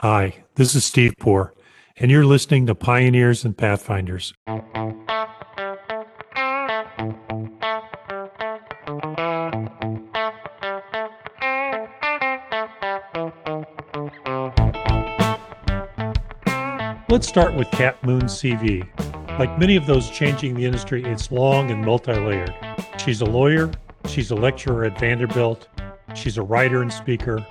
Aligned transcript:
Hi, 0.00 0.44
this 0.56 0.74
is 0.74 0.84
Steve 0.84 1.14
Poor, 1.18 1.54
and 1.96 2.10
you're 2.10 2.26
listening 2.26 2.66
to 2.66 2.74
Pioneers 2.74 3.46
and 3.46 3.56
Pathfinders. 3.56 4.34
Let's 17.08 17.26
start 17.26 17.54
with 17.54 17.70
Cat 17.70 17.96
Moon's 18.02 18.34
CV. 18.34 18.86
Like 19.38 19.58
many 19.58 19.76
of 19.76 19.86
those 19.86 20.10
changing 20.10 20.56
the 20.56 20.66
industry, 20.66 21.02
it's 21.04 21.32
long 21.32 21.70
and 21.70 21.82
multi 21.82 22.12
layered. 22.12 22.54
She's 23.02 23.22
a 23.22 23.24
lawyer, 23.24 23.70
she's 24.06 24.30
a 24.30 24.36
lecturer 24.36 24.84
at 24.84 25.00
Vanderbilt, 25.00 25.68
she's 26.14 26.36
a 26.36 26.42
writer 26.42 26.82
and 26.82 26.92
speaker, 26.92 27.46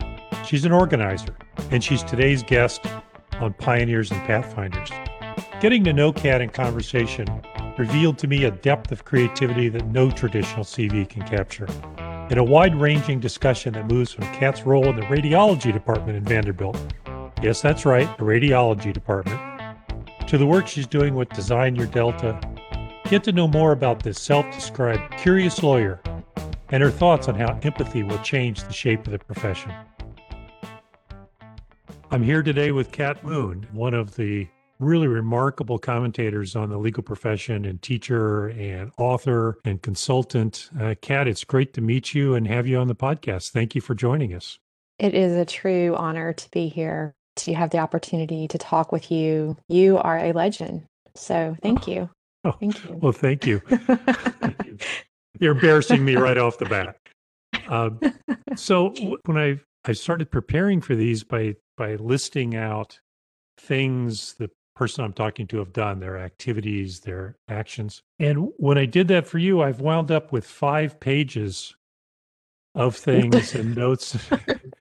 she's 0.46 0.64
an 0.64 0.72
organizer, 0.72 1.36
and 1.72 1.84
she's 1.84 2.04
today's 2.04 2.44
guest 2.44 2.82
on 3.40 3.54
Pioneers 3.54 4.12
and 4.12 4.22
Pathfinders. 4.22 4.90
Getting 5.62 5.84
to 5.86 5.94
know 5.94 6.12
Cat 6.12 6.42
in 6.42 6.50
conversation 6.50 7.28
revealed 7.78 8.18
to 8.20 8.28
me 8.28 8.46
a 8.46 8.52
depth 8.52 8.92
of 8.92 9.06
creativity 9.06 9.70
that 9.70 9.86
no 9.88 10.10
traditional 10.10 10.64
CV 10.64 11.08
can 11.08 11.24
capture, 11.24 11.68
In 12.30 12.38
a 12.38 12.44
wide 12.44 12.76
ranging 12.76 13.20
discussion 13.20 13.74
that 13.74 13.88
moves 13.88 14.12
from 14.12 14.24
Cat's 14.34 14.66
role 14.66 14.86
in 14.88 14.96
the 14.96 15.04
radiology 15.04 15.74
department 15.74 16.18
in 16.18 16.24
Vanderbilt. 16.24 16.78
Yes, 17.42 17.62
that's 17.62 17.86
right, 17.86 18.18
the 18.18 18.24
radiology 18.24 18.94
department 18.94 19.40
to 20.28 20.40
the 20.40 20.46
work 20.46 20.68
she's 20.68 20.88
doing 20.88 21.14
with 21.14 21.30
Design 21.30 21.76
Your 21.76 21.86
Delta. 21.86 22.40
Get 23.10 23.24
to 23.26 23.32
know 23.32 23.48
more 23.48 23.74
about 23.74 24.02
this 24.02 24.20
self 24.20 24.46
described 24.54 25.18
curious 25.18 25.62
lawyer 25.62 26.02
and 26.70 26.82
her 26.82 26.90
thoughts 26.90 27.28
on 27.28 27.36
how 27.36 27.60
empathy 27.62 28.02
will 28.02 28.18
change 28.20 28.64
the 28.64 28.74
shape 28.74 29.06
of 29.06 29.12
the 29.12 29.20
profession. 29.20 29.72
I'm 32.12 32.22
here 32.22 32.44
today 32.44 32.72
with 32.72 32.92
Cat 32.92 33.24
Moon, 33.24 33.68
one 33.72 33.94
of 33.94 34.16
the 34.16 34.48
really 34.80 35.08
remarkable 35.08 35.80
commentators 35.80 36.56
on 36.56 36.70
the 36.70 36.78
legal 36.78 37.02
profession 37.02 37.66
and 37.66 37.82
teacher 37.82 38.50
and 38.50 38.92
author 38.98 39.58
and 39.66 39.82
consultant. 39.82 40.70
Uh, 40.80 40.96
Cat, 41.02 41.28
it's 41.28 41.44
great 41.44 41.74
to 41.74 41.82
meet 41.82 42.14
you 42.14 42.36
and 42.36 42.48
have 42.48 42.68
you 42.68 42.78
on 42.78 42.88
the 42.88 42.96
podcast. 42.96 43.50
Thank 43.50 43.74
you 43.74 43.82
for 43.82 43.96
joining 43.96 44.34
us. 44.34 44.60
It 45.00 45.14
is 45.14 45.34
a 45.34 45.46
true 45.46 45.96
honor 45.96 46.32
to 46.34 46.50
be 46.52 46.68
here 46.68 47.14
to 47.38 47.54
have 47.54 47.72
the 47.72 47.80
opportunity 47.80 48.48
to 48.48 48.58
talk 48.58 48.92
with 48.92 49.12
you. 49.12 49.58
You 49.68 49.98
are 49.98 50.20
a 50.20 50.32
legend. 50.32 50.84
So 51.16 51.58
thank 51.62 51.88
you. 51.88 52.10
Oh, 52.44 52.52
thank 52.52 52.84
you. 52.86 52.96
Well, 53.02 53.14
thank 53.14 53.46
you. 53.46 53.60
thank 53.68 54.66
you. 54.66 54.78
You're 55.40 55.54
embarrassing 55.54 56.06
me 56.06 56.16
right 56.16 56.38
off 56.38 56.60
the 56.60 56.66
bat. 56.66 56.98
Um, 57.68 58.00
so 58.56 58.94
when 59.26 59.38
I 59.38 59.60
I 59.88 59.94
started 59.94 60.32
preparing 60.32 60.82
for 60.82 60.96
these 60.96 61.24
by 61.24 61.56
by 61.78 61.96
listing 61.96 62.56
out 62.56 63.00
things 63.58 64.34
the 64.34 64.50
person 64.76 65.06
I'm 65.06 65.14
talking 65.14 65.48
to 65.48 65.58
have 65.60 65.72
done, 65.72 66.00
their 66.00 66.18
activities, 66.18 67.02
their 67.02 67.38
actions, 67.48 68.02
and 68.20 68.50
when 68.58 68.78
I 68.78 68.86
did 68.86 69.08
that 69.10 69.28
for 69.28 69.38
you, 69.38 69.62
I've 69.62 69.80
wound 69.80 70.12
up 70.12 70.32
with 70.32 70.46
five 70.46 71.00
pages 71.00 71.76
of 72.76 72.96
things 72.96 73.56
and 73.56 73.76
notes. 73.78 74.18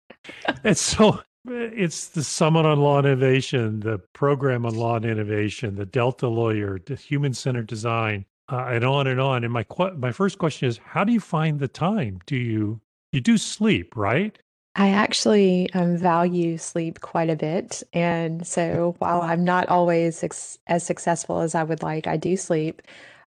and 0.64 0.76
so 0.76 1.20
it's 1.46 2.08
the 2.08 2.24
Summit 2.24 2.66
on 2.66 2.80
Law 2.80 2.98
and 2.98 3.06
Innovation, 3.06 3.80
the 3.80 3.98
Program 4.12 4.64
on 4.66 4.74
Law 4.74 4.96
and 4.96 5.04
Innovation, 5.04 5.76
the 5.76 5.86
Delta 5.86 6.28
Lawyer, 6.28 6.80
the 6.84 6.96
Human 6.96 7.34
Centered 7.34 7.66
Design, 7.66 8.24
uh, 8.50 8.66
and 8.68 8.84
on 8.84 9.06
and 9.06 9.20
on. 9.20 9.44
And 9.44 9.52
my 9.52 9.64
my 9.96 10.12
first 10.12 10.38
question 10.38 10.68
is, 10.68 10.78
how 10.84 11.04
do 11.04 11.12
you 11.12 11.20
find 11.20 11.58
the 11.58 11.68
time? 11.68 12.20
Do 12.26 12.36
you 12.36 12.80
you 13.12 13.20
do 13.20 13.38
sleep, 13.38 13.96
right? 13.96 14.38
I 14.76 14.88
actually 14.90 15.72
um, 15.72 15.96
value 15.96 16.58
sleep 16.58 17.00
quite 17.00 17.30
a 17.30 17.36
bit, 17.36 17.82
and 17.92 18.44
so 18.44 18.96
while 18.98 19.22
I'm 19.22 19.44
not 19.44 19.68
always 19.68 20.24
ex- 20.24 20.58
as 20.66 20.82
successful 20.84 21.40
as 21.40 21.54
I 21.54 21.62
would 21.62 21.82
like, 21.82 22.08
I 22.08 22.16
do 22.16 22.36
sleep. 22.36 22.82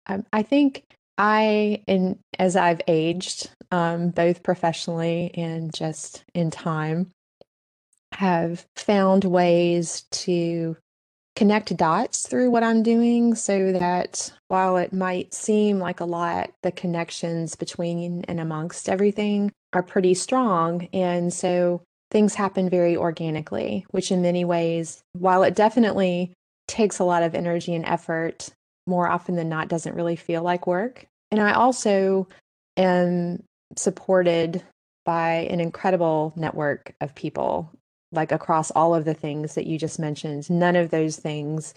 Um, 0.07 0.25
I 0.33 0.41
think 0.41 0.83
I, 1.19 1.83
in 1.87 2.17
as 2.39 2.55
I've 2.55 2.81
aged, 2.87 3.51
um, 3.71 4.09
both 4.09 4.41
professionally 4.41 5.31
and 5.35 5.71
just 5.73 6.23
in 6.33 6.49
time, 6.49 7.11
have 8.13 8.65
found 8.75 9.23
ways 9.23 10.05
to 10.11 10.77
connect 11.35 11.75
dots 11.75 12.27
through 12.27 12.49
what 12.49 12.63
I'm 12.63 12.81
doing 12.81 13.35
so 13.35 13.73
that 13.73 14.31
while 14.47 14.77
it 14.77 14.93
might 14.93 15.33
seem 15.33 15.79
like 15.79 15.99
a 15.99 16.05
lot, 16.05 16.51
the 16.63 16.71
connections 16.71 17.55
between 17.55 18.23
and 18.27 18.39
amongst 18.39 18.87
everything 18.89 19.51
are 19.75 19.83
pretty 19.83 20.13
strong. 20.13 20.87
And 20.93 21.31
so 21.31 21.83
things 22.09 22.33
happen 22.33 22.69
very 22.69 22.95
organically, 22.95 23.85
which 23.91 24.11
in 24.11 24.21
many 24.21 24.45
ways, 24.45 25.01
while 25.13 25.43
it 25.43 25.53
definitely 25.53 26.31
takes 26.67 26.97
a 26.97 27.03
lot 27.03 27.23
of 27.23 27.35
energy 27.35 27.75
and 27.75 27.85
effort, 27.85 28.49
more 28.87 29.07
often 29.07 29.35
than 29.35 29.49
not 29.49 29.67
doesn't 29.67 29.95
really 29.95 30.15
feel 30.15 30.41
like 30.41 30.65
work. 30.65 31.05
And 31.29 31.41
I 31.41 31.53
also 31.53 32.27
am 32.77 33.43
supported 33.75 34.63
by 35.05 35.47
an 35.49 35.59
incredible 35.59 36.33
network 36.35 36.95
of 37.01 37.13
people 37.13 37.71
like 38.11 38.31
across 38.31 38.71
all 38.71 38.95
of 38.95 39.03
the 39.03 39.13
things 39.13 39.55
that 39.55 39.67
you 39.67 39.77
just 39.77 39.99
mentioned 39.99 40.49
none 40.49 40.75
of 40.75 40.89
those 40.89 41.17
things 41.17 41.73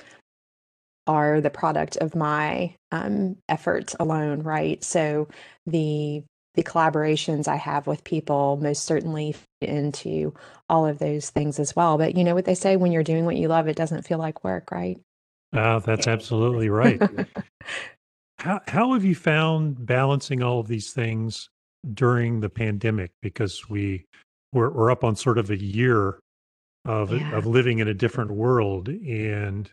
are 1.06 1.40
the 1.40 1.50
product 1.50 1.96
of 1.96 2.14
my 2.14 2.74
um, 2.92 3.36
efforts 3.48 3.96
alone 3.98 4.42
right 4.42 4.84
so 4.84 5.26
the 5.66 6.22
the 6.58 6.64
collaborations 6.64 7.46
i 7.46 7.56
have 7.56 7.86
with 7.86 8.02
people 8.02 8.58
most 8.60 8.84
certainly 8.84 9.32
fit 9.32 9.70
into 9.70 10.34
all 10.68 10.86
of 10.86 10.98
those 10.98 11.30
things 11.30 11.58
as 11.58 11.74
well. 11.74 11.98
But 11.98 12.16
you 12.16 12.24
know 12.24 12.34
what 12.34 12.44
they 12.44 12.54
say 12.54 12.76
when 12.76 12.92
you're 12.92 13.02
doing 13.02 13.24
what 13.24 13.36
you 13.36 13.48
love 13.48 13.68
it 13.68 13.76
doesn't 13.76 14.02
feel 14.02 14.18
like 14.18 14.44
work 14.44 14.70
right? 14.70 14.98
Oh 15.52 15.80
that's 15.80 16.06
absolutely 16.06 16.68
right. 16.68 17.00
How, 18.40 18.60
how 18.68 18.92
have 18.92 19.04
you 19.04 19.16
found 19.16 19.84
balancing 19.84 20.44
all 20.44 20.60
of 20.60 20.68
these 20.68 20.92
things 20.92 21.48
during 21.92 22.38
the 22.38 22.48
pandemic? 22.48 23.10
Because 23.20 23.68
we 23.68 24.04
we're, 24.52 24.70
we're 24.70 24.92
up 24.92 25.02
on 25.02 25.16
sort 25.16 25.38
of 25.38 25.50
a 25.50 25.60
year 25.60 26.20
of 26.84 27.12
yeah. 27.12 27.36
of 27.36 27.46
living 27.46 27.80
in 27.80 27.88
a 27.88 27.94
different 27.94 28.30
world 28.30 28.88
and 28.88 29.70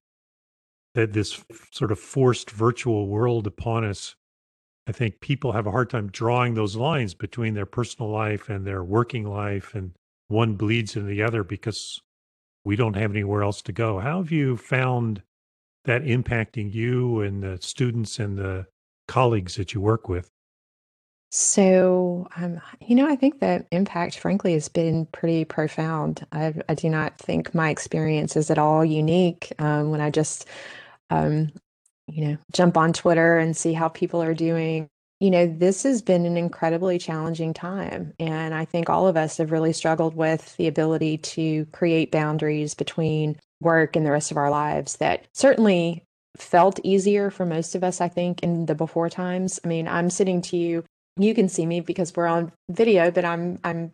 that 0.95 1.13
this 1.13 1.43
sort 1.71 1.91
of 1.91 1.99
forced 1.99 2.49
virtual 2.49 3.07
world 3.07 3.45
upon 3.45 3.85
us 3.85 4.15
i 4.87 4.91
think 4.91 5.19
people 5.19 5.51
have 5.51 5.67
a 5.67 5.71
hard 5.71 5.89
time 5.89 6.09
drawing 6.09 6.53
those 6.53 6.75
lines 6.75 7.13
between 7.13 7.53
their 7.53 7.65
personal 7.65 8.09
life 8.09 8.49
and 8.49 8.65
their 8.65 8.83
working 8.83 9.25
life 9.25 9.73
and 9.75 9.91
one 10.27 10.55
bleeds 10.55 10.95
into 10.95 11.07
the 11.07 11.21
other 11.21 11.43
because 11.43 12.01
we 12.63 12.75
don't 12.75 12.95
have 12.95 13.11
anywhere 13.11 13.43
else 13.43 13.61
to 13.61 13.71
go 13.71 13.99
how 13.99 14.17
have 14.17 14.31
you 14.31 14.57
found 14.57 15.21
that 15.85 16.03
impacting 16.03 16.73
you 16.73 17.21
and 17.21 17.43
the 17.43 17.57
students 17.61 18.19
and 18.19 18.37
the 18.37 18.65
colleagues 19.07 19.55
that 19.55 19.73
you 19.73 19.81
work 19.81 20.09
with 20.09 20.31
so, 21.37 22.29
um, 22.37 22.61
you 22.79 22.95
know, 22.95 23.09
I 23.09 23.17
think 23.17 23.41
the 23.41 23.65
impact, 23.69 24.17
frankly, 24.19 24.53
has 24.53 24.69
been 24.69 25.05
pretty 25.07 25.43
profound. 25.43 26.25
I, 26.31 26.53
I 26.69 26.75
do 26.75 26.89
not 26.89 27.17
think 27.17 27.53
my 27.53 27.69
experience 27.69 28.37
is 28.37 28.49
at 28.49 28.57
all 28.57 28.85
unique. 28.85 29.51
Um, 29.59 29.91
when 29.91 29.99
I 29.99 30.11
just, 30.11 30.47
um, 31.09 31.51
you 32.07 32.25
know, 32.25 32.37
jump 32.53 32.77
on 32.77 32.93
Twitter 32.93 33.37
and 33.37 33.55
see 33.55 33.73
how 33.73 33.87
people 33.87 34.21
are 34.21 34.33
doing, 34.33 34.87
you 35.19 35.31
know, 35.31 35.47
this 35.47 35.83
has 35.83 36.01
been 36.01 36.25
an 36.25 36.37
incredibly 36.37 36.97
challenging 36.97 37.53
time. 37.53 38.13
And 38.19 38.53
I 38.53 38.65
think 38.65 38.89
all 38.89 39.07
of 39.07 39.17
us 39.17 39.37
have 39.37 39.51
really 39.51 39.73
struggled 39.73 40.15
with 40.15 40.55
the 40.57 40.67
ability 40.67 41.17
to 41.19 41.65
create 41.67 42.11
boundaries 42.11 42.73
between 42.73 43.37
work 43.61 43.95
and 43.95 44.05
the 44.05 44.11
rest 44.11 44.31
of 44.31 44.37
our 44.37 44.51
lives 44.51 44.97
that 44.97 45.25
certainly 45.33 46.03
felt 46.37 46.79
easier 46.83 47.31
for 47.31 47.45
most 47.45 47.75
of 47.75 47.83
us, 47.83 48.01
I 48.01 48.09
think, 48.09 48.43
in 48.43 48.65
the 48.65 48.75
before 48.75 49.09
times. 49.09 49.59
I 49.63 49.67
mean, 49.67 49.87
I'm 49.87 50.09
sitting 50.09 50.41
to 50.43 50.57
you 50.57 50.83
you 51.17 51.33
can 51.33 51.49
see 51.49 51.65
me 51.65 51.79
because 51.79 52.15
we're 52.15 52.27
on 52.27 52.51
video, 52.69 53.11
but 53.11 53.25
I'm 53.25 53.59
I'm 53.63 53.91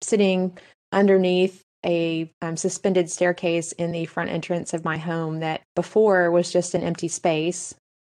sitting 0.00 0.58
underneath 0.90 1.61
a 1.84 2.30
um, 2.40 2.56
suspended 2.56 3.10
staircase 3.10 3.72
in 3.72 3.92
the 3.92 4.06
front 4.06 4.30
entrance 4.30 4.72
of 4.72 4.84
my 4.84 4.98
home 4.98 5.40
that 5.40 5.62
before 5.74 6.30
was 6.30 6.52
just 6.52 6.74
an 6.74 6.82
empty 6.82 7.08
space 7.08 7.74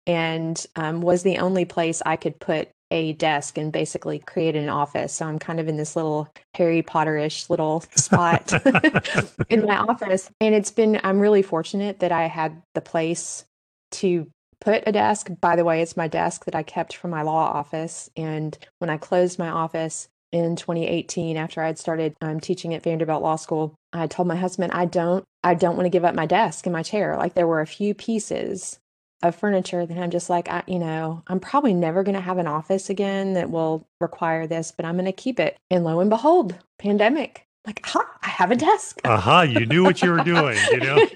and 0.06 0.66
um, 0.76 1.00
was 1.00 1.22
the 1.22 1.38
only 1.38 1.64
place 1.64 2.02
I 2.04 2.16
could 2.16 2.38
put 2.38 2.68
a 2.90 3.14
desk 3.14 3.58
and 3.58 3.72
basically 3.72 4.18
create 4.18 4.54
an 4.54 4.68
office. 4.68 5.14
So 5.14 5.26
I'm 5.26 5.38
kind 5.38 5.58
of 5.58 5.68
in 5.68 5.76
this 5.76 5.96
little 5.96 6.28
Harry 6.54 6.82
Potterish 6.82 7.48
little 7.50 7.80
spot 7.96 8.52
in 9.48 9.66
my 9.66 9.78
office. 9.78 10.30
And 10.40 10.54
it's 10.54 10.70
been, 10.70 11.00
I'm 11.02 11.18
really 11.18 11.42
fortunate 11.42 12.00
that 12.00 12.12
I 12.12 12.26
had 12.26 12.62
the 12.74 12.80
place 12.80 13.44
to 13.92 14.28
put 14.60 14.84
a 14.86 14.92
desk. 14.92 15.28
By 15.40 15.56
the 15.56 15.64
way, 15.64 15.82
it's 15.82 15.96
my 15.96 16.08
desk 16.08 16.44
that 16.44 16.54
I 16.54 16.62
kept 16.62 16.96
from 16.96 17.10
my 17.10 17.22
law 17.22 17.50
office. 17.52 18.10
And 18.16 18.56
when 18.78 18.90
I 18.90 18.96
closed 18.96 19.38
my 19.38 19.48
office 19.48 20.08
in 20.34 20.56
2018, 20.56 21.36
after 21.36 21.62
I 21.62 21.66
had 21.66 21.78
started 21.78 22.16
um, 22.20 22.40
teaching 22.40 22.74
at 22.74 22.82
Vanderbilt 22.82 23.22
Law 23.22 23.36
School, 23.36 23.74
I 23.92 24.08
told 24.08 24.26
my 24.26 24.34
husband, 24.34 24.72
I 24.72 24.84
don't, 24.84 25.24
I 25.44 25.54
don't 25.54 25.76
want 25.76 25.86
to 25.86 25.90
give 25.90 26.04
up 26.04 26.14
my 26.14 26.26
desk 26.26 26.66
and 26.66 26.72
my 26.72 26.82
chair. 26.82 27.16
Like 27.16 27.34
there 27.34 27.46
were 27.46 27.60
a 27.60 27.66
few 27.66 27.94
pieces 27.94 28.80
of 29.22 29.36
furniture 29.36 29.86
that 29.86 29.96
I'm 29.96 30.10
just 30.10 30.28
like, 30.28 30.48
I, 30.48 30.64
you 30.66 30.80
know, 30.80 31.22
I'm 31.28 31.38
probably 31.38 31.72
never 31.72 32.02
going 32.02 32.16
to 32.16 32.20
have 32.20 32.38
an 32.38 32.48
office 32.48 32.90
again 32.90 33.34
that 33.34 33.50
will 33.50 33.86
require 34.00 34.48
this, 34.48 34.72
but 34.72 34.84
I'm 34.84 34.96
going 34.96 35.04
to 35.04 35.12
keep 35.12 35.38
it. 35.38 35.56
And 35.70 35.84
lo 35.84 36.00
and 36.00 36.10
behold, 36.10 36.56
pandemic 36.78 37.46
like, 37.66 37.80
aha, 37.84 38.06
I 38.22 38.28
have 38.28 38.50
a 38.50 38.56
desk. 38.56 39.00
Aha, 39.04 39.42
you 39.42 39.64
knew 39.64 39.84
what 39.84 40.02
you 40.02 40.10
were 40.10 40.22
doing, 40.22 40.58
you 40.70 40.80
know? 40.80 41.06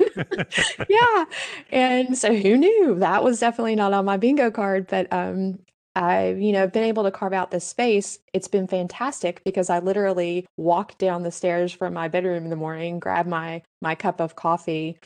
yeah. 0.89 1.25
And 1.71 2.17
so 2.17 2.35
who 2.35 2.57
knew? 2.57 2.95
That 3.01 3.23
was 3.23 3.41
definitely 3.41 3.77
not 3.77 3.93
on 3.93 4.07
my 4.07 4.17
bingo 4.17 4.51
card, 4.51 4.87
but 4.87 5.13
um 5.13 5.59
I've, 5.99 6.41
you 6.41 6.53
know, 6.53 6.69
been 6.69 6.85
able 6.85 7.03
to 7.03 7.11
carve 7.11 7.33
out 7.33 7.51
this 7.51 7.65
space. 7.65 8.21
It's 8.33 8.47
been 8.47 8.69
fantastic 8.69 9.43
because 9.45 9.69
I 9.69 9.81
literally 9.81 10.47
walk 10.57 10.97
down 10.97 11.25
the 11.25 11.33
stairs 11.33 11.73
from 11.73 11.93
my 11.93 12.07
bedroom 12.07 12.45
in 12.45 12.51
the 12.51 12.57
morning, 12.57 13.01
grab 13.01 13.27
my 13.27 13.63
my 13.83 13.97
cup 13.97 14.21
of 14.21 14.37
coffee 14.37 14.97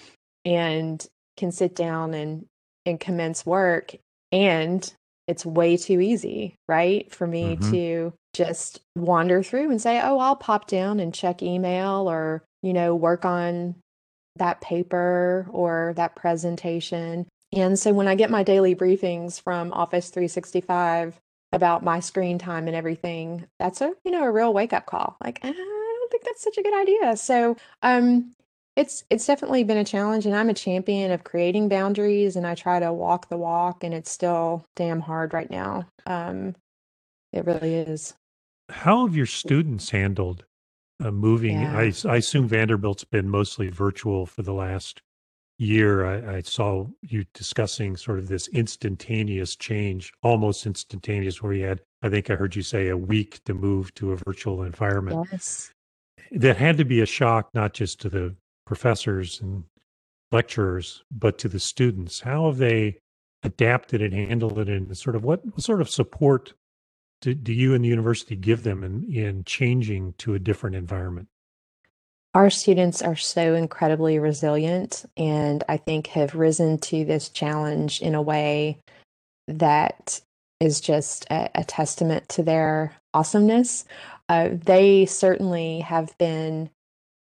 and 0.44 1.04
can 1.38 1.50
sit 1.50 1.74
down 1.74 2.12
and 2.12 2.44
and 2.84 3.00
commence 3.00 3.46
work 3.46 3.94
and 4.32 4.92
it's 5.28 5.46
way 5.46 5.78
too 5.78 6.00
easy, 6.00 6.56
right? 6.68 7.10
For 7.10 7.26
me 7.26 7.56
mm-hmm. 7.56 7.70
to 7.70 8.12
just 8.34 8.80
wander 8.94 9.42
through 9.42 9.70
and 9.70 9.80
say, 9.80 9.98
"Oh, 10.02 10.18
I'll 10.18 10.36
pop 10.36 10.66
down 10.66 11.00
and 11.00 11.14
check 11.14 11.42
email 11.42 12.10
or, 12.10 12.42
you 12.62 12.74
know, 12.74 12.94
work 12.94 13.24
on 13.24 13.76
that 14.36 14.60
paper 14.60 15.46
or 15.50 15.94
that 15.96 16.16
presentation." 16.16 17.26
And 17.52 17.78
so 17.78 17.92
when 17.92 18.08
I 18.08 18.14
get 18.14 18.30
my 18.30 18.42
daily 18.42 18.74
briefings 18.74 19.40
from 19.40 19.72
Office 19.72 20.10
365 20.10 21.20
about 21.52 21.84
my 21.84 22.00
screen 22.00 22.38
time 22.38 22.66
and 22.66 22.76
everything, 22.76 23.46
that's 23.58 23.80
a, 23.80 23.92
you 24.04 24.10
know, 24.10 24.24
a 24.24 24.30
real 24.30 24.54
wake-up 24.54 24.86
call. 24.86 25.16
Like, 25.22 25.40
I 25.42 25.52
don't 25.52 26.10
think 26.10 26.24
that's 26.24 26.42
such 26.42 26.56
a 26.58 26.62
good 26.62 26.74
idea. 26.80 27.16
So, 27.16 27.56
um 27.82 28.32
it's 28.74 29.04
it's 29.10 29.26
definitely 29.26 29.64
been 29.64 29.76
a 29.76 29.84
challenge 29.84 30.24
and 30.24 30.34
I'm 30.34 30.48
a 30.48 30.54
champion 30.54 31.10
of 31.10 31.24
creating 31.24 31.68
boundaries 31.68 32.36
and 32.36 32.46
I 32.46 32.54
try 32.54 32.80
to 32.80 32.90
walk 32.90 33.28
the 33.28 33.36
walk 33.36 33.84
and 33.84 33.92
it's 33.92 34.10
still 34.10 34.64
damn 34.76 35.00
hard 35.00 35.34
right 35.34 35.50
now. 35.50 35.86
Um 36.06 36.54
it 37.32 37.44
really 37.44 37.74
is. 37.74 38.14
How 38.70 39.06
have 39.06 39.14
your 39.16 39.26
students 39.26 39.90
handled 39.90 40.44
uh, 41.02 41.10
moving? 41.10 41.60
Yeah. 41.60 41.76
I, 41.76 41.92
I 42.08 42.16
assume 42.16 42.48
Vanderbilt's 42.48 43.04
been 43.04 43.28
mostly 43.28 43.68
virtual 43.68 44.24
for 44.26 44.42
the 44.42 44.54
last 44.54 45.02
year. 45.62 46.04
I, 46.04 46.36
I 46.36 46.42
saw 46.42 46.86
you 47.02 47.24
discussing 47.32 47.96
sort 47.96 48.18
of 48.18 48.28
this 48.28 48.48
instantaneous 48.48 49.56
change, 49.56 50.12
almost 50.22 50.66
instantaneous, 50.66 51.42
where 51.42 51.52
you 51.52 51.64
had, 51.64 51.80
I 52.02 52.08
think 52.08 52.28
I 52.28 52.34
heard 52.34 52.56
you 52.56 52.62
say, 52.62 52.88
a 52.88 52.96
week 52.96 53.42
to 53.44 53.54
move 53.54 53.94
to 53.94 54.12
a 54.12 54.16
virtual 54.16 54.62
environment. 54.62 55.28
Yes. 55.30 55.72
That 56.32 56.56
had 56.56 56.78
to 56.78 56.84
be 56.84 57.00
a 57.00 57.06
shock, 57.06 57.50
not 57.54 57.74
just 57.74 58.00
to 58.00 58.08
the 58.08 58.34
professors 58.66 59.40
and 59.40 59.64
lecturers, 60.30 61.04
but 61.10 61.38
to 61.38 61.48
the 61.48 61.60
students. 61.60 62.20
How 62.20 62.46
have 62.46 62.58
they 62.58 62.98
adapted 63.42 64.02
and 64.02 64.14
handled 64.14 64.58
it, 64.58 64.68
and 64.68 64.96
sort 64.96 65.16
of 65.16 65.24
what, 65.24 65.44
what 65.44 65.62
sort 65.62 65.80
of 65.80 65.90
support 65.90 66.54
do, 67.20 67.34
do 67.34 67.52
you 67.52 67.74
and 67.74 67.84
the 67.84 67.88
university 67.88 68.34
give 68.34 68.62
them 68.62 68.82
in, 68.82 69.04
in 69.12 69.44
changing 69.44 70.14
to 70.18 70.34
a 70.34 70.38
different 70.38 70.76
environment? 70.76 71.28
Our 72.34 72.48
students 72.48 73.02
are 73.02 73.16
so 73.16 73.54
incredibly 73.54 74.18
resilient 74.18 75.04
and 75.16 75.62
I 75.68 75.76
think 75.76 76.06
have 76.08 76.34
risen 76.34 76.78
to 76.78 77.04
this 77.04 77.28
challenge 77.28 78.00
in 78.00 78.14
a 78.14 78.22
way 78.22 78.78
that 79.48 80.20
is 80.58 80.80
just 80.80 81.26
a, 81.30 81.50
a 81.54 81.64
testament 81.64 82.28
to 82.30 82.42
their 82.42 82.94
awesomeness. 83.12 83.84
Uh, 84.28 84.50
they 84.52 85.04
certainly 85.04 85.80
have 85.80 86.16
been 86.16 86.70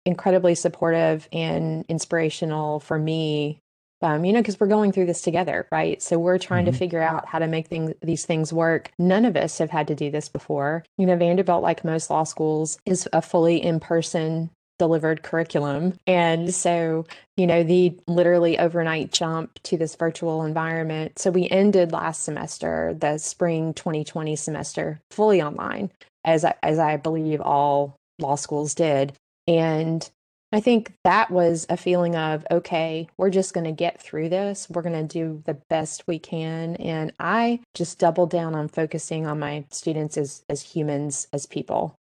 incredibly 0.06 0.56
supportive 0.56 1.30
and 1.32 1.86
inspirational 1.88 2.80
for 2.82 3.00
me 3.00 3.60
um, 4.02 4.24
you 4.26 4.32
know, 4.32 4.42
because 4.42 4.60
we're 4.60 4.68
going 4.68 4.92
through 4.92 5.08
this 5.08 5.22
together, 5.22 5.68
right? 5.72 6.02
So 6.02 6.20
we're 6.20 6.38
trying 6.38 6.66
mm-hmm. 6.66 6.74
to 6.74 6.78
figure 6.78 7.02
out 7.02 7.26
how 7.26 7.40
to 7.40 7.48
make 7.48 7.68
things 7.68 7.94
these 8.02 8.26
things 8.26 8.54
work. 8.54 8.92
None 9.00 9.26
of 9.26 9.36
us 9.36 9.58
have 9.58 9.72
had 9.72 9.88
to 9.88 9.96
do 9.96 10.12
this 10.12 10.30
before. 10.30 10.84
You 10.98 11.08
know, 11.08 11.16
Vanderbilt, 11.16 11.64
like 11.64 11.84
most 11.84 12.10
law 12.10 12.24
schools, 12.24 12.78
is 12.86 13.10
a 13.12 13.22
fully 13.22 13.58
in 13.58 13.80
person 13.80 14.52
delivered 14.80 15.24
curriculum. 15.24 15.94
And 16.06 16.54
so, 16.54 17.06
you 17.36 17.48
know, 17.48 17.64
the 17.64 17.98
literally 18.08 18.60
overnight 18.60 19.12
jump 19.12 19.60
to 19.64 19.78
this 19.78 19.96
virtual 19.96 20.44
environment. 20.44 21.20
So 21.20 21.32
we 21.32 21.50
ended 21.50 21.92
last 21.92 22.24
semester, 22.24 22.96
the 22.98 23.18
spring 23.18 23.74
2020 23.74 24.36
semester, 24.36 25.00
fully 25.12 25.42
online, 25.42 25.92
as 26.26 26.46
I, 26.46 26.56
as 26.64 26.80
I 26.80 26.98
believe 26.98 27.42
all 27.42 27.96
law 28.20 28.36
schools 28.36 28.76
did. 28.76 29.14
And 29.48 30.10
I 30.52 30.62
think 30.62 30.94
that 31.04 31.30
was 31.30 31.66
a 31.70 31.76
feeling 31.76 32.16
of, 32.16 32.46
okay, 32.50 33.08
we're 33.18 33.30
just 33.30 33.54
going 33.54 33.66
to 33.66 33.72
get 33.72 34.02
through 34.02 34.30
this. 34.30 34.70
We're 34.70 34.82
going 34.82 35.08
to 35.08 35.14
do 35.14 35.42
the 35.46 35.56
best 35.70 36.08
we 36.08 36.20
can. 36.20 36.78
And 36.78 37.12
I 37.20 37.60
just 37.74 38.00
doubled 38.00 38.30
down 38.30 38.56
on 38.56 38.70
focusing 38.70 39.28
on 39.28 39.40
my 39.40 39.66
students 39.72 40.18
as, 40.18 40.44
as 40.50 40.62
humans, 40.62 41.28
as 41.34 41.46
people. 41.46 41.96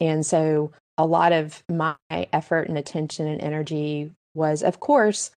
And 0.00 0.26
so 0.26 0.72
a 0.98 1.06
lot 1.06 1.32
of 1.32 1.62
my 1.68 1.96
effort 2.10 2.68
and 2.68 2.78
attention 2.78 3.26
and 3.26 3.40
energy 3.40 4.12
was, 4.34 4.62
of 4.62 4.80
course, 4.80 5.30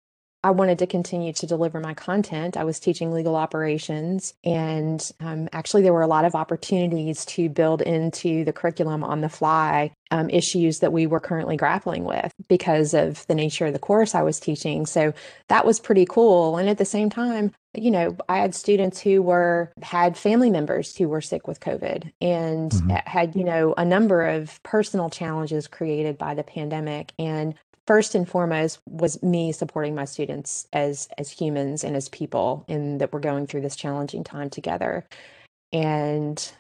I 0.43 0.51
wanted 0.51 0.79
to 0.79 0.87
continue 0.87 1.33
to 1.33 1.47
deliver 1.47 1.79
my 1.79 1.93
content. 1.93 2.57
I 2.57 2.63
was 2.63 2.79
teaching 2.79 3.11
legal 3.11 3.35
operations, 3.35 4.35
and 4.43 5.11
um, 5.19 5.49
actually, 5.51 5.81
there 5.81 5.93
were 5.93 6.03
a 6.03 6.07
lot 6.07 6.25
of 6.25 6.35
opportunities 6.35 7.25
to 7.25 7.49
build 7.49 7.81
into 7.81 8.45
the 8.45 8.53
curriculum 8.53 9.03
on 9.03 9.21
the 9.21 9.29
fly 9.29 9.91
um, 10.11 10.29
issues 10.29 10.79
that 10.79 10.93
we 10.93 11.07
were 11.07 11.19
currently 11.19 11.57
grappling 11.57 12.05
with 12.05 12.31
because 12.47 12.93
of 12.93 13.25
the 13.27 13.35
nature 13.35 13.65
of 13.65 13.73
the 13.73 13.79
course 13.79 14.13
I 14.13 14.21
was 14.21 14.39
teaching. 14.39 14.85
So 14.85 15.13
that 15.49 15.65
was 15.65 15.79
pretty 15.79 16.05
cool. 16.05 16.57
And 16.57 16.69
at 16.69 16.77
the 16.77 16.85
same 16.85 17.09
time, 17.09 17.51
you 17.77 17.91
know, 17.91 18.17
I 18.27 18.39
had 18.39 18.55
students 18.55 18.99
who 18.99 19.21
were 19.21 19.71
had 19.81 20.17
family 20.17 20.49
members 20.49 20.95
who 20.95 21.07
were 21.07 21.21
sick 21.21 21.47
with 21.47 21.59
COVID 21.59 22.11
and 22.21 22.71
mm-hmm. 22.71 22.89
had, 23.05 23.35
you 23.35 23.43
know, 23.43 23.73
a 23.77 23.85
number 23.85 24.27
of 24.27 24.61
personal 24.63 25.09
challenges 25.09 25.67
created 25.67 26.17
by 26.17 26.33
the 26.33 26.43
pandemic. 26.43 27.13
And 27.19 27.55
first 27.87 28.13
and 28.13 28.27
foremost 28.27 28.79
was 28.85 29.23
me 29.23 29.51
supporting 29.51 29.95
my 29.95 30.05
students 30.05 30.67
as 30.73 31.07
as 31.17 31.31
humans 31.31 31.83
and 31.83 31.95
as 31.95 32.09
people 32.09 32.65
and 32.67 33.01
that 33.01 33.11
we're 33.11 33.19
going 33.19 33.47
through 33.47 33.61
this 33.61 33.75
challenging 33.75 34.23
time 34.23 34.49
together 34.49 35.05
and 35.71 36.51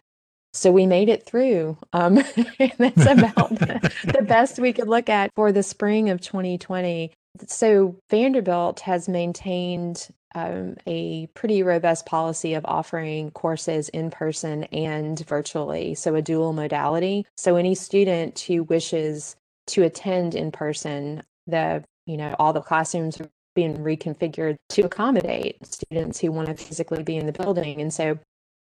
so 0.53 0.71
we 0.71 0.87
made 0.87 1.09
it 1.09 1.23
through 1.23 1.77
um, 1.93 2.17
and 2.59 2.71
that's 2.79 3.05
about 3.05 3.49
the, 3.49 3.93
the 4.05 4.21
best 4.27 4.57
we 4.57 4.73
could 4.73 4.87
look 4.87 5.09
at 5.09 5.29
for 5.35 5.51
the 5.51 5.61
spring 5.61 6.09
of 6.09 6.21
2020 6.21 7.11
so 7.45 7.95
vanderbilt 8.09 8.79
has 8.79 9.09
maintained 9.09 10.07
um, 10.37 10.75
a 10.85 11.27
pretty 11.33 11.63
robust 11.63 12.05
policy 12.05 12.53
of 12.53 12.63
offering 12.65 13.31
courses 13.31 13.89
in 13.89 14.11
person 14.11 14.65
and 14.65 15.19
virtually, 15.27 15.95
so 15.95 16.13
a 16.15 16.21
dual 16.21 16.53
modality. 16.53 17.25
So 17.35 17.55
any 17.55 17.73
student 17.73 18.39
who 18.41 18.63
wishes 18.63 19.35
to 19.67 19.83
attend 19.83 20.35
in 20.35 20.51
person. 20.51 21.23
The, 21.45 21.83
you 22.05 22.17
know, 22.17 22.35
all 22.39 22.53
the 22.53 22.61
classrooms 22.61 23.19
are 23.21 23.29
being 23.55 23.77
reconfigured 23.77 24.57
to 24.69 24.83
accommodate 24.83 25.65
students 25.65 26.19
who 26.19 26.31
want 26.31 26.47
to 26.47 26.55
physically 26.55 27.03
be 27.03 27.17
in 27.17 27.25
the 27.25 27.31
building. 27.31 27.81
And 27.81 27.93
so 27.93 28.19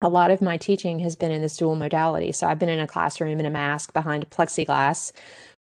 a 0.01 0.10
lot 0.10 0.32
of 0.32 0.41
my 0.41 0.58
teaching 0.58 1.00
has 1.00 1.15
been 1.15 1.32
in 1.32 1.41
this 1.41 1.58
dual 1.58 1.75
modality. 1.75 2.32
So 2.32 2.48
I've 2.48 2.60
been 2.60 2.70
in 2.70 2.79
a 2.79 2.88
classroom 2.88 3.39
in 3.39 3.46
a 3.46 3.50
mask 3.50 3.94
behind 3.94 4.29
plexiglass 4.29 5.12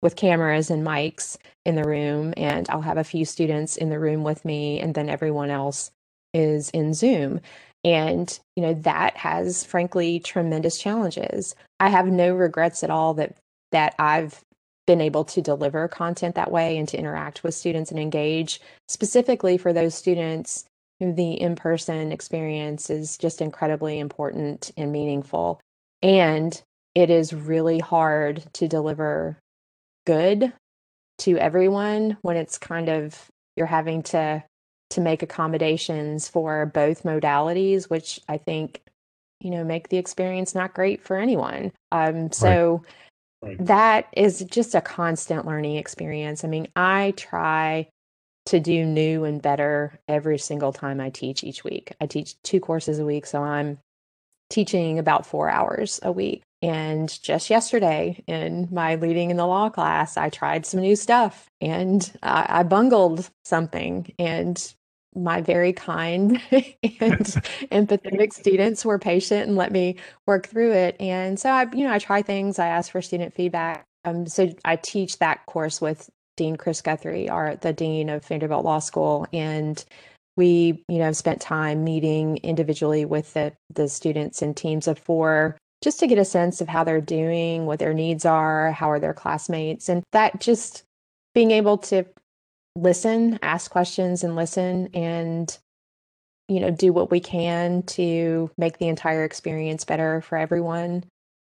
with 0.01 0.15
cameras 0.15 0.70
and 0.70 0.86
mics 0.86 1.38
in 1.65 1.75
the 1.75 1.84
room, 1.84 2.34
and 2.38 2.70
I'll 2.70 2.82
have 2.82 2.98
a 2.98 3.03
few 3.03 3.25
students 3.25 3.77
in 3.77 3.89
the 3.89 4.00
room 4.00 4.24
with 4.24 4.46
me, 4.46 4.79
and 4.79 4.94
then 4.94 5.10
everyone 5.10 5.50
else 5.50 5.91
is 6.34 6.70
in 6.70 6.94
Zoom. 6.94 7.41
And, 7.84 8.39
you 8.56 8.63
know, 8.63 8.74
that 8.75 9.17
has 9.17 9.63
frankly 9.63 10.20
tremendous 10.20 10.77
challenges. 10.77 11.56
I 11.79 11.89
have 11.89 12.08
no 12.08 12.36
regrets 12.36 12.84
at 12.84 12.89
all 12.89 13.13
that 13.15 13.38
that 13.72 13.96
I've 14.00 14.44
been 14.86 15.01
able 15.01 15.25
to 15.25 15.41
deliver 15.41 15.88
content 15.88 16.36
that 16.36 16.51
way 16.51 16.77
and 16.77 16.88
to 16.88 16.98
interact 16.98 17.44
with 17.44 17.53
students 17.53 17.91
and 17.91 18.00
engage 18.00 18.62
specifically 18.88 19.58
for 19.58 19.74
those 19.74 19.94
students 19.94 20.65
the 21.00 21.34
in-person 21.34 22.12
experience 22.12 22.89
is 22.89 23.18
just 23.18 23.42
incredibly 23.42 24.00
important 24.00 24.72
and 24.77 24.92
meaningful 24.92 25.60
and 26.01 26.62
it 26.96 27.10
is 27.10 27.34
really 27.34 27.80
hard 27.80 28.44
to 28.54 28.68
deliver 28.68 29.38
good 30.06 30.51
to 31.20 31.38
everyone 31.38 32.18
when 32.22 32.38
it's 32.38 32.58
kind 32.58 32.89
of 32.89 33.27
you're 33.56 33.68
having 33.68 34.01
to 34.01 34.44
to 34.89 35.01
make 35.01 35.22
accommodations 35.22 36.27
for 36.27 36.66
both 36.66 37.04
modalities 37.04 37.89
which 37.89 38.20
i 38.27 38.38
think 38.38 38.82
you 39.39 39.51
know 39.51 39.63
make 39.63 39.89
the 39.89 39.98
experience 39.98 40.56
not 40.56 40.74
great 40.74 41.04
for 41.04 41.18
anyone 41.18 41.72
um 41.92 42.32
so 42.32 42.72
right 42.72 42.82
Right. 43.42 43.58
That 43.60 44.08
is 44.16 44.44
just 44.50 44.74
a 44.74 44.82
constant 44.82 45.46
learning 45.46 45.75
experience. 45.75 46.44
I 46.44 46.48
mean, 46.48 46.68
I 46.75 47.13
try 47.18 47.88
to 48.48 48.60
do 48.60 48.86
new 48.86 49.24
and 49.24 49.42
better 49.42 50.00
every 50.08 50.38
single 50.38 50.74
time 50.74 51.00
I 51.00 51.10
teach 51.10 51.44
each 51.44 51.63
week. 51.63 51.94
I 52.01 52.06
teach 52.06 52.42
two 52.44 52.60
courses 52.60 53.00
a 53.00 53.06
week, 53.06 53.25
so 53.25 53.44
I'm 53.44 53.80
teaching 54.50 55.00
about 55.00 55.25
four 55.25 55.50
hours 55.50 56.00
a 56.04 56.12
week. 56.12 56.44
And 56.62 57.22
just 57.22 57.50
yesterday 57.50 58.24
in 58.25 58.68
my 58.72 58.96
leading 58.96 59.30
in 59.30 59.38
the 59.38 59.46
law 59.46 59.70
class, 59.70 60.18
I 60.18 60.30
tried 60.30 60.66
some 60.66 60.80
new 60.80 60.96
stuff 60.96 61.48
and 61.62 62.12
I, 62.24 62.46
I 62.50 62.63
bungled 62.63 63.30
something. 63.46 64.12
And 64.18 64.74
my 65.16 65.42
very 65.42 65.74
kind 65.74 66.42
and 66.51 66.72
empathetic 67.72 68.34
students 68.34 68.86
were 68.86 69.00
patient 69.00 69.48
and 69.48 69.58
let 69.58 69.72
me 69.72 69.98
work 70.25 70.48
through 70.48 70.72
it. 70.72 70.96
And 71.00 71.39
so 71.39 71.50
I, 71.50 71.68
you 71.74 71.84
know, 71.84 71.92
I 71.92 72.00
try 72.00 72.22
things, 72.22 72.60
I 72.60 72.68
ask 72.68 72.92
for 72.92 73.01
student 73.01 73.34
feedback. 73.34 73.86
um, 74.06 74.25
so 74.25 74.50
I 74.63 74.77
teach 74.77 75.20
that 75.20 75.46
course 75.46 75.82
with 75.82 76.10
Dean 76.38 76.56
Chris 76.56 76.82
Guthrie, 76.82 77.29
our 77.29 77.58
the 77.58 77.74
dean 77.74 78.10
of 78.10 78.25
Vanderbilt 78.25 78.63
Law 78.63 78.79
School, 78.79 79.27
and 79.34 79.84
we, 80.38 80.84
you 80.88 81.00
know, 81.00 81.06
have 81.06 81.17
spent 81.17 81.41
time 81.41 81.84
meeting 81.84 82.38
individually 82.38 83.03
with 83.03 83.34
the 83.34 83.51
the 83.74 83.89
students 83.89 84.41
in 84.41 84.53
teams 84.53 84.88
of 84.88 84.98
four 84.98 85.58
just 85.84 86.00
to 86.00 86.08
get 86.08 86.17
a 86.17 86.25
sense 86.25 86.62
of 86.62 86.67
how 86.67 86.84
they're 86.84 87.01
doing, 87.01 87.65
what 87.65 87.79
their 87.79 87.94
needs 87.94 88.25
are, 88.25 88.72
how 88.72 88.89
are 88.89 89.00
their 89.00 89.13
classmates, 89.13 89.89
and 89.89 90.03
that 90.12 90.39
just 90.39 90.84
being 91.36 91.51
able 91.51 91.77
to 91.77 92.06
listen, 92.75 93.38
ask 93.41 93.70
questions, 93.70 94.24
and 94.24 94.36
listen, 94.36 94.89
and 94.94 95.58
you 96.48 96.60
know, 96.62 96.72
do 96.72 96.94
what 96.94 97.12
we 97.12 97.20
can 97.20 97.84
to 97.84 98.50
make 98.58 98.77
the 98.77 98.88
entire 98.88 99.24
experience 99.24 99.84
better 99.84 100.22
for 100.22 100.38
everyone. 100.38 101.03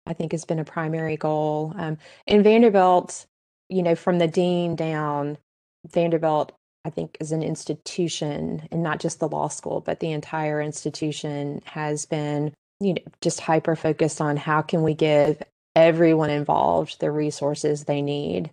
I 0.07 0.13
think 0.13 0.31
has 0.31 0.45
been 0.45 0.59
a 0.59 0.65
primary 0.65 1.17
goal. 1.17 1.73
Um, 1.77 1.97
in 2.25 2.41
Vanderbilt, 2.41 3.25
you 3.69 3.83
know, 3.83 3.95
from 3.95 4.19
the 4.19 4.27
dean 4.27 4.75
down, 4.75 5.37
Vanderbilt, 5.85 6.51
I 6.85 6.89
think, 6.89 7.17
is 7.19 7.31
an 7.31 7.43
institution, 7.43 8.67
and 8.71 8.83
not 8.83 8.99
just 8.99 9.19
the 9.19 9.27
law 9.27 9.47
school, 9.49 9.81
but 9.81 9.99
the 9.99 10.11
entire 10.11 10.61
institution 10.61 11.61
has 11.65 12.05
been, 12.05 12.53
you 12.79 12.93
know, 12.93 13.01
just 13.21 13.41
hyper 13.41 13.75
focused 13.75 14.21
on 14.21 14.37
how 14.37 14.61
can 14.61 14.83
we 14.83 14.93
give 14.93 15.41
everyone 15.75 16.29
involved 16.29 16.99
the 16.99 17.11
resources 17.11 17.83
they 17.83 18.01
need 18.01 18.49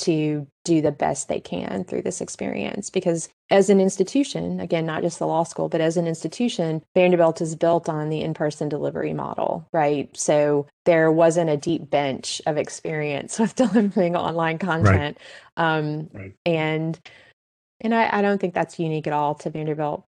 to 0.00 0.46
do 0.64 0.80
the 0.80 0.92
best 0.92 1.28
they 1.28 1.40
can 1.40 1.84
through 1.84 2.02
this 2.02 2.20
experience. 2.20 2.90
Because 2.90 3.28
as 3.50 3.70
an 3.70 3.80
institution, 3.80 4.60
again, 4.60 4.86
not 4.86 5.02
just 5.02 5.18
the 5.18 5.26
law 5.26 5.42
school, 5.42 5.68
but 5.68 5.80
as 5.80 5.96
an 5.96 6.06
institution, 6.06 6.82
Vanderbilt 6.94 7.40
is 7.40 7.56
built 7.56 7.88
on 7.88 8.08
the 8.08 8.20
in 8.20 8.34
person 8.34 8.68
delivery 8.68 9.12
model, 9.12 9.66
right? 9.72 10.14
So 10.16 10.66
there 10.84 11.10
wasn't 11.10 11.50
a 11.50 11.56
deep 11.56 11.90
bench 11.90 12.40
of 12.46 12.56
experience 12.56 13.38
with 13.40 13.54
delivering 13.54 14.16
online 14.16 14.58
content. 14.58 15.18
Right. 15.56 15.78
Um, 15.78 16.08
right. 16.12 16.34
And 16.46 16.98
and 17.82 17.94
I, 17.94 18.18
I 18.18 18.22
don't 18.22 18.38
think 18.38 18.52
that's 18.52 18.78
unique 18.78 19.06
at 19.06 19.14
all 19.14 19.34
to 19.36 19.50
Vanderbilt. 19.50 20.04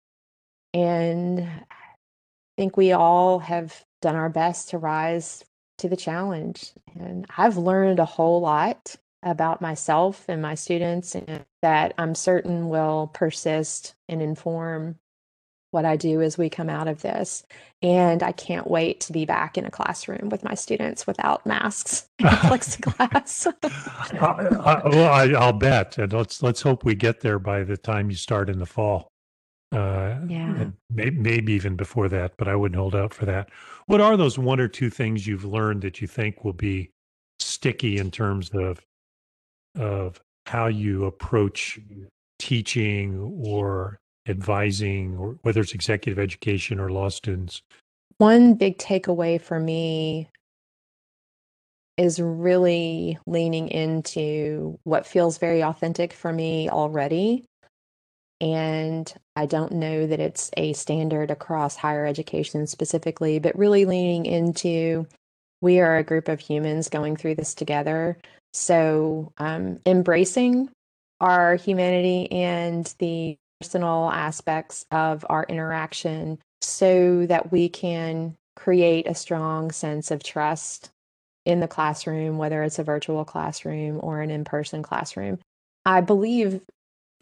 And 0.75 1.41
I 1.41 1.77
think 2.57 2.77
we 2.77 2.93
all 2.93 3.39
have 3.39 3.85
done 4.03 4.17
our 4.17 4.29
best 4.29 4.71
to 4.71 4.79
rise 4.79 5.45
to 5.79 5.89
the 5.89 5.97
challenge. 5.97 6.73
And 6.99 7.27
I've 7.37 7.57
learned 7.57 8.01
a 8.01 8.05
whole 8.05 8.41
lot 8.41 8.97
about 9.23 9.61
myself 9.61 10.25
and 10.29 10.41
my 10.41 10.55
students 10.55 11.15
and 11.15 11.45
that 11.63 11.93
I'm 11.99 12.15
certain 12.15 12.69
will 12.69 13.11
persist 13.13 13.95
and 14.09 14.23
inform 14.23 14.97
what 15.73 15.85
I 15.85 15.97
do 15.97 16.21
as 16.21 16.37
we 16.37 16.51
come 16.51 16.69
out 16.69 16.89
of 16.89 17.03
this. 17.03 17.45
And 17.83 18.23
I 18.23 18.33
can't 18.33 18.69
wait 18.69 19.01
to 19.01 19.13
be 19.13 19.25
back 19.25 19.57
in 19.57 19.65
a 19.65 19.71
classroom 19.71 20.29
with 20.29 20.43
my 20.43 20.55
students 20.55 21.07
without 21.07 21.47
masks 21.47 22.09
and 22.19 22.29
plexiglass. 22.31 23.53
I, 24.21 24.89
well, 24.89 25.13
I, 25.13 25.27
will 25.27 25.53
bet, 25.53 25.99
and 25.99 26.13
let's 26.13 26.43
let's 26.43 26.63
hope 26.63 26.85
we 26.85 26.95
get 26.95 27.21
there 27.21 27.39
by 27.39 27.63
the 27.63 27.77
time 27.77 28.11
you 28.11 28.17
start 28.17 28.51
in 28.51 28.59
the 28.59 28.67
fall. 28.67 29.09
Uh, 29.73 30.19
yeah, 30.27 30.71
maybe, 30.91 31.17
maybe 31.17 31.53
even 31.53 31.77
before 31.77 32.09
that, 32.09 32.33
but 32.37 32.49
I 32.49 32.57
wouldn't 32.57 32.79
hold 32.79 32.97
out 32.97 33.15
for 33.15 33.25
that. 33.27 33.51
What 33.87 34.01
are 34.01 34.17
those 34.17 34.37
one 34.37 34.59
or 34.59 34.67
two 34.67 34.91
things 34.91 35.29
you've 35.29 35.45
learned 35.45 35.83
that 35.83 36.01
you 36.01 36.09
think 36.09 36.45
will 36.45 36.53
be 36.53 36.91
sticky 37.39 37.99
in 37.99 38.11
terms 38.11 38.51
of 38.53 38.81
of 39.77 40.21
how 40.47 40.67
you 40.67 41.05
approach 41.05 41.79
teaching 42.39 43.19
or 43.19 43.99
advising, 44.27 45.17
or 45.17 45.39
whether 45.43 45.61
it's 45.61 45.75
executive 45.75 46.19
education 46.19 46.79
or 46.81 46.91
law 46.91 47.09
students? 47.09 47.63
One 48.19 48.55
big 48.55 48.79
takeaway 48.79 49.41
for 49.41 49.59
me 49.59 50.29
is 51.97 52.21
really 52.21 53.19
leaning 53.27 53.69
into 53.69 54.79
what 54.85 55.07
feels 55.07 55.39
very 55.39 55.63
authentic 55.63 56.13
for 56.13 56.33
me 56.33 56.69
already. 56.69 57.45
And 58.41 59.13
I 59.37 59.45
don't 59.45 59.73
know 59.73 60.07
that 60.07 60.19
it's 60.19 60.51
a 60.57 60.73
standard 60.73 61.31
across 61.31 61.77
higher 61.77 62.07
education 62.07 62.67
specifically, 62.67 63.39
but 63.39 63.59
really 63.59 63.85
leaning 63.85 64.25
into 64.25 65.07
we 65.61 65.79
are 65.81 65.99
a 65.99 66.05
group 66.05 66.29
of 66.29 66.41
humans 66.41 66.89
going 66.89 67.17
through 67.17 67.35
this 67.35 67.55
together. 67.55 68.17
So, 68.53 69.33
um, 69.39 69.81
embracing 69.87 70.71
our 71.21 71.57
humanity 71.57 72.31
and 72.33 72.93
the 72.99 73.37
personal 73.61 74.11
aspects 74.13 74.87
of 74.91 75.25
our 75.29 75.45
interaction 75.45 76.39
so 76.63 77.27
that 77.27 77.53
we 77.53 77.69
can 77.69 78.37
create 78.57 79.07
a 79.07 79.15
strong 79.15 79.71
sense 79.71 80.11
of 80.11 80.23
trust 80.23 80.91
in 81.47 81.61
the 81.61 81.69
classroom, 81.69 82.39
whether 82.39 82.63
it's 82.63 82.79
a 82.79 82.85
virtual 82.85 83.25
classroom 83.25 84.01
or 84.03 84.21
an 84.21 84.31
in 84.31 84.45
person 84.45 84.83
classroom. 84.83 85.39
I 85.85 86.01
believe 86.01 86.63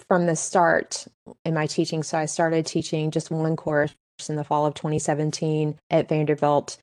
from 0.09 0.27
the 0.27 0.37
start 0.37 1.07
in 1.45 1.55
my 1.55 1.67
teaching, 1.67 2.03
so 2.03 2.19
I 2.19 2.27
started 2.27 2.67
teaching 2.67 3.11
just 3.11 3.31
one 3.31 3.57
course 3.57 3.95
in 4.29 4.37
the 4.37 4.45
fall 4.45 4.67
of 4.67 4.75
2017 4.75 5.79
at 5.91 6.09
Vanderbilt, 6.09 6.79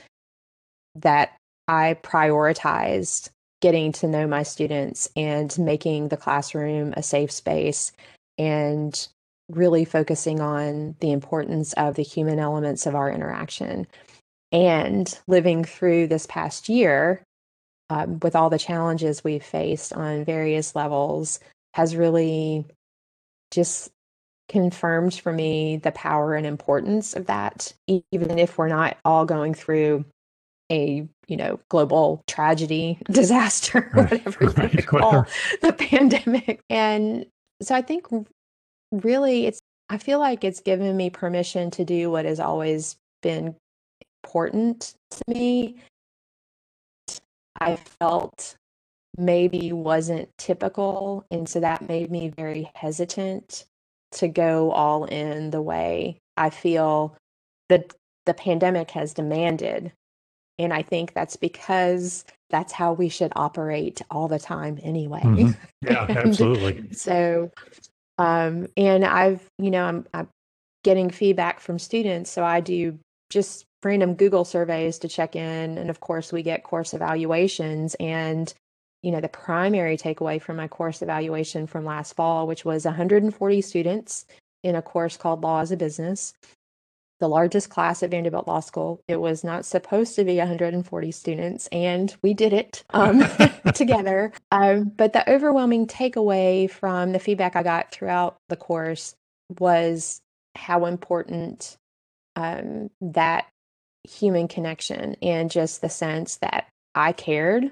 that 0.96 1.36
I 1.68 1.98
prioritized 2.02 3.30
getting 3.66 3.92
to 3.92 4.08
know 4.08 4.28
my 4.28 4.44
students 4.44 5.10
and 5.16 5.58
making 5.58 6.10
the 6.10 6.18
classroom 6.18 6.94
a 6.96 7.02
safe 7.02 7.32
space 7.32 7.92
and 8.38 9.08
really 9.50 9.84
focusing 9.84 10.40
on 10.40 10.96
the 11.00 11.12
importance 11.12 11.74
of 11.74 11.96
the 11.96 12.04
human 12.04 12.38
elements 12.38 12.86
of 12.86 12.94
our 12.94 13.10
interaction. 13.10 13.88
And 14.52 15.20
living 15.26 15.64
through 15.64 16.06
this 16.06 16.28
past 16.28 16.70
year 16.70 17.24
um, 17.90 18.20
with 18.22 18.36
all 18.36 18.52
the 18.52 18.60
challenges 18.60 19.24
we've 19.24 19.44
faced 19.44 19.94
on 19.94 20.26
various 20.26 20.76
levels 20.76 21.40
has 21.74 21.96
really 21.96 22.68
just 23.50 23.90
confirmed 24.48 25.16
for 25.16 25.34
me 25.34 25.78
the 25.78 25.92
power 25.92 26.36
and 26.36 26.46
importance 26.46 27.16
of 27.16 27.26
that, 27.26 27.74
even 27.88 28.38
if 28.38 28.60
we're 28.60 28.68
not 28.68 28.98
all 29.04 29.26
going 29.26 29.56
through 29.56 30.06
a 30.72 31.08
you 31.28 31.38
know 31.38 31.60
global 31.70 32.24
tragedy 32.28 32.98
disaster 33.12 33.90
whatever 33.94 34.48
right. 34.48 34.74
you 34.74 34.84
call 34.84 35.26
the 35.62 35.74
pandemic 35.74 36.62
and 36.70 37.26
so 37.62 37.76
i 37.76 37.82
think 37.82 38.08
really 38.92 39.46
it's 39.46 39.60
i 39.90 39.98
feel 39.98 40.20
like 40.20 40.44
it's 40.44 40.62
given 40.62 40.96
me 40.96 41.10
permission 41.10 41.70
to 41.70 41.84
do 41.86 42.10
what 42.10 42.26
has 42.26 42.40
always 42.40 42.98
been 43.22 43.56
important 44.24 44.96
to 45.12 45.22
me 45.28 45.78
i 47.60 47.76
felt 47.76 48.56
maybe 49.18 49.72
wasn't 49.72 50.28
typical 50.38 51.26
and 51.32 51.48
so 51.48 51.60
that 51.60 51.88
made 51.88 52.12
me 52.12 52.30
very 52.30 52.70
hesitant 52.76 53.66
to 54.12 54.28
go 54.28 54.72
all 54.72 55.06
in 55.06 55.52
the 55.52 55.62
way 55.62 56.18
i 56.38 56.50
feel 56.50 57.16
that 57.70 57.94
the 58.26 58.34
pandemic 58.34 58.92
has 58.92 59.14
demanded 59.14 59.92
and 60.58 60.74
I 60.74 60.82
think 60.82 61.14
that's 61.14 61.36
because 61.36 62.26
that's 62.50 62.72
how 62.72 62.94
we 62.94 63.10
should 63.10 63.34
operate 63.36 64.02
all 64.10 64.28
the 64.28 64.40
time 64.40 64.80
anyway. 64.82 65.22
Mm-hmm. 65.22 65.52
Yeah, 65.82 66.08
absolutely. 66.10 66.94
So, 66.94 67.52
um, 68.18 68.68
and 68.76 69.06
I've, 69.06 69.48
you 69.60 69.70
know, 69.70 69.84
I'm, 69.84 70.08
I'm 70.16 70.28
getting 70.84 71.12
feedback 71.12 71.60
from 71.60 71.78
students. 71.78 72.32
So 72.32 72.44
I 72.44 72.60
do 72.60 72.98
just 73.30 73.66
random 73.84 74.16
Google 74.16 74.46
surveys 74.46 74.98
to 75.00 75.08
check 75.08 75.36
in. 75.36 75.78
And 75.78 75.92
of 75.92 76.00
course, 76.00 76.34
we 76.34 76.42
get 76.42 76.64
course 76.64 76.96
evaluations. 76.96 77.96
And, 78.00 78.52
you 79.04 79.12
know, 79.12 79.22
the 79.22 79.28
primary 79.28 79.96
takeaway 79.96 80.42
from 80.42 80.58
my 80.58 80.68
course 80.68 81.04
evaluation 81.04 81.68
from 81.68 81.86
last 81.86 82.16
fall, 82.16 82.48
which 82.48 82.66
was 82.66 82.86
140 82.86 83.62
students 83.62 84.26
in 84.64 84.76
a 84.76 84.82
course 84.82 85.18
called 85.18 85.44
Law 85.44 85.60
as 85.60 85.72
a 85.72 85.78
Business, 85.78 86.34
the 87.20 87.30
largest 87.30 87.70
class 87.70 88.04
at 88.04 88.12
Vanderbilt 88.12 88.48
Law 88.48 88.60
School. 88.60 89.02
It 89.08 89.18
was 89.18 89.44
not 89.44 89.66
supposed 89.66 90.16
to 90.16 90.24
be 90.24 90.38
140 90.38 91.12
students, 91.12 91.68
and 91.72 92.14
we 92.22 92.34
did 92.34 92.54
it 92.54 92.84
um, 92.92 93.24
together. 93.74 94.34
Um, 94.52 94.86
but 94.96 95.14
the 95.14 95.30
overwhelming 95.32 95.88
takeaway 95.88 96.70
from 96.70 97.12
the 97.12 97.20
feedback 97.20 97.56
I 97.56 97.64
got 97.64 97.92
throughout 97.92 98.38
the 98.50 98.58
course 98.58 99.16
was 99.60 100.20
how 100.56 100.86
important 100.86 101.78
um, 102.36 102.90
that 103.02 103.48
human 104.04 104.48
connection 104.48 105.16
and 105.22 105.50
just 105.50 105.82
the 105.82 105.90
sense 105.90 106.38
that 106.38 106.68
I 106.94 107.12
cared 107.12 107.72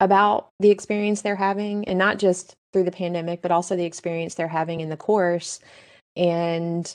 about 0.00 0.50
the 0.60 0.70
experience 0.70 1.22
they're 1.22 1.36
having, 1.36 1.88
and 1.88 1.98
not 1.98 2.18
just 2.18 2.54
through 2.72 2.84
the 2.84 2.90
pandemic, 2.90 3.40
but 3.40 3.50
also 3.50 3.76
the 3.76 3.84
experience 3.84 4.34
they're 4.34 4.48
having 4.48 4.80
in 4.80 4.90
the 4.90 4.96
course. 4.96 5.60
And 6.14 6.94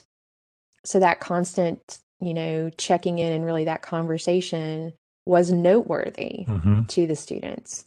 so 0.84 0.98
that 1.00 1.20
constant 1.20 1.98
you 2.20 2.34
know 2.34 2.70
checking 2.78 3.18
in 3.18 3.32
and 3.32 3.44
really 3.44 3.64
that 3.64 3.82
conversation 3.82 4.92
was 5.24 5.52
noteworthy 5.52 6.44
mm-hmm. 6.48 6.82
to 6.84 7.06
the 7.06 7.14
students 7.14 7.84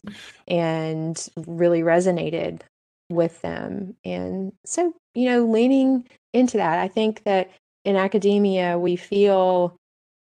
and 0.48 1.28
really 1.46 1.82
resonated 1.82 2.62
with 3.10 3.40
them 3.42 3.94
and 4.04 4.52
so 4.64 4.92
you 5.14 5.26
know 5.26 5.44
leaning 5.44 6.06
into 6.32 6.56
that 6.56 6.78
i 6.78 6.88
think 6.88 7.22
that 7.24 7.50
in 7.84 7.96
academia 7.96 8.78
we 8.78 8.96
feel 8.96 9.76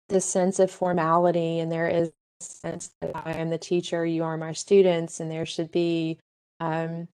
this 0.09 0.25
sense 0.25 0.59
of 0.59 0.71
formality 0.71 1.59
and 1.59 1.71
there 1.71 1.89
is 1.89 2.09
a 2.09 2.45
sense 2.45 2.91
that 3.01 3.13
I 3.15 3.33
am 3.33 3.51
the 3.51 3.59
teacher, 3.59 4.05
you 4.05 4.25
are 4.25 4.37
my 4.37 4.53
students, 4.53 5.21
and 5.21 5.31
there 5.31 5.47
should 5.47 5.71
be 5.71 6.19
um, 6.61 7.09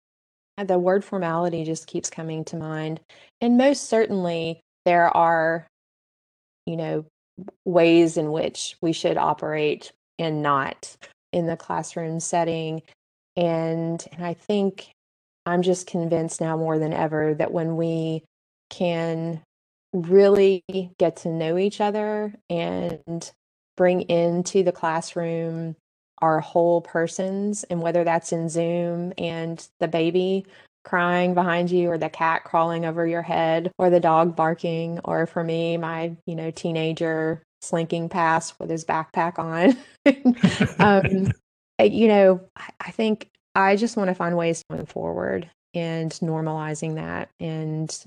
the 0.57 0.79
word 0.79 1.03
formality 1.03 1.63
just 1.63 1.87
keeps 1.87 2.09
coming 2.09 2.43
to 2.45 2.57
mind. 2.57 2.99
And 3.39 3.57
most 3.57 3.89
certainly, 3.89 4.61
there 4.85 5.15
are, 5.15 5.67
you 6.65 6.77
know, 6.77 7.05
ways 7.65 8.17
in 8.17 8.31
which 8.31 8.75
we 8.81 8.93
should 8.93 9.17
operate 9.17 9.91
and 10.19 10.41
not 10.41 10.95
in 11.31 11.47
the 11.47 11.57
classroom 11.57 12.19
setting. 12.19 12.81
And, 13.35 14.05
and 14.11 14.25
I 14.25 14.33
think 14.33 14.91
I'm 15.45 15.61
just 15.61 15.87
convinced 15.87 16.41
now 16.41 16.57
more 16.57 16.77
than 16.77 16.93
ever 16.93 17.33
that 17.35 17.51
when 17.51 17.77
we 17.77 18.23
can 18.69 19.41
really 19.93 20.63
get 20.99 21.17
to 21.17 21.29
know 21.29 21.57
each 21.57 21.81
other 21.81 22.33
and 22.49 23.31
bring 23.77 24.01
into 24.01 24.63
the 24.63 24.71
classroom 24.71 25.75
our 26.21 26.39
whole 26.39 26.81
persons, 26.81 27.63
and 27.63 27.81
whether 27.81 28.03
that's 28.03 28.31
in 28.31 28.47
Zoom 28.47 29.11
and 29.17 29.67
the 29.79 29.87
baby 29.87 30.45
crying 30.83 31.33
behind 31.33 31.69
you 31.69 31.89
or 31.89 31.97
the 31.97 32.09
cat 32.09 32.43
crawling 32.43 32.85
over 32.85 33.05
your 33.05 33.21
head 33.21 33.71
or 33.77 33.89
the 33.89 33.99
dog 33.99 34.35
barking 34.35 34.99
or 35.05 35.25
for 35.25 35.43
me 35.43 35.77
my 35.77 36.15
you 36.25 36.35
know 36.35 36.51
teenager 36.51 37.41
slinking 37.61 38.09
past 38.09 38.59
with 38.59 38.69
his 38.69 38.85
backpack 38.85 39.37
on. 39.37 39.77
Um, 40.79 41.31
you 41.79 42.07
know 42.07 42.41
I 42.79 42.91
think 42.91 43.27
i 43.53 43.75
just 43.75 43.97
want 43.97 44.07
to 44.07 44.15
find 44.15 44.37
ways 44.37 44.63
to 44.69 44.77
move 44.77 44.89
forward 44.89 45.49
and 45.73 46.11
normalizing 46.13 46.95
that 46.95 47.29
and 47.39 48.05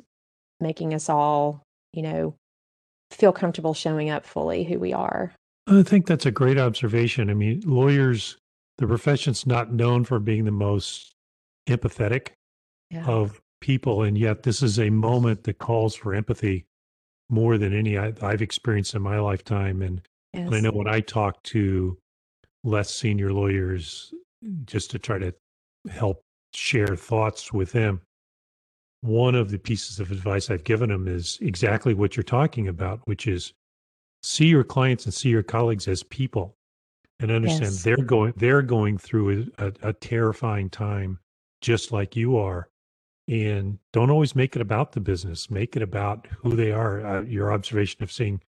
making 0.61 0.95
us 0.95 1.09
all 1.09 1.63
you 1.93 2.03
know 2.03 2.35
feel 3.11 3.33
comfortable 3.33 3.75
showing 3.75 4.11
up 4.11 4.27
fully 4.27 4.65
who 4.65 4.79
we 4.79 4.93
are. 4.93 5.33
I 5.67 5.83
think 5.83 6.07
that's 6.07 6.27
a 6.27 6.31
great 6.31 6.59
observation. 6.59 7.31
I 7.31 7.35
mean, 7.35 7.63
lawyers, 7.65 8.37
the 8.79 8.87
profession's 8.87 9.47
not 9.47 9.73
known 9.73 10.05
for 10.05 10.19
being 10.19 10.45
the 10.45 10.51
most 10.51 11.13
empathetic 11.69 12.29
yeah. 12.95 13.07
of 13.07 13.41
people. 13.61 14.03
And 14.03 14.17
yet, 14.17 14.43
this 14.43 14.63
is 14.63 14.79
a 14.79 14.91
moment 14.91 15.45
that 15.45 15.59
calls 15.59 15.95
for 15.95 16.15
empathy 16.15 16.67
more 17.29 17.59
than 17.59 17.75
any 17.75 17.99
I, 17.99 18.13
have 18.21 18.43
experienced 18.43 18.95
in 18.95 19.03
my 19.03 19.19
lifetime. 19.19 19.83
And, 19.83 20.01
yes. 20.33 20.47
and 20.47 20.55
I 20.55 20.61
know 20.61 20.71
when 20.71 20.89
I 20.89 21.01
talk 21.01 21.43
to 21.45 21.99
less 22.63 22.95
senior 22.95 23.33
lawyers, 23.33 24.13
just 24.65 24.91
to 24.93 24.99
try 24.99 25.19
to 25.19 25.35
help 25.91 26.23
share 26.53 26.97
thoughts 26.97 27.53
with 27.53 27.73
them, 27.73 28.03
one 29.01 29.35
of 29.35 29.51
the 29.51 29.59
pieces 29.59 30.01
of 30.01 30.11
advice 30.11 30.51
I've 30.51 30.65
given 30.65 30.89
them 30.89 31.09
is 31.09 31.39
exactly 31.43 31.93
what 31.93 32.17
you're 32.17 32.25
talking 32.25 32.69
about, 32.69 33.01
which 33.05 33.27
is 33.27 33.53
see 34.23 34.47
your 34.47 34.65
clients 34.65 35.05
and 35.05 35.13
see 35.13 35.29
your 35.29 35.43
colleagues 35.43 35.87
as 35.89 36.03
people 36.03 36.57
and 37.21 37.31
understand 37.31 37.65
yes. 37.65 37.83
they're 37.83 37.97
going 37.97 38.33
they're 38.37 38.63
going 38.63 38.99
through 38.99 39.47
a, 39.59 39.73
a, 39.83 39.93
terrifying 39.93 40.71
time 40.71 41.19
just 41.61 41.93
like 41.93 42.17
you 42.17 42.37
are 42.37 42.69
and 43.27 43.79
don't 43.93 44.11
always 44.11 44.35
make 44.35 44.55
it 44.55 44.63
about 44.63 44.93
the 44.93 45.01
business 45.01 45.51
make 45.51 45.77
it 45.77 45.83
about 45.83 46.27
who 46.43 46.55
they 46.55 46.73
are 46.73 47.05
uh, 47.07 47.23
your 47.23 47.53
observation 47.53 48.03
of 48.03 48.13
seeing 48.13 48.41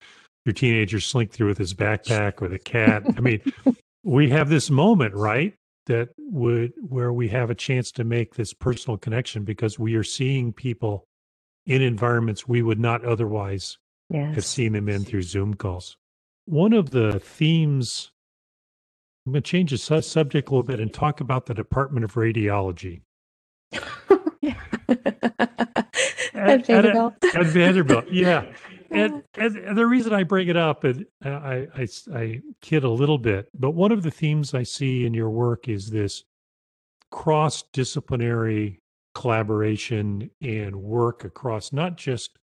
your 0.45 0.53
teenager 0.53 0.99
slink 0.99 1.31
through 1.31 1.47
with 1.47 1.57
his 1.57 1.73
backpack 1.73 2.41
or 2.41 2.49
the 2.49 2.59
cat 2.59 3.03
i 3.17 3.19
mean 3.19 3.41
we 4.03 4.29
have 4.29 4.49
this 4.49 4.69
moment 4.69 5.13
right 5.13 5.53
that 5.85 6.09
would 6.17 6.73
where 6.77 7.13
we 7.13 7.27
have 7.27 7.49
a 7.49 7.55
chance 7.55 7.91
to 7.91 8.03
make 8.03 8.35
this 8.35 8.53
personal 8.53 8.97
connection 8.97 9.43
because 9.43 9.77
we 9.79 9.95
are 9.95 10.03
seeing 10.03 10.51
people 10.51 11.05
in 11.65 11.81
environments 11.81 12.47
we 12.47 12.61
would 12.61 12.79
not 12.79 13.03
otherwise 13.05 13.77
yes. 14.09 14.35
have 14.35 14.45
seen 14.45 14.73
them 14.73 14.89
in 14.89 15.03
through 15.03 15.23
Zoom 15.23 15.53
calls. 15.53 15.97
One 16.45 16.73
of 16.73 16.91
the 16.91 17.19
themes, 17.19 18.11
I'm 19.25 19.33
going 19.33 19.43
to 19.43 19.49
change 19.49 19.71
the 19.71 19.77
su- 19.77 20.01
subject 20.01 20.49
a 20.49 20.51
little 20.51 20.63
bit 20.63 20.79
and 20.79 20.93
talk 20.93 21.21
about 21.21 21.47
the 21.47 21.53
Department 21.53 22.03
of 22.03 22.13
Radiology. 22.13 23.01
at, 24.89 26.65
Vanderbilt. 26.65 27.15
At, 27.23 27.35
at, 27.35 27.45
Vanderbilt, 27.47 28.05
yeah. 28.11 28.45
And, 28.91 29.23
and, 29.35 29.77
the 29.77 29.85
reason 29.85 30.13
I 30.13 30.23
bring 30.23 30.47
it 30.47 30.57
up, 30.57 30.83
and 30.83 31.05
I, 31.23 31.67
I, 31.75 31.87
I 32.13 32.41
kid 32.61 32.83
a 32.83 32.89
little 32.89 33.17
bit, 33.17 33.49
but 33.57 33.71
one 33.71 33.91
of 33.91 34.03
the 34.03 34.11
themes 34.11 34.53
I 34.53 34.63
see 34.63 35.05
in 35.05 35.13
your 35.13 35.29
work 35.29 35.67
is 35.67 35.89
this 35.89 36.23
cross 37.11 37.63
disciplinary 37.73 38.79
collaboration 39.13 40.29
and 40.41 40.75
work 40.75 41.23
across 41.23 41.71
not 41.73 41.97
just 41.97 42.37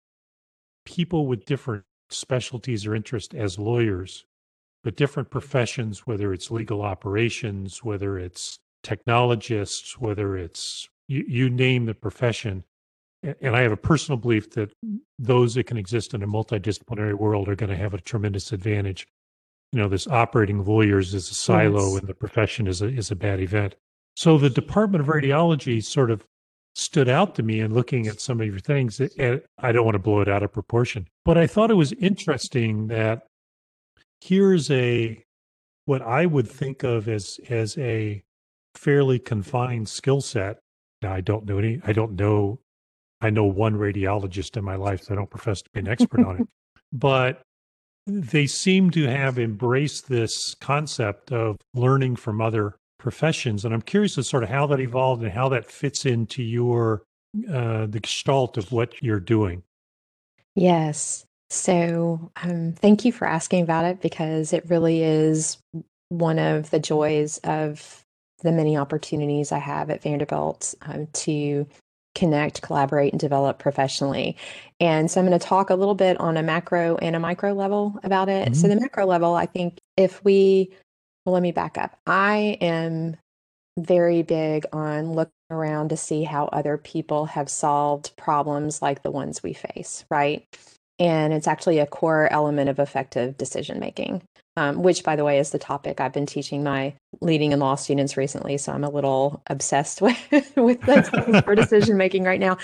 people 0.84 1.26
with 1.26 1.44
different 1.44 1.84
specialties 2.08 2.86
or 2.86 2.94
interests 2.94 3.34
as 3.34 3.58
lawyers, 3.58 4.24
but 4.82 4.96
different 4.96 5.30
professions, 5.30 6.06
whether 6.06 6.32
it's 6.32 6.50
legal 6.50 6.82
operations, 6.82 7.84
whether 7.84 8.18
it's 8.18 8.58
technologists, 8.82 9.98
whether 9.98 10.36
it's 10.36 10.88
you, 11.10 11.24
you 11.26 11.50
name 11.50 11.86
the 11.86 11.94
profession. 11.94 12.64
And 13.22 13.54
I 13.54 13.60
have 13.60 13.72
a 13.72 13.76
personal 13.76 14.16
belief 14.16 14.50
that 14.52 14.72
those 15.18 15.54
that 15.54 15.64
can 15.64 15.76
exist 15.76 16.14
in 16.14 16.22
a 16.22 16.26
multidisciplinary 16.26 17.14
world 17.14 17.48
are 17.48 17.56
going 17.56 17.68
to 17.68 17.76
have 17.76 17.92
a 17.92 18.00
tremendous 18.00 18.52
advantage. 18.52 19.06
You 19.72 19.80
know, 19.80 19.88
this 19.88 20.06
operating 20.06 20.64
lawyers 20.64 21.12
is 21.12 21.30
a 21.30 21.34
silo 21.34 21.92
yes. 21.92 22.00
in 22.00 22.06
the 22.06 22.14
profession 22.14 22.66
is 22.66 22.80
a 22.80 22.86
is 22.86 23.10
a 23.10 23.16
bad 23.16 23.40
event. 23.40 23.74
So 24.16 24.38
the 24.38 24.50
Department 24.50 25.02
of 25.02 25.08
Radiology 25.08 25.84
sort 25.84 26.10
of 26.10 26.24
stood 26.74 27.08
out 27.08 27.34
to 27.34 27.42
me 27.42 27.60
in 27.60 27.74
looking 27.74 28.06
at 28.06 28.20
some 28.20 28.40
of 28.40 28.46
your 28.46 28.58
things. 28.58 29.00
And 29.18 29.42
I 29.58 29.72
don't 29.72 29.84
want 29.84 29.96
to 29.96 30.00
blow 30.00 30.20
it 30.20 30.28
out 30.28 30.42
of 30.42 30.52
proportion, 30.52 31.08
but 31.24 31.36
I 31.36 31.46
thought 31.46 31.70
it 31.70 31.74
was 31.74 31.92
interesting 31.92 32.86
that 32.86 33.26
here's 34.20 34.70
a 34.70 35.22
what 35.84 36.02
I 36.02 36.26
would 36.26 36.48
think 36.48 36.84
of 36.84 37.08
as 37.08 37.38
as 37.48 37.76
a 37.78 38.22
fairly 38.74 39.18
confined 39.18 39.88
skill 39.88 40.20
set. 40.20 40.60
Now 41.02 41.12
I 41.12 41.20
don't 41.20 41.46
know 41.46 41.58
any. 41.58 41.80
I 41.84 41.92
don't 41.92 42.12
know. 42.12 42.60
I 43.20 43.30
know 43.30 43.44
one 43.44 43.74
radiologist 43.74 44.56
in 44.56 44.64
my 44.64 44.76
life, 44.76 45.04
so 45.04 45.14
I 45.14 45.16
don't 45.16 45.30
profess 45.30 45.62
to 45.62 45.70
be 45.70 45.80
an 45.80 45.88
expert 45.88 46.24
on 46.24 46.40
it. 46.40 46.48
But 46.92 47.42
they 48.04 48.48
seem 48.48 48.90
to 48.90 49.06
have 49.06 49.38
embraced 49.38 50.08
this 50.08 50.56
concept 50.60 51.30
of 51.30 51.56
learning 51.72 52.16
from 52.16 52.40
other 52.40 52.74
professions. 52.98 53.64
And 53.64 53.72
I'm 53.72 53.82
curious 53.82 54.18
as 54.18 54.28
sort 54.28 54.42
of 54.42 54.48
how 54.48 54.66
that 54.66 54.80
evolved 54.80 55.22
and 55.22 55.30
how 55.30 55.48
that 55.50 55.70
fits 55.70 56.04
into 56.04 56.42
your 56.42 57.02
uh, 57.48 57.86
the 57.86 58.00
gestalt 58.00 58.56
of 58.56 58.72
what 58.72 59.00
you're 59.00 59.20
doing. 59.20 59.62
Yes. 60.56 61.24
So 61.48 62.30
um, 62.42 62.72
thank 62.72 63.04
you 63.04 63.12
for 63.12 63.26
asking 63.26 63.62
about 63.62 63.84
it 63.84 64.00
because 64.00 64.52
it 64.52 64.68
really 64.68 65.02
is 65.02 65.58
one 66.08 66.38
of 66.38 66.70
the 66.70 66.80
joys 66.80 67.38
of 67.38 68.04
the 68.42 68.52
many 68.52 68.76
opportunities 68.76 69.52
I 69.52 69.58
have 69.58 69.90
at 69.90 70.02
Vanderbilt 70.02 70.74
um, 70.82 71.06
to 71.06 71.66
connect, 72.14 72.62
collaborate, 72.62 73.12
and 73.12 73.20
develop 73.20 73.58
professionally. 73.58 74.36
And 74.80 75.10
so 75.10 75.20
I'm 75.20 75.26
going 75.26 75.38
to 75.38 75.46
talk 75.46 75.70
a 75.70 75.74
little 75.74 75.94
bit 75.94 76.18
on 76.18 76.36
a 76.36 76.42
macro 76.42 76.96
and 76.96 77.14
a 77.14 77.20
micro 77.20 77.52
level 77.52 77.98
about 78.02 78.28
it. 78.28 78.46
Mm-hmm. 78.46 78.54
So, 78.54 78.68
the 78.68 78.80
macro 78.80 79.06
level, 79.06 79.34
I 79.34 79.46
think 79.46 79.78
if 79.96 80.24
we 80.24 80.72
well, 81.24 81.34
let 81.34 81.42
me 81.42 81.52
back 81.52 81.78
up. 81.78 81.98
I 82.06 82.58
am 82.60 83.16
very 83.78 84.22
big 84.22 84.64
on 84.72 85.12
looking 85.12 85.32
around 85.50 85.90
to 85.90 85.96
see 85.96 86.24
how 86.24 86.46
other 86.46 86.76
people 86.76 87.26
have 87.26 87.48
solved 87.48 88.16
problems 88.16 88.82
like 88.82 89.02
the 89.02 89.10
ones 89.10 89.42
we 89.42 89.52
face, 89.52 90.04
right? 90.10 90.44
And 91.00 91.32
it's 91.32 91.48
actually 91.48 91.78
a 91.78 91.86
core 91.86 92.30
element 92.30 92.68
of 92.68 92.78
effective 92.78 93.38
decision 93.38 93.80
making, 93.80 94.22
um, 94.56 94.82
which, 94.82 95.02
by 95.02 95.16
the 95.16 95.24
way, 95.24 95.38
is 95.38 95.50
the 95.50 95.58
topic 95.58 96.00
I've 96.00 96.12
been 96.12 96.26
teaching 96.26 96.62
my 96.62 96.94
leading 97.20 97.52
and 97.52 97.60
law 97.60 97.74
students 97.74 98.16
recently. 98.16 98.58
So 98.58 98.72
I'm 98.72 98.84
a 98.84 98.90
little 98.90 99.42
obsessed 99.48 100.02
with, 100.02 100.52
with 100.56 100.84
for 101.44 101.54
decision 101.54 101.96
making 101.96 102.24
right 102.24 102.40
now. 102.40 102.58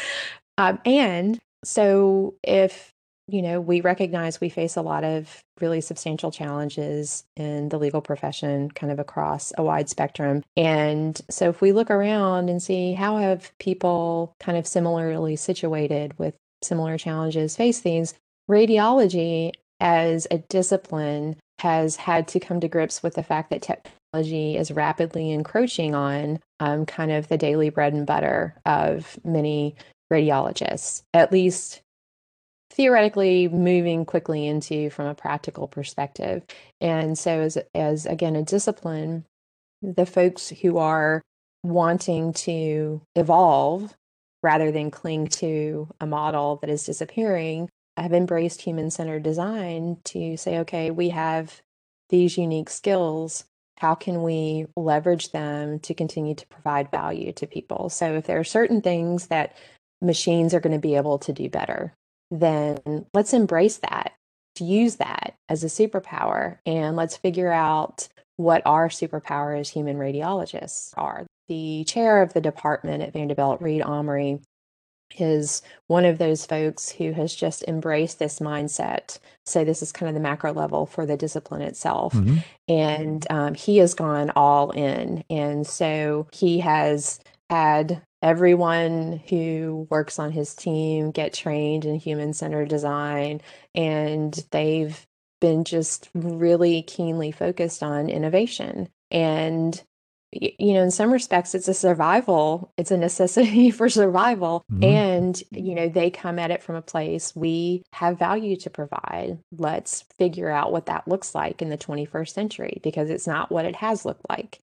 Um, 0.59 0.79
and 0.85 1.39
so 1.65 2.35
if 2.45 2.93
you 3.29 3.43
know, 3.43 3.61
we 3.61 3.81
recognize 3.81 4.41
we 4.41 4.49
face 4.49 4.77
a 4.77 4.83
lot 4.83 5.03
of 5.03 5.41
really 5.61 5.81
substantial 5.81 6.31
challenges 6.31 7.25
in 7.37 7.69
the 7.71 7.79
legal 7.79 8.01
profession, 8.01 8.71
kind 8.71 8.93
of 8.93 8.99
across 8.99 9.53
a 9.59 9.65
wide 9.65 9.89
spectrum. 9.89 10.45
And 10.57 11.21
so 11.29 11.49
if 11.49 11.61
we 11.61 11.73
look 11.73 11.91
around 11.91 12.49
and 12.49 12.63
see 12.63 12.93
how 12.93 13.17
have 13.17 13.51
people 13.59 14.33
kind 14.39 14.57
of 14.57 14.67
similarly 14.67 15.35
situated 15.35 16.17
with 16.19 16.37
similar 16.63 16.99
challenges 16.99 17.57
face 17.57 17.81
these, 17.81 18.15
radiology 18.51 19.53
as 19.81 20.27
a 20.31 20.39
discipline 20.39 21.37
has 21.59 21.97
had 21.97 22.29
to 22.29 22.41
come 22.41 22.61
to 22.61 22.69
grips 22.69 23.03
with 23.03 23.15
the 23.15 23.23
fact 23.23 23.51
that 23.51 23.63
technology 23.63 24.57
is 24.57 24.71
rapidly 24.71 25.31
encroaching 25.33 25.95
on 25.95 26.39
um, 26.61 26.87
kind 26.87 27.11
of 27.11 27.29
the 27.29 27.39
daily 27.39 27.71
bread 27.71 27.93
and 27.93 28.07
butter 28.07 28.55
of 28.65 29.19
many 29.25 29.75
radiologists, 30.13 31.03
at 31.15 31.33
least 31.33 31.83
theoretically 32.71 33.49
moving 33.49 34.05
quickly 34.05 34.47
into 34.47 34.91
from 34.91 35.07
a 35.07 35.15
practical 35.15 35.67
perspective. 35.67 36.43
And 36.81 37.19
so 37.19 37.41
as 37.41 37.59
as 37.75 38.07
again 38.07 38.37
a 38.37 38.43
discipline, 38.43 39.25
the 39.83 40.07
folks 40.07 40.51
who 40.51 40.79
are 40.79 41.23
wanting 41.63 42.33
to 42.33 43.01
evolve 43.15 43.95
rather 44.43 44.71
than 44.71 44.91
cling 44.91 45.27
to 45.27 45.89
a 46.01 46.07
model 46.07 46.57
that 46.57 46.71
is 46.71 46.85
disappearing 46.85 47.69
have 48.03 48.13
embraced 48.13 48.63
human 48.63 48.91
centered 48.91 49.23
design 49.23 49.99
to 50.05 50.37
say, 50.37 50.59
okay, 50.59 50.91
we 50.91 51.11
have 51.11 51.63
these 52.09 52.39
unique 52.39 52.71
skills. 52.71 53.45
how 53.79 53.95
can 53.95 54.23
we 54.23 54.67
leverage 54.77 55.33
them 55.33 55.79
to 55.81 55.95
continue 55.95 56.35
to 56.35 56.47
provide 56.47 56.91
value 56.91 57.33
to 57.33 57.47
people? 57.47 57.89
So 57.89 58.15
if 58.15 58.27
there 58.27 58.39
are 58.39 58.45
certain 58.45 58.81
things 58.81 59.27
that 59.27 59.57
machines 60.01 60.55
are 60.55 60.61
going 60.61 60.73
to 60.73 60.79
be 60.79 60.97
able 60.97 61.19
to 61.19 61.33
do 61.33 61.49
better, 61.49 61.93
then 62.31 63.07
let's 63.13 63.35
embrace 63.35 63.79
that, 63.79 64.13
to 64.57 64.65
use 64.65 64.97
that 64.97 65.35
as 65.49 65.63
a 65.63 65.67
superpower, 65.69 66.59
and 66.65 66.97
let's 66.97 67.17
figure 67.17 67.53
out 67.53 68.09
what 68.37 68.63
our 68.67 68.89
superpower 68.89 69.59
as 69.59 69.69
human 69.69 69.97
radiologists 69.97 70.93
are. 70.97 71.27
The 71.49 71.85
chair 71.85 72.23
of 72.23 72.33
the 72.33 72.41
department 72.41 73.03
at 73.03 73.13
Vanderbilt, 73.13 73.61
Reed 73.61 73.83
Omary, 73.83 74.43
is 75.19 75.63
one 75.87 76.05
of 76.05 76.19
those 76.19 76.47
folks 76.47 76.91
who 76.91 77.13
has 77.13 77.35
just 77.35 77.65
embraced 77.67 78.19
this 78.19 78.41
mindset. 78.41 79.19
So, 79.45 79.65
this 79.65 79.83
is 79.83 79.93
kind 79.93 80.09
of 80.09 80.15
the 80.15 80.21
macro 80.21 80.53
level 80.53 80.87
for 80.87 81.07
the 81.07 81.17
discipline 81.17 81.63
itself. 81.63 82.13
Mm-hmm. 82.15 82.37
And 82.69 83.27
um, 83.31 83.55
he 83.55 83.79
has 83.79 83.95
gone 83.95 84.31
all 84.37 84.71
in. 84.71 85.25
And 85.31 85.67
so, 85.67 86.27
he 86.33 86.61
has 86.61 87.21
had 87.49 88.03
everyone 88.23 89.21
who 89.29 89.87
works 89.91 90.19
on 90.19 90.33
his 90.33 90.55
team 90.55 91.11
get 91.11 91.33
trained 91.33 91.85
in 91.85 91.95
human 91.97 92.33
centered 92.33 92.69
design. 92.69 93.41
And 93.75 94.35
they've 94.51 95.07
been 95.41 95.65
just 95.65 96.09
really 96.15 96.83
keenly 96.83 97.31
focused 97.31 97.83
on 97.83 98.09
innovation. 98.09 98.89
And 99.11 99.81
you 100.59 100.75
know 100.75 100.83
in 100.83 100.91
some 100.91 101.13
respects 101.13 101.55
it's 101.55 101.69
a 101.69 101.75
survival 101.75 102.73
it's 102.77 102.91
a 102.91 102.97
necessity 102.97 103.71
for 103.73 103.89
survival 103.89 104.65
mm-hmm. 104.73 104.85
and 104.85 105.43
you 105.51 105.75
know 105.75 105.89
they 105.89 106.11
come 106.11 106.39
at 106.39 106.51
it 106.51 106.63
from 106.63 106.75
a 106.75 106.83
place 106.83 107.35
we 107.35 107.83
have 107.93 108.19
value 108.19 108.57
to 108.57 108.71
provide 108.71 109.39
let's 109.57 110.05
figure 110.19 110.51
out 110.51 110.73
what 110.73 110.87
that 110.87 111.07
looks 111.09 111.35
like 111.35 111.63
in 111.63 111.69
the 111.69 111.79
21st 111.79 112.29
century 112.29 112.81
because 112.83 113.11
it's 113.11 113.27
not 113.27 113.51
what 113.51 113.65
it 113.65 113.77
has 113.77 114.05
looked 114.05 114.29
like 114.29 114.59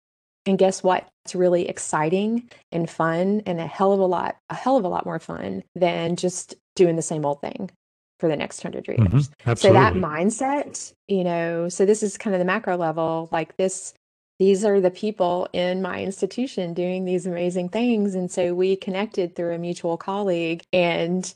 and 0.45 0.57
guess 0.57 0.81
what 0.81 1.07
it's 1.25 1.35
really 1.35 1.67
exciting 1.67 2.49
and 2.71 2.89
fun 2.89 3.41
and 3.45 3.59
a 3.59 3.67
hell 3.67 3.93
of 3.93 3.99
a 3.99 4.05
lot 4.05 4.37
a 4.49 4.55
hell 4.55 4.77
of 4.77 4.85
a 4.85 4.89
lot 4.89 5.05
more 5.05 5.19
fun 5.19 5.63
than 5.75 6.15
just 6.15 6.55
doing 6.75 6.95
the 6.95 7.01
same 7.01 7.25
old 7.25 7.41
thing 7.41 7.69
for 8.19 8.27
the 8.27 8.35
next 8.35 8.63
100 8.63 8.87
years. 8.87 8.99
Mm-hmm. 8.99 9.53
So 9.53 9.73
that 9.73 9.93
mindset, 9.93 10.93
you 11.07 11.23
know, 11.23 11.69
so 11.69 11.85
this 11.85 12.03
is 12.03 12.17
kind 12.17 12.35
of 12.35 12.39
the 12.39 12.45
macro 12.45 12.75
level, 12.75 13.29
like 13.31 13.55
this 13.57 13.93
these 14.39 14.63
are 14.63 14.79
the 14.79 14.91
people 14.91 15.47
in 15.53 15.81
my 15.81 16.01
institution 16.01 16.73
doing 16.73 17.05
these 17.05 17.25
amazing 17.25 17.69
things. 17.69 18.15
And 18.15 18.31
so 18.31 18.53
we 18.53 18.75
connected 18.75 19.35
through 19.35 19.53
a 19.53 19.59
mutual 19.59 19.97
colleague 19.97 20.63
and 20.73 21.33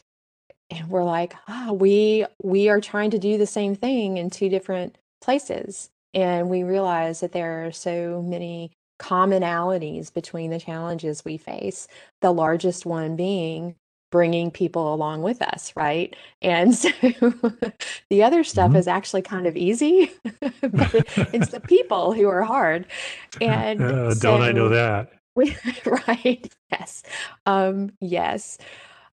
and 0.69 0.89
we're 0.89 1.03
like, 1.03 1.35
ah, 1.47 1.67
oh, 1.69 1.73
we 1.73 2.25
we 2.41 2.69
are 2.69 2.81
trying 2.81 3.11
to 3.11 3.19
do 3.19 3.37
the 3.37 3.45
same 3.45 3.75
thing 3.75 4.17
in 4.17 4.29
two 4.29 4.49
different 4.49 4.97
places. 5.21 5.89
And 6.13 6.49
we 6.49 6.63
realize 6.63 7.19
that 7.19 7.33
there 7.33 7.67
are 7.67 7.71
so 7.71 8.21
many 8.21 8.71
commonalities 8.99 10.13
between 10.13 10.51
the 10.51 10.59
challenges 10.59 11.25
we 11.25 11.37
face. 11.37 11.87
The 12.21 12.31
largest 12.31 12.85
one 12.85 13.15
being 13.15 13.75
bringing 14.13 14.51
people 14.51 14.93
along 14.93 15.23
with 15.23 15.41
us, 15.41 15.73
right? 15.75 16.15
And 16.43 16.75
so 16.75 16.91
the 18.11 18.21
other 18.21 18.43
stuff 18.43 18.69
mm-hmm. 18.69 18.77
is 18.77 18.87
actually 18.87 19.23
kind 19.23 19.47
of 19.47 19.57
easy, 19.57 20.11
but 20.61 21.03
it's 21.33 21.49
the 21.49 21.59
people 21.59 22.13
who 22.13 22.29
are 22.29 22.43
hard. 22.43 22.85
And 23.41 23.81
uh, 23.81 24.13
so, 24.13 24.21
don't 24.21 24.43
I 24.43 24.51
know 24.51 24.69
that? 24.69 25.13
We, 25.35 25.57
right? 26.07 26.47
Yes. 26.71 27.01
Um, 27.47 27.93
yes. 28.01 28.59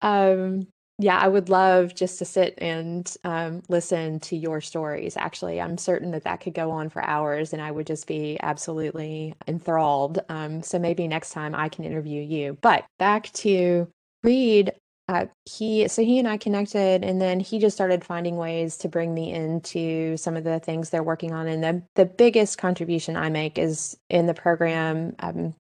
Um, 0.02 0.68
yeah, 0.98 1.18
I 1.18 1.28
would 1.28 1.50
love 1.50 1.94
just 1.94 2.20
to 2.20 2.26
sit 2.26 2.54
and 2.60 3.14
um, 3.26 3.64
listen 3.68 4.22
to 4.22 4.38
your 4.38 4.62
stories. 4.62 5.18
Actually, 5.18 5.60
I'm 5.60 5.78
certain 5.78 6.12
that 6.12 6.24
that 6.24 6.40
could 6.40 6.54
go 6.54 6.72
on 6.72 6.88
for 6.88 7.04
hours 7.04 7.52
and 7.52 7.62
I 7.62 7.70
would 7.70 7.86
just 7.86 8.08
be 8.08 8.38
absolutely 8.42 9.36
enthralled. 9.46 10.20
Um, 10.30 10.64
so 10.64 10.80
maybe 10.80 11.10
next 11.10 11.32
time 11.32 11.54
I 11.54 11.68
can 11.68 11.84
interview 11.84 12.22
you. 12.22 12.58
But 12.62 12.86
back 12.98 13.30
to 13.34 13.90
Reed, 14.24 14.72
uh, 15.08 15.26
he 15.46 15.88
so 15.88 16.04
he 16.04 16.18
and 16.18 16.28
I 16.28 16.38
connected, 16.38 17.04
and 17.04 17.22
then 17.22 17.40
he 17.40 17.60
just 17.60 17.76
started 17.76 18.04
finding 18.04 18.38
ways 18.38 18.78
to 18.78 18.90
bring 18.90 19.14
me 19.14 19.32
into 19.32 20.18
some 20.18 20.36
of 20.36 20.44
the 20.44 20.60
things 20.60 20.90
they're 20.90 21.04
working 21.04 21.32
on. 21.32 21.48
And 21.48 21.64
the 21.64 21.84
the 21.96 22.06
biggest 22.06 22.58
contribution 22.58 23.16
I 23.16 23.30
make 23.30 23.58
is 23.58 23.98
in 24.10 24.26
the 24.26 24.34
program. 24.34 25.16
Um, 25.20 25.54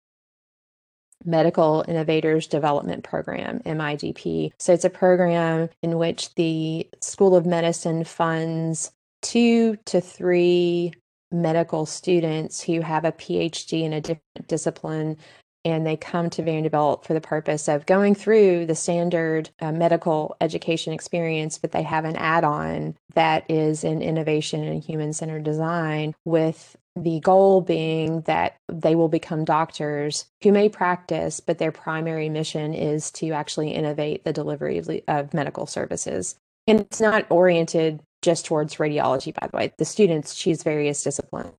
Medical 1.23 1.83
Innovators 1.87 2.45
Development 2.45 3.03
Program, 3.03 3.59
MIDP. 3.61 4.51
So 4.59 4.73
it's 4.73 4.85
a 4.85 4.91
program 4.91 5.69
in 5.81 5.97
which 5.97 6.35
the 6.35 6.87
School 7.01 7.35
of 7.35 7.47
Medicine 7.47 8.03
funds 8.03 8.91
two 9.23 9.75
to 9.85 10.01
three 10.01 10.93
medical 11.31 11.85
students 11.85 12.61
who 12.61 12.81
have 12.81 13.05
a 13.05 13.11
PhD 13.11 13.83
in 13.83 13.93
a 13.93 14.01
different 14.01 14.47
discipline 14.47 15.17
and 15.65 15.85
they 15.85 15.97
come 15.97 16.29
to 16.29 16.43
Vanderbilt 16.43 17.05
for 17.05 17.15
the 17.15 17.19
purpose 17.21 17.67
of 17.67 17.87
going 17.87 18.13
through 18.13 18.67
the 18.67 18.75
standard 18.75 19.49
uh, 19.59 19.71
medical 19.71 20.37
education 20.39 20.93
experience, 20.93 21.57
but 21.57 21.71
they 21.71 21.81
have 21.81 22.05
an 22.05 22.15
add 22.15 22.43
on 22.43 22.95
that 23.15 23.43
is 23.49 23.83
in 23.83 24.01
innovation 24.01 24.63
and 24.63 24.83
human 24.83 25.11
centered 25.11 25.43
design 25.43 26.13
with 26.23 26.77
the 26.95 27.19
goal 27.19 27.59
being 27.61 28.21
that 28.21 28.55
they 28.71 28.95
will 28.95 29.09
become 29.09 29.43
doctors 29.43 30.27
who 30.43 30.51
may 30.51 30.69
practice, 30.69 31.39
but 31.39 31.57
their 31.57 31.71
primary 31.71 32.29
mission 32.29 32.73
is 32.73 33.11
to 33.11 33.31
actually 33.31 33.71
innovate 33.71 34.23
the 34.23 34.31
delivery 34.31 34.77
of, 34.77 34.89
of 35.07 35.33
medical 35.33 35.65
services. 35.65 36.35
And 36.67 36.79
it's 36.79 37.01
not 37.01 37.25
oriented 37.29 38.01
just 38.21 38.45
towards 38.45 38.75
radiology, 38.75 39.33
by 39.33 39.47
the 39.47 39.57
way. 39.57 39.73
The 39.77 39.85
students 39.85 40.35
choose 40.35 40.63
various 40.63 41.03
disciplines 41.03 41.53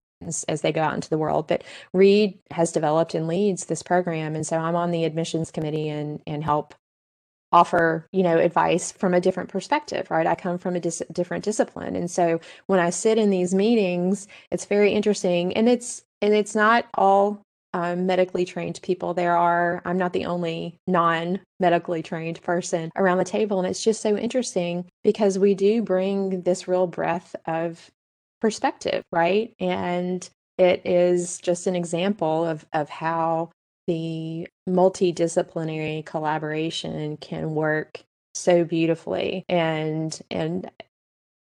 as 0.49 0.61
they 0.63 0.73
go 0.73 0.83
out 0.83 0.95
into 0.95 1.11
the 1.11 1.19
world. 1.19 1.47
But 1.49 1.65
Reed 1.93 2.39
has 2.51 2.73
developed 2.73 3.15
and 3.15 3.27
leads 3.29 3.67
this 3.67 3.83
program, 3.83 4.35
and 4.35 4.47
so 4.47 4.59
I'm 4.59 4.77
on 4.77 4.91
the 4.91 5.05
admissions 5.05 5.51
committee 5.51 5.89
and 5.89 6.21
and 6.27 6.43
help 6.45 6.75
offer 7.53 8.07
you 8.13 8.23
know 8.23 8.39
advice 8.39 8.93
from 8.93 9.15
a 9.15 9.21
different 9.21 9.49
perspective 9.49 10.11
right? 10.11 10.27
I 10.27 10.35
come 10.35 10.59
from 10.59 10.77
a 10.77 10.81
dis- 10.81 11.03
different 11.13 11.45
discipline. 11.45 11.97
And 11.97 12.11
so 12.11 12.41
when 12.67 12.81
i 12.81 12.91
sit 12.91 13.19
in 13.19 13.31
these 13.31 13.55
meetings 13.55 14.27
it's 14.51 14.65
very 14.65 14.93
interesting. 14.93 15.53
And 15.55 15.69
it's 15.69 16.03
and 16.21 16.35
it's 16.35 16.55
not 16.55 16.87
all 16.95 17.43
um, 17.73 18.07
medically 18.07 18.45
trained 18.45 18.81
people. 18.83 19.15
There 19.15 19.37
are 19.37 19.81
i'm 19.85 19.99
not 19.99 20.13
the 20.13 20.27
only 20.27 20.79
non 20.87 21.41
medically 21.61 22.03
trained 22.03 22.43
person 22.43 22.91
around 22.97 23.19
the 23.19 23.25
table. 23.25 23.59
And 23.59 23.69
it's 23.69 23.85
just 23.85 24.03
so 24.03 24.17
interesting 24.17 24.87
because 25.05 25.39
we 25.39 25.55
do 25.55 25.83
bring 25.83 26.43
this 26.43 26.69
real 26.69 26.87
breadth 26.87 27.37
of 27.47 27.91
perspective, 28.41 29.05
right? 29.13 29.55
And 29.59 30.29
it 30.59 30.83
is 30.85 31.39
just 31.39 31.67
an 31.67 31.77
example 31.77 32.47
of, 32.47 32.67
of 32.73 32.89
how 32.89 33.51
the 33.87 34.49
multidisciplinary 34.69 36.05
collaboration 36.05 37.17
can 37.19 37.55
work 37.55 38.03
so 38.35 38.65
beautifully 38.65 39.45
and 39.49 40.21
and 40.31 40.71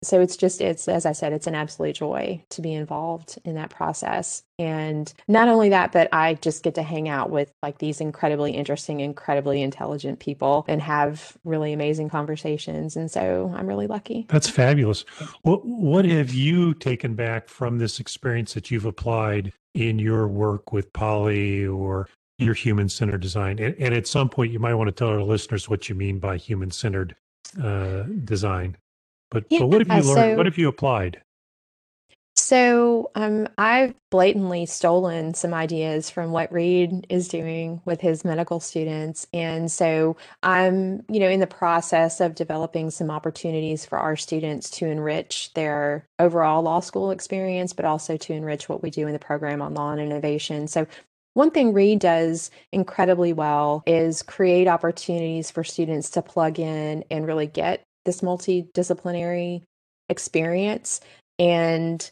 so 0.05 0.21
it's 0.21 0.37
just 0.37 0.61
it's 0.61 0.87
as 0.87 1.05
i 1.05 1.11
said 1.11 1.33
it's 1.33 1.47
an 1.47 1.55
absolute 1.55 1.95
joy 1.95 2.41
to 2.49 2.61
be 2.61 2.73
involved 2.73 3.39
in 3.43 3.55
that 3.55 3.69
process. 3.69 4.43
And 4.57 5.11
not 5.27 5.49
only 5.49 5.69
that 5.69 5.91
but 5.91 6.07
i 6.13 6.35
just 6.35 6.63
get 6.63 6.75
to 6.75 6.83
hang 6.83 7.09
out 7.09 7.29
with 7.29 7.51
like 7.61 7.79
these 7.79 7.99
incredibly 7.99 8.53
interesting 8.53 8.99
incredibly 8.99 9.61
intelligent 9.61 10.19
people 10.19 10.65
and 10.67 10.81
have 10.81 11.37
really 11.43 11.73
amazing 11.73 12.09
conversations. 12.09 12.95
And 12.95 13.09
so 13.11 13.53
i'm 13.55 13.67
really 13.67 13.87
lucky. 13.87 14.25
That's 14.29 14.49
fabulous. 14.49 15.01
What 15.41 15.65
what 15.65 16.05
have 16.05 16.33
you 16.33 16.73
taken 16.73 17.15
back 17.15 17.49
from 17.49 17.79
this 17.79 17.99
experience 17.99 18.53
that 18.53 18.71
you've 18.71 18.85
applied 18.85 19.51
in 19.73 19.99
your 19.99 20.27
work 20.27 20.71
with 20.71 20.93
PoLI 20.93 21.67
or 21.67 22.07
your 22.37 22.53
human 22.53 22.89
centered 22.89 23.21
design? 23.21 23.59
And, 23.59 23.75
and, 23.79 23.93
at 23.93 24.07
some 24.07 24.29
point 24.29 24.51
you 24.51 24.59
might 24.59 24.75
want 24.75 24.87
to 24.87 24.91
tell 24.91 25.09
our 25.09 25.21
listeners 25.21 25.69
what 25.69 25.89
you 25.89 25.95
mean 25.95 26.19
by 26.19 26.37
human 26.37 26.71
centered 26.71 27.15
uh, 27.61 28.03
design 28.23 28.77
but, 29.31 29.45
yeah, 29.49 29.59
but 29.59 29.67
what 29.67 29.87
have 29.87 30.05
you 30.05 30.13
learned? 30.13 30.31
So, 30.31 30.35
what 30.37 30.45
have 30.45 30.57
you 30.57 30.67
applied? 30.67 31.21
So 32.37 33.11
um, 33.15 33.47
I've 33.57 33.95
blatantly 34.11 34.65
stolen 34.65 35.33
some 35.33 35.53
ideas 35.53 36.09
from 36.09 36.31
what 36.31 36.51
Reed 36.51 37.07
is 37.09 37.29
doing 37.29 37.81
with 37.85 38.01
his 38.01 38.25
medical 38.25 38.59
students, 38.59 39.25
and 39.33 39.71
so 39.71 40.17
I'm, 40.43 41.03
you 41.09 41.21
know, 41.21 41.29
in 41.29 41.39
the 41.39 41.47
process 41.47 42.19
of 42.19 42.35
developing 42.35 42.91
some 42.91 43.09
opportunities 43.09 43.85
for 43.85 43.97
our 43.97 44.17
students 44.17 44.69
to 44.71 44.85
enrich 44.85 45.53
their 45.53 46.05
overall 46.19 46.61
law 46.61 46.81
school 46.81 47.09
experience, 47.09 47.71
but 47.71 47.85
also 47.85 48.17
to 48.17 48.33
enrich 48.33 48.67
what 48.67 48.83
we 48.83 48.89
do 48.89 49.07
in 49.07 49.13
the 49.13 49.19
program 49.19 49.61
on 49.61 49.73
law 49.73 49.91
and 49.91 50.01
innovation. 50.01 50.67
So 50.67 50.87
one 51.35 51.51
thing 51.51 51.73
Reed 51.73 51.99
does 51.99 52.51
incredibly 52.71 53.33
well 53.33 53.81
is 53.85 54.21
create 54.21 54.67
opportunities 54.67 55.51
for 55.51 55.63
students 55.63 56.09
to 56.11 56.21
plug 56.21 56.59
in 56.59 57.03
and 57.09 57.27
really 57.27 57.47
get 57.47 57.84
this 58.05 58.21
multidisciplinary 58.21 59.61
experience 60.09 61.01
and 61.39 62.11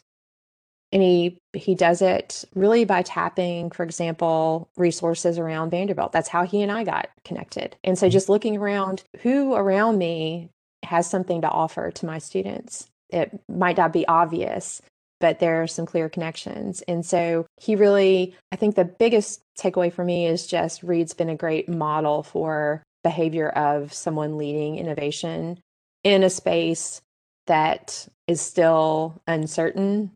and 0.91 1.01
he 1.01 1.37
he 1.53 1.75
does 1.75 2.01
it 2.01 2.43
really 2.55 2.85
by 2.85 3.01
tapping 3.01 3.69
for 3.69 3.83
example 3.83 4.69
resources 4.77 5.37
around 5.37 5.69
vanderbilt 5.69 6.11
that's 6.11 6.29
how 6.29 6.43
he 6.43 6.61
and 6.61 6.71
i 6.71 6.83
got 6.83 7.09
connected 7.23 7.75
and 7.83 7.97
so 7.97 8.07
mm-hmm. 8.07 8.13
just 8.13 8.29
looking 8.29 8.57
around 8.57 9.03
who 9.21 9.53
around 9.53 9.97
me 9.97 10.49
has 10.83 11.09
something 11.09 11.41
to 11.41 11.49
offer 11.49 11.91
to 11.91 12.05
my 12.05 12.17
students 12.17 12.87
it 13.09 13.39
might 13.47 13.77
not 13.77 13.93
be 13.93 14.07
obvious 14.07 14.81
but 15.23 15.39
there 15.39 15.63
are 15.63 15.67
some 15.67 15.85
clear 15.85 16.09
connections. 16.09 16.81
And 16.81 17.05
so 17.05 17.45
he 17.55 17.77
really, 17.77 18.35
I 18.51 18.57
think 18.57 18.75
the 18.75 18.83
biggest 18.83 19.41
takeaway 19.57 19.93
for 19.93 20.03
me 20.03 20.27
is 20.27 20.45
just 20.45 20.83
Reed's 20.83 21.13
been 21.13 21.29
a 21.29 21.35
great 21.37 21.69
model 21.69 22.23
for 22.23 22.83
behavior 23.05 23.47
of 23.47 23.93
someone 23.93 24.37
leading 24.37 24.77
innovation 24.77 25.59
in 26.03 26.23
a 26.23 26.29
space 26.29 27.01
that 27.47 28.07
is 28.27 28.41
still 28.41 29.21
uncertain 29.27 30.11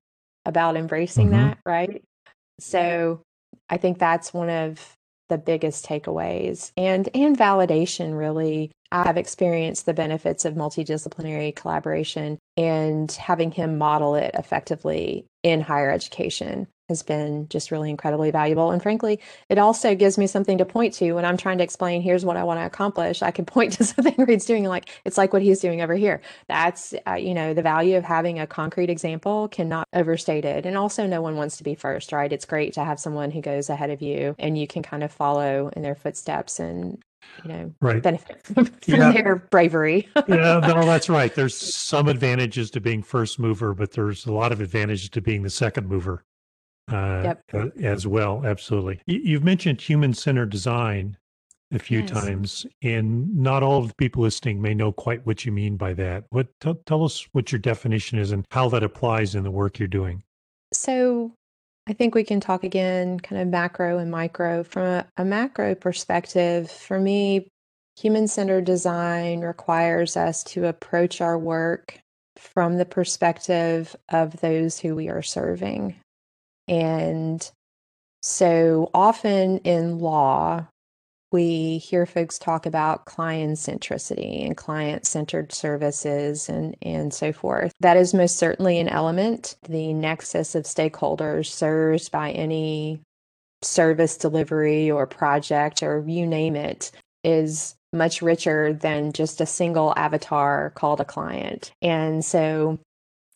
about 0.45 0.77
embracing 0.77 1.29
mm-hmm. 1.29 1.49
that, 1.49 1.57
right? 1.65 2.03
So 2.59 3.21
I 3.69 3.77
think 3.77 3.99
that's 3.99 4.33
one 4.33 4.49
of 4.49 4.97
the 5.29 5.37
biggest 5.37 5.85
takeaways 5.85 6.71
and 6.77 7.09
and 7.13 7.37
validation 7.37 8.17
really 8.17 8.71
I 8.93 9.03
have 9.03 9.17
experienced 9.17 9.85
the 9.85 9.93
benefits 9.93 10.45
of 10.45 10.53
multidisciplinary 10.53 11.53
collaboration 11.53 12.39
and 12.55 13.11
having 13.11 13.51
him 13.51 13.77
model 13.77 14.15
it 14.15 14.31
effectively 14.35 15.25
in 15.43 15.59
higher 15.59 15.91
education 15.91 16.67
has 16.89 17.03
been 17.03 17.47
just 17.49 17.71
really 17.71 17.89
incredibly 17.89 18.31
valuable. 18.31 18.71
And 18.71 18.81
frankly, 18.81 19.19
it 19.49 19.57
also 19.57 19.95
gives 19.95 20.17
me 20.17 20.27
something 20.27 20.57
to 20.57 20.65
point 20.65 20.93
to 20.95 21.13
when 21.13 21.25
I'm 21.25 21.37
trying 21.37 21.57
to 21.57 21.63
explain, 21.63 22.01
here's 22.01 22.25
what 22.25 22.37
I 22.37 22.43
want 22.43 22.59
to 22.59 22.65
accomplish. 22.65 23.21
I 23.21 23.31
can 23.31 23.45
point 23.57 23.73
to 23.73 23.83
something 23.83 24.15
Reed's 24.17 24.45
doing, 24.45 24.65
like 24.65 24.89
it's 25.05 25.17
like 25.17 25.33
what 25.33 25.41
he's 25.41 25.59
doing 25.59 25.81
over 25.81 25.95
here. 25.95 26.21
That's, 26.47 26.93
uh, 27.05 27.13
you 27.13 27.33
know, 27.33 27.53
the 27.53 27.61
value 27.61 27.97
of 27.97 28.03
having 28.03 28.39
a 28.39 28.47
concrete 28.47 28.89
example 28.89 29.47
cannot 29.49 29.87
overstated. 29.93 30.65
And 30.65 30.77
also, 30.77 31.07
no 31.07 31.21
one 31.21 31.35
wants 31.35 31.57
to 31.57 31.63
be 31.63 31.75
first, 31.75 32.11
right? 32.11 32.31
It's 32.31 32.45
great 32.45 32.73
to 32.73 32.83
have 32.83 32.99
someone 32.99 33.31
who 33.31 33.41
goes 33.41 33.69
ahead 33.69 33.89
of 33.89 34.01
you 34.01 34.35
and 34.39 34.57
you 34.57 34.67
can 34.67 34.83
kind 34.83 35.03
of 35.03 35.11
follow 35.11 35.69
in 35.75 35.81
their 35.81 35.95
footsteps 35.95 36.59
and 36.59 37.01
you 37.43 37.49
know, 37.49 37.73
right. 37.81 38.01
benefit 38.01 38.41
from 38.43 38.69
yeah. 38.85 39.11
their 39.11 39.35
bravery. 39.35 40.07
yeah, 40.27 40.59
no, 40.59 40.85
that's 40.85 41.09
right. 41.09 41.33
There's 41.33 41.55
some 41.55 42.07
advantages 42.07 42.71
to 42.71 42.79
being 42.79 43.03
first 43.03 43.39
mover, 43.39 43.73
but 43.73 43.91
there's 43.91 44.25
a 44.25 44.31
lot 44.31 44.51
of 44.51 44.61
advantages 44.61 45.09
to 45.09 45.21
being 45.21 45.43
the 45.43 45.49
second 45.49 45.87
mover 45.87 46.23
uh, 46.91 47.21
yep. 47.23 47.43
uh, 47.53 47.67
as 47.81 48.07
well. 48.07 48.45
Absolutely. 48.45 49.01
You've 49.05 49.43
mentioned 49.43 49.81
human 49.81 50.13
centered 50.13 50.49
design 50.49 51.17
a 51.73 51.79
few 51.79 51.99
yes. 51.99 52.09
times, 52.09 52.65
and 52.81 53.35
not 53.35 53.61
all 53.61 53.79
of 53.79 53.89
the 53.89 53.95
people 53.95 54.23
listening 54.23 54.61
may 54.61 54.73
know 54.73 54.91
quite 54.91 55.25
what 55.25 55.45
you 55.45 55.51
mean 55.51 55.75
by 55.75 55.93
that. 55.93 56.25
What 56.29 56.47
t- 56.61 56.73
tell 56.85 57.03
us 57.03 57.27
what 57.33 57.51
your 57.51 57.59
definition 57.59 58.17
is 58.17 58.31
and 58.31 58.45
how 58.51 58.69
that 58.69 58.83
applies 58.83 59.35
in 59.35 59.43
the 59.43 59.51
work 59.51 59.79
you're 59.79 59.87
doing. 59.87 60.23
So, 60.73 61.33
I 61.87 61.93
think 61.93 62.15
we 62.15 62.23
can 62.23 62.39
talk 62.39 62.63
again, 62.63 63.19
kind 63.19 63.41
of 63.41 63.47
macro 63.47 63.97
and 63.97 64.11
micro. 64.11 64.63
From 64.63 64.83
a, 64.83 65.05
a 65.17 65.25
macro 65.25 65.75
perspective, 65.75 66.71
for 66.71 66.99
me, 66.99 67.47
human 67.99 68.27
centered 68.27 68.65
design 68.65 69.41
requires 69.41 70.15
us 70.15 70.43
to 70.45 70.67
approach 70.67 71.19
our 71.19 71.37
work 71.37 71.99
from 72.37 72.77
the 72.77 72.85
perspective 72.85 73.95
of 74.09 74.39
those 74.41 74.79
who 74.79 74.95
we 74.95 75.09
are 75.09 75.23
serving. 75.23 75.95
And 76.67 77.49
so 78.21 78.89
often 78.93 79.59
in 79.59 79.99
law, 79.99 80.67
we 81.31 81.77
hear 81.79 82.05
folks 82.05 82.39
talk 82.39 82.65
about 82.65 83.05
client 83.05 83.57
centricity 83.57 84.45
and 84.45 84.55
client 84.55 85.05
centered 85.05 85.51
services 85.51 86.47
and, 86.47 86.75
and 86.81 87.13
so 87.13 87.33
forth. 87.33 87.73
That 87.81 87.97
is 87.97 88.13
most 88.13 88.37
certainly 88.37 88.79
an 88.79 88.87
element. 88.87 89.57
The 89.67 89.93
nexus 89.93 90.55
of 90.55 90.63
stakeholders 90.63 91.47
served 91.47 92.11
by 92.11 92.31
any 92.31 93.01
service 93.61 94.17
delivery 94.17 94.89
or 94.89 95.05
project 95.05 95.83
or 95.83 96.03
you 96.07 96.25
name 96.25 96.55
it 96.55 96.91
is 97.23 97.75
much 97.91 98.21
richer 98.21 98.73
than 98.73 99.11
just 99.11 99.41
a 99.41 99.45
single 99.45 99.93
avatar 99.97 100.71
called 100.71 101.01
a 101.01 101.05
client. 101.05 101.71
And 101.81 102.23
so 102.23 102.79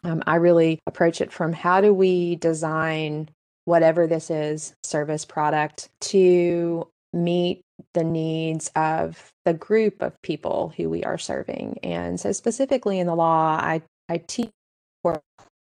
um, 0.04 0.24
I 0.26 0.36
really 0.36 0.80
approach 0.88 1.22
it 1.22 1.32
from 1.32 1.54
how 1.54 1.82
do 1.82 1.94
we 1.94 2.36
design 2.36 3.30
whatever 3.66 4.08
this 4.08 4.30
is 4.30 4.74
service 4.84 5.26
product 5.26 5.90
to 6.02 6.88
meet 7.14 7.62
the 7.94 8.04
needs 8.04 8.72
of 8.76 9.32
the 9.46 9.54
group 9.54 10.02
of 10.02 10.20
people 10.22 10.74
who 10.78 10.90
we 10.90 11.04
are 11.04 11.18
serving. 11.18 11.80
And 11.84 12.20
so, 12.20 12.32
specifically 12.32 13.00
in 13.00 13.08
the 13.08 13.16
law, 13.16 13.60
I, 13.62 13.82
I 14.10 14.18
teach 14.18 14.50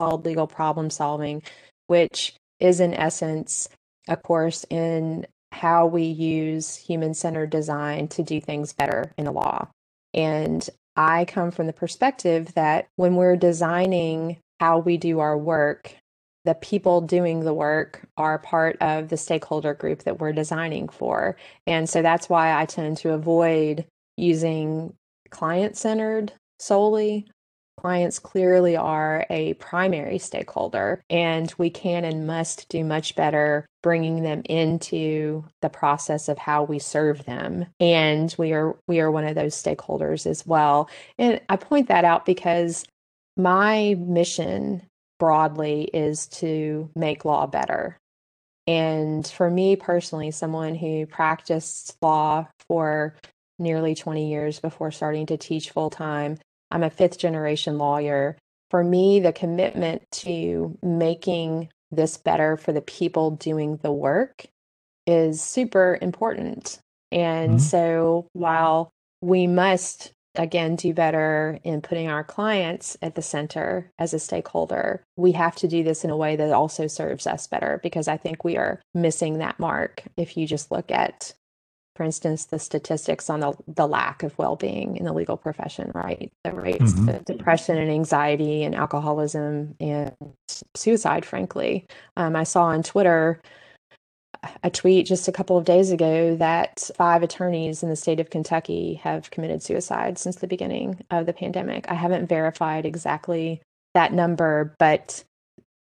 called 0.01 0.25
legal 0.25 0.47
problem 0.47 0.89
solving, 0.89 1.43
which 1.85 2.33
is 2.59 2.79
in 2.79 2.93
essence 2.93 3.69
a 4.07 4.17
course 4.17 4.65
in 4.69 5.27
how 5.51 5.85
we 5.85 6.03
use 6.03 6.75
human 6.75 7.13
centered 7.13 7.51
design 7.51 8.07
to 8.07 8.23
do 8.23 8.41
things 8.41 8.73
better 8.73 9.11
in 9.17 9.25
the 9.25 9.31
law. 9.31 9.67
And 10.13 10.67
I 10.95 11.25
come 11.25 11.51
from 11.51 11.67
the 11.67 11.73
perspective 11.73 12.53
that 12.55 12.87
when 12.95 13.15
we're 13.15 13.37
designing 13.37 14.37
how 14.59 14.79
we 14.79 14.97
do 14.97 15.19
our 15.19 15.37
work, 15.37 15.95
the 16.43 16.55
people 16.55 17.01
doing 17.01 17.41
the 17.41 17.53
work 17.53 18.01
are 18.17 18.39
part 18.39 18.77
of 18.81 19.09
the 19.09 19.17
stakeholder 19.17 19.73
group 19.73 20.03
that 20.03 20.19
we're 20.19 20.33
designing 20.33 20.89
for. 20.89 21.37
And 21.67 21.89
so 21.89 22.01
that's 22.01 22.29
why 22.29 22.59
I 22.59 22.65
tend 22.65 22.97
to 22.97 23.13
avoid 23.13 23.85
using 24.17 24.93
client 25.29 25.77
centered 25.77 26.33
solely. 26.59 27.27
Clients 27.81 28.19
clearly 28.19 28.75
are 28.75 29.25
a 29.31 29.55
primary 29.55 30.19
stakeholder, 30.19 31.01
and 31.09 31.51
we 31.57 31.71
can 31.71 32.05
and 32.05 32.27
must 32.27 32.69
do 32.69 32.83
much 32.83 33.15
better 33.15 33.65
bringing 33.81 34.21
them 34.21 34.43
into 34.45 35.43
the 35.63 35.69
process 35.69 36.29
of 36.29 36.37
how 36.37 36.61
we 36.61 36.77
serve 36.77 37.25
them. 37.25 37.65
And 37.79 38.35
we 38.37 38.53
are 38.53 38.75
we 38.87 38.99
are 38.99 39.09
one 39.09 39.25
of 39.25 39.33
those 39.33 39.55
stakeholders 39.55 40.27
as 40.27 40.45
well. 40.45 40.91
And 41.17 41.41
I 41.49 41.55
point 41.55 41.87
that 41.87 42.05
out 42.05 42.23
because 42.23 42.85
my 43.35 43.95
mission 43.97 44.83
broadly 45.19 45.89
is 45.91 46.27
to 46.27 46.87
make 46.95 47.25
law 47.25 47.47
better. 47.47 47.97
And 48.67 49.25
for 49.25 49.49
me 49.49 49.75
personally, 49.75 50.29
someone 50.29 50.75
who 50.75 51.07
practiced 51.07 51.97
law 51.99 52.47
for 52.69 53.15
nearly 53.57 53.95
20 53.95 54.29
years 54.29 54.59
before 54.59 54.91
starting 54.91 55.25
to 55.25 55.37
teach 55.37 55.71
full 55.71 55.89
time, 55.89 56.37
I'm 56.71 56.83
a 56.83 56.89
fifth 56.89 57.17
generation 57.17 57.77
lawyer. 57.77 58.37
For 58.69 58.83
me, 58.83 59.19
the 59.19 59.33
commitment 59.33 60.03
to 60.11 60.77
making 60.81 61.69
this 61.91 62.17
better 62.17 62.55
for 62.55 62.71
the 62.71 62.81
people 62.81 63.31
doing 63.31 63.77
the 63.77 63.91
work 63.91 64.45
is 65.05 65.41
super 65.41 65.97
important. 66.01 66.79
And 67.11 67.51
mm-hmm. 67.51 67.59
so 67.59 68.27
while 68.33 68.91
we 69.21 69.47
must 69.47 70.13
again 70.35 70.75
do 70.75 70.93
better 70.93 71.59
in 71.63 71.81
putting 71.81 72.07
our 72.07 72.23
clients 72.23 72.95
at 73.01 73.15
the 73.15 73.21
center 73.21 73.91
as 73.99 74.13
a 74.13 74.19
stakeholder 74.19 75.03
we 75.17 75.33
have 75.33 75.55
to 75.57 75.67
do 75.67 75.83
this 75.83 76.05
in 76.05 76.09
a 76.09 76.15
way 76.15 76.37
that 76.37 76.53
also 76.53 76.87
serves 76.87 77.27
us 77.27 77.47
better 77.47 77.81
because 77.83 78.07
i 78.07 78.15
think 78.15 78.43
we 78.43 78.55
are 78.55 78.81
missing 78.93 79.39
that 79.39 79.59
mark 79.59 80.03
if 80.15 80.37
you 80.37 80.47
just 80.47 80.71
look 80.71 80.89
at 80.89 81.33
for 81.95 82.03
instance 82.03 82.45
the 82.45 82.59
statistics 82.59 83.29
on 83.29 83.39
the, 83.39 83.53
the 83.67 83.87
lack 83.87 84.23
of 84.23 84.37
well-being 84.37 84.97
in 84.97 85.05
the 85.05 85.13
legal 85.13 85.37
profession 85.37 85.91
right 85.93 86.31
the 86.43 86.51
rates 86.51 86.93
mm-hmm. 86.93 87.09
of 87.09 87.25
depression 87.25 87.77
and 87.77 87.91
anxiety 87.91 88.63
and 88.63 88.75
alcoholism 88.75 89.75
and 89.79 90.13
suicide 90.75 91.25
frankly 91.25 91.85
um, 92.17 92.35
i 92.35 92.43
saw 92.43 92.63
on 92.63 92.83
twitter 92.83 93.41
a 94.63 94.69
tweet 94.69 95.05
just 95.05 95.27
a 95.27 95.31
couple 95.31 95.57
of 95.57 95.65
days 95.65 95.91
ago 95.91 96.35
that 96.35 96.89
five 96.95 97.21
attorneys 97.23 97.83
in 97.83 97.89
the 97.89 97.95
state 97.95 98.19
of 98.19 98.29
Kentucky 98.29 98.95
have 98.95 99.29
committed 99.29 99.61
suicide 99.61 100.17
since 100.17 100.37
the 100.37 100.47
beginning 100.47 101.03
of 101.11 101.25
the 101.25 101.33
pandemic. 101.33 101.85
I 101.89 101.93
haven't 101.93 102.27
verified 102.27 102.85
exactly 102.85 103.61
that 103.93 104.13
number, 104.13 104.75
but 104.79 105.23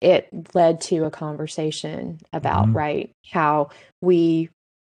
it 0.02 0.30
led 0.54 0.82
to 0.82 1.06
a 1.06 1.12
conversation 1.12 2.20
about 2.34 2.66
mm-hmm. 2.66 2.78
right 2.78 3.12
how 3.26 3.70
we 4.02 4.50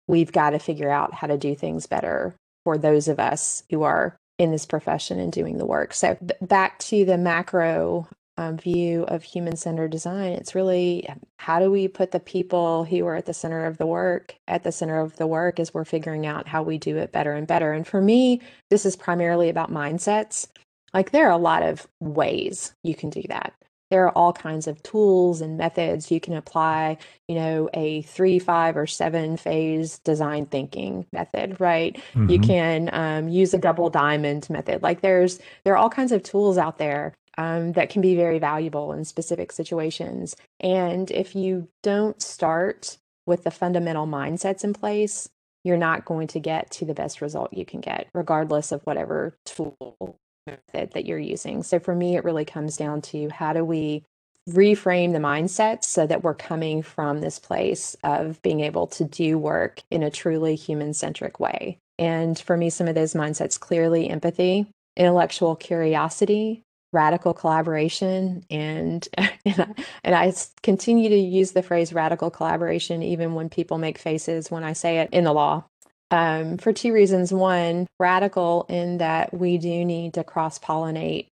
we've 0.09 0.33
got 0.33 0.51
to 0.51 0.59
figure 0.59 0.91
out 0.91 1.15
how 1.15 1.29
to 1.29 1.39
do 1.39 1.55
things 1.55 1.87
better 1.87 2.35
for 2.65 2.77
those 2.77 3.07
of 3.07 3.21
us 3.21 3.63
who 3.71 3.83
are 3.85 4.17
in 4.39 4.51
this 4.51 4.67
profession 4.67 5.19
and 5.19 5.33
doing 5.33 5.59
the 5.59 5.67
work. 5.67 5.95
So 5.95 6.17
back 6.41 6.79
to 6.81 7.05
the 7.05 7.19
macro 7.19 8.09
um, 8.39 8.57
view 8.57 9.03
of 9.05 9.25
human 9.25 9.57
centered 9.57 9.91
design. 9.91 10.33
It's 10.33 10.55
really 10.55 11.09
how 11.39 11.59
do 11.59 11.71
we 11.71 11.89
put 11.89 12.13
the 12.13 12.21
people 12.21 12.85
who 12.85 13.05
are 13.07 13.17
at 13.17 13.27
the 13.27 13.35
center 13.35 13.67
of 13.67 13.79
the 13.79 13.87
work 13.87 14.37
at 14.47 14.63
the 14.63 14.71
center 14.71 15.01
of 15.01 15.17
the 15.17 15.27
work 15.27 15.59
as 15.59 15.75
we're 15.75 15.85
figuring 15.85 16.25
out 16.25 16.47
how 16.47 16.63
we 16.63 16.79
do 16.79 16.97
it 16.97 17.11
better 17.11 17.33
and 17.33 17.49
better. 17.49 17.73
And 17.73 17.87
for 17.87 18.01
me, 18.01 18.41
this 18.71 18.87
is 18.87 18.95
primarily 18.95 19.49
about 19.49 19.73
mindsets. 19.73 20.47
Like 20.95 21.11
there 21.11 21.27
are 21.27 21.33
a 21.33 21.37
lot 21.37 21.65
of 21.65 21.89
ways 22.01 22.73
you 22.85 22.95
can 22.95 23.11
do 23.11 23.23
that. 23.29 23.55
There 23.91 24.05
are 24.05 24.13
all 24.17 24.33
kinds 24.33 24.67
of 24.67 24.83
tools 24.83 25.41
and 25.41 25.57
methods 25.57 26.11
you 26.11 26.21
can 26.21 26.35
apply, 26.35 26.99
you 27.27 27.35
know, 27.35 27.69
a 27.73 28.03
three, 28.03 28.39
five, 28.39 28.77
or 28.77 28.87
seven 28.87 29.37
phase 29.37 29.99
design 30.01 30.47
thinking 30.47 31.07
method, 31.13 31.61
right? 31.61 31.97
Mm-hmm. 32.15 32.31
You 32.31 32.39
can 32.41 32.91
um, 32.93 33.29
use 33.29 33.55
a 33.55 33.59
double 33.59 33.91
diamond 33.91 34.49
method. 34.51 34.83
Like 34.83 35.01
there's 35.01 35.39
there 35.65 35.75
are 35.75 35.79
all 35.79 35.91
kinds 35.91 36.13
of 36.13 36.23
tools 36.23 36.59
out 36.59 36.79
there 36.79 37.15
um, 37.39 37.73
that 37.73 37.89
can 37.89 38.03
be 38.03 38.17
very 38.17 38.39
valuable 38.39 38.93
in 38.93 39.05
specific 39.05 39.53
situations. 39.53 40.37
And 40.61 41.11
if 41.11 41.35
you 41.35 41.69
don't 41.83 42.21
start 42.21 42.99
with 43.27 43.45
the 43.45 43.51
fundamental 43.51 44.07
mindsets 44.07 44.65
in 44.65 44.75
place, 44.75 45.29
you're 45.65 45.77
not 45.77 46.05
going 46.05 46.27
to 46.29 46.41
get 46.41 46.71
to 46.73 46.85
the 46.85 46.95
best 46.95 47.21
result 47.21 47.53
you 47.53 47.65
can 47.65 47.81
get, 47.81 48.09
regardless 48.15 48.73
of 48.73 48.83
whatever 48.83 49.37
tool 49.45 50.19
method 50.51 50.93
that 50.93 51.07
you're 51.07 51.19
using. 51.19 51.63
So 51.63 51.79
for 51.79 51.95
me, 51.95 52.17
it 52.17 52.25
really 52.25 52.45
comes 52.45 52.77
down 52.77 53.03
to 53.03 53.29
how 53.29 53.53
do 53.53 53.65
we 53.65 54.05
reframe 54.49 55.13
the 55.13 55.19
mindset 55.19 55.85
so 55.85 56.07
that 56.07 56.23
we're 56.23 56.35
coming 56.35 56.83
from 56.83 57.21
this 57.21 57.39
place 57.39 57.97
of 58.03 58.41
being 58.43 58.61
able 58.61 58.87
to 58.87 59.05
do 59.05 59.39
work 59.39 59.83
in 59.91 60.03
a 60.03 60.11
truly 60.11 60.55
human 60.55 60.95
centric 60.95 61.39
way. 61.39 61.79
And 61.99 62.39
for 62.39 62.57
me, 62.57 62.71
some 62.71 62.89
of 62.89 62.95
those 62.95 63.15
mindsets 63.15 63.61
clearly 63.61 64.09
empathy, 64.09 64.67
intellectual 64.97 65.57
curiosity, 65.57 66.63
radical 66.93 67.35
collaboration 67.35 68.45
and 68.51 69.07
and 69.17 69.61
I, 69.61 69.75
and 70.05 70.15
I 70.15 70.33
continue 70.63 71.11
to 71.11 71.17
use 71.17 71.53
the 71.53 71.63
phrase 71.63 71.93
radical 71.93 72.31
collaboration 72.31 73.03
even 73.03 73.35
when 73.35 73.51
people 73.51 73.79
make 73.79 73.99
faces 73.99 74.51
when 74.51 74.65
I 74.65 74.73
say 74.73 75.01
it 75.01 75.11
in 75.13 75.25
the 75.25 75.33
law 75.33 75.65
um, 76.11 76.59
for 76.59 76.73
two 76.73 76.93
reasons 76.93 77.33
one 77.33 77.87
radical 77.99 78.67
in 78.69 78.99
that 78.99 79.33
we 79.35 79.59
do 79.59 79.85
need 79.85 80.15
to 80.15 80.25
cross 80.25 80.59
pollinate 80.59 81.29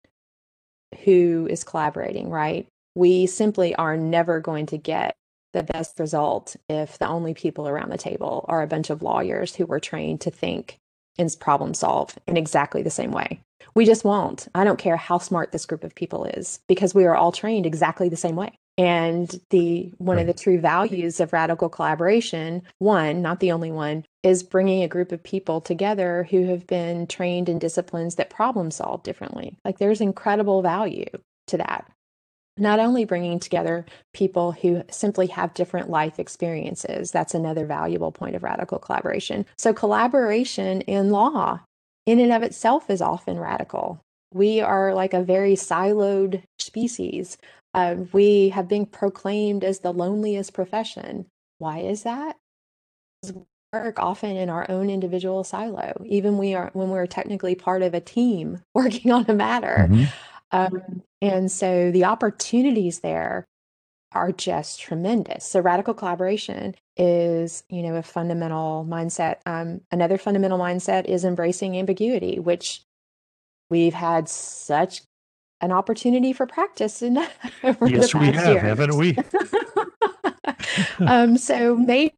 who 1.04 1.46
is 1.50 1.64
collaborating 1.64 2.30
right 2.30 2.66
we 2.94 3.26
simply 3.26 3.74
are 3.74 3.96
never 3.96 4.40
going 4.40 4.66
to 4.66 4.78
get 4.78 5.14
the 5.52 5.62
best 5.62 5.98
result 5.98 6.56
if 6.68 6.98
the 6.98 7.06
only 7.06 7.34
people 7.34 7.66
around 7.68 7.90
the 7.90 7.98
table 7.98 8.44
are 8.48 8.62
a 8.62 8.66
bunch 8.66 8.90
of 8.90 9.02
lawyers 9.02 9.54
who 9.54 9.66
were 9.66 9.80
trained 9.80 10.20
to 10.20 10.30
think 10.30 10.78
and 11.18 11.34
problem 11.40 11.74
solve 11.74 12.18
in 12.26 12.36
exactly 12.36 12.82
the 12.82 12.90
same 12.90 13.10
way. 13.10 13.40
We 13.74 13.86
just 13.86 14.04
won't. 14.04 14.48
I 14.54 14.64
don't 14.64 14.78
care 14.78 14.96
how 14.96 15.18
smart 15.18 15.52
this 15.52 15.66
group 15.66 15.82
of 15.82 15.94
people 15.94 16.24
is 16.24 16.60
because 16.68 16.94
we 16.94 17.04
are 17.06 17.16
all 17.16 17.32
trained 17.32 17.66
exactly 17.66 18.08
the 18.08 18.16
same 18.16 18.36
way. 18.36 18.58
And 18.78 19.40
the 19.50 19.92
one 19.96 20.16
right. 20.16 20.22
of 20.22 20.26
the 20.26 20.42
true 20.42 20.60
values 20.60 21.18
of 21.18 21.32
radical 21.32 21.70
collaboration, 21.70 22.62
one, 22.78 23.22
not 23.22 23.40
the 23.40 23.52
only 23.52 23.70
one, 23.72 24.04
is 24.22 24.42
bringing 24.42 24.82
a 24.82 24.88
group 24.88 25.12
of 25.12 25.22
people 25.22 25.62
together 25.62 26.26
who 26.30 26.44
have 26.46 26.66
been 26.66 27.06
trained 27.06 27.48
in 27.48 27.58
disciplines 27.58 28.16
that 28.16 28.28
problem 28.28 28.70
solve 28.70 29.02
differently. 29.02 29.56
Like 29.64 29.78
there's 29.78 30.02
incredible 30.02 30.60
value 30.60 31.06
to 31.46 31.56
that 31.56 31.90
not 32.58 32.80
only 32.80 33.04
bringing 33.04 33.38
together 33.38 33.84
people 34.14 34.52
who 34.52 34.82
simply 34.90 35.26
have 35.26 35.54
different 35.54 35.90
life 35.90 36.18
experiences, 36.18 37.10
that's 37.10 37.34
another 37.34 37.66
valuable 37.66 38.12
point 38.12 38.34
of 38.34 38.42
radical 38.42 38.78
collaboration. 38.78 39.44
So, 39.58 39.72
collaboration 39.72 40.80
in 40.82 41.10
law, 41.10 41.60
in 42.06 42.18
and 42.18 42.32
of 42.32 42.42
itself, 42.42 42.88
is 42.88 43.02
often 43.02 43.38
radical. 43.38 44.00
We 44.32 44.60
are 44.60 44.94
like 44.94 45.14
a 45.14 45.22
very 45.22 45.54
siloed 45.54 46.42
species. 46.58 47.38
Uh, 47.74 47.96
we 48.12 48.50
have 48.50 48.68
been 48.68 48.86
proclaimed 48.86 49.64
as 49.64 49.80
the 49.80 49.92
loneliest 49.92 50.52
profession. 50.52 51.26
Why 51.58 51.80
is 51.80 52.02
that? 52.02 52.36
We 53.22 53.32
work 53.72 53.98
often 53.98 54.36
in 54.36 54.48
our 54.48 54.70
own 54.70 54.88
individual 54.88 55.42
silo 55.42 55.92
even 56.06 56.38
we 56.38 56.54
are 56.54 56.70
when 56.72 56.88
we're 56.88 57.06
technically 57.06 57.54
part 57.56 57.82
of 57.82 57.92
a 57.94 58.00
team 58.00 58.62
working 58.74 59.10
on 59.10 59.24
a 59.28 59.34
matter 59.34 59.88
mm-hmm. 59.90 60.04
Um, 60.52 61.02
and 61.20 61.50
so 61.50 61.90
the 61.90 62.04
opportunities 62.04 63.00
there 63.00 63.46
are 64.12 64.32
just 64.32 64.80
tremendous. 64.80 65.44
So 65.44 65.60
radical 65.60 65.94
collaboration 65.94 66.74
is, 66.96 67.64
you 67.68 67.82
know, 67.82 67.96
a 67.96 68.02
fundamental 68.02 68.86
mindset. 68.88 69.36
Um, 69.44 69.80
another 69.90 70.16
fundamental 70.18 70.58
mindset 70.58 71.06
is 71.06 71.24
embracing 71.24 71.76
ambiguity, 71.76 72.38
which 72.38 72.82
we've 73.70 73.94
had 73.94 74.28
such 74.28 75.02
an 75.60 75.72
opportunity 75.72 76.32
for 76.32 76.46
practice 76.46 77.02
in 77.02 77.14
yes, 77.86 78.14
we 78.14 78.26
have, 78.26 78.48
year. 78.48 78.60
haven't 78.60 78.96
we? 78.96 79.16
um, 81.00 81.36
so 81.36 81.76
maybe 81.76 82.14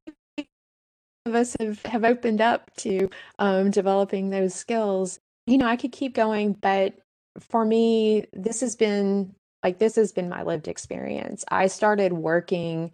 of 1.27 1.35
us 1.35 1.57
have, 1.61 1.83
have 1.83 2.05
opened 2.05 2.41
up 2.41 2.75
to 2.77 3.09
um, 3.39 3.71
developing 3.71 4.31
those 4.31 4.55
skills. 4.55 5.19
You 5.47 5.59
know, 5.59 5.67
I 5.67 5.77
could 5.77 5.93
keep 5.93 6.15
going, 6.15 6.55
but 6.55 6.95
for 7.39 7.65
me, 7.65 8.27
this 8.33 8.61
has 8.61 8.77
been 8.77 9.35
like 9.63 9.79
this 9.79 9.97
has 9.97 10.13
been 10.13 10.29
my 10.29 10.43
lived 10.43 10.69
experience. 10.69 11.45
I 11.49 11.67
started 11.67 12.13
working 12.13 12.93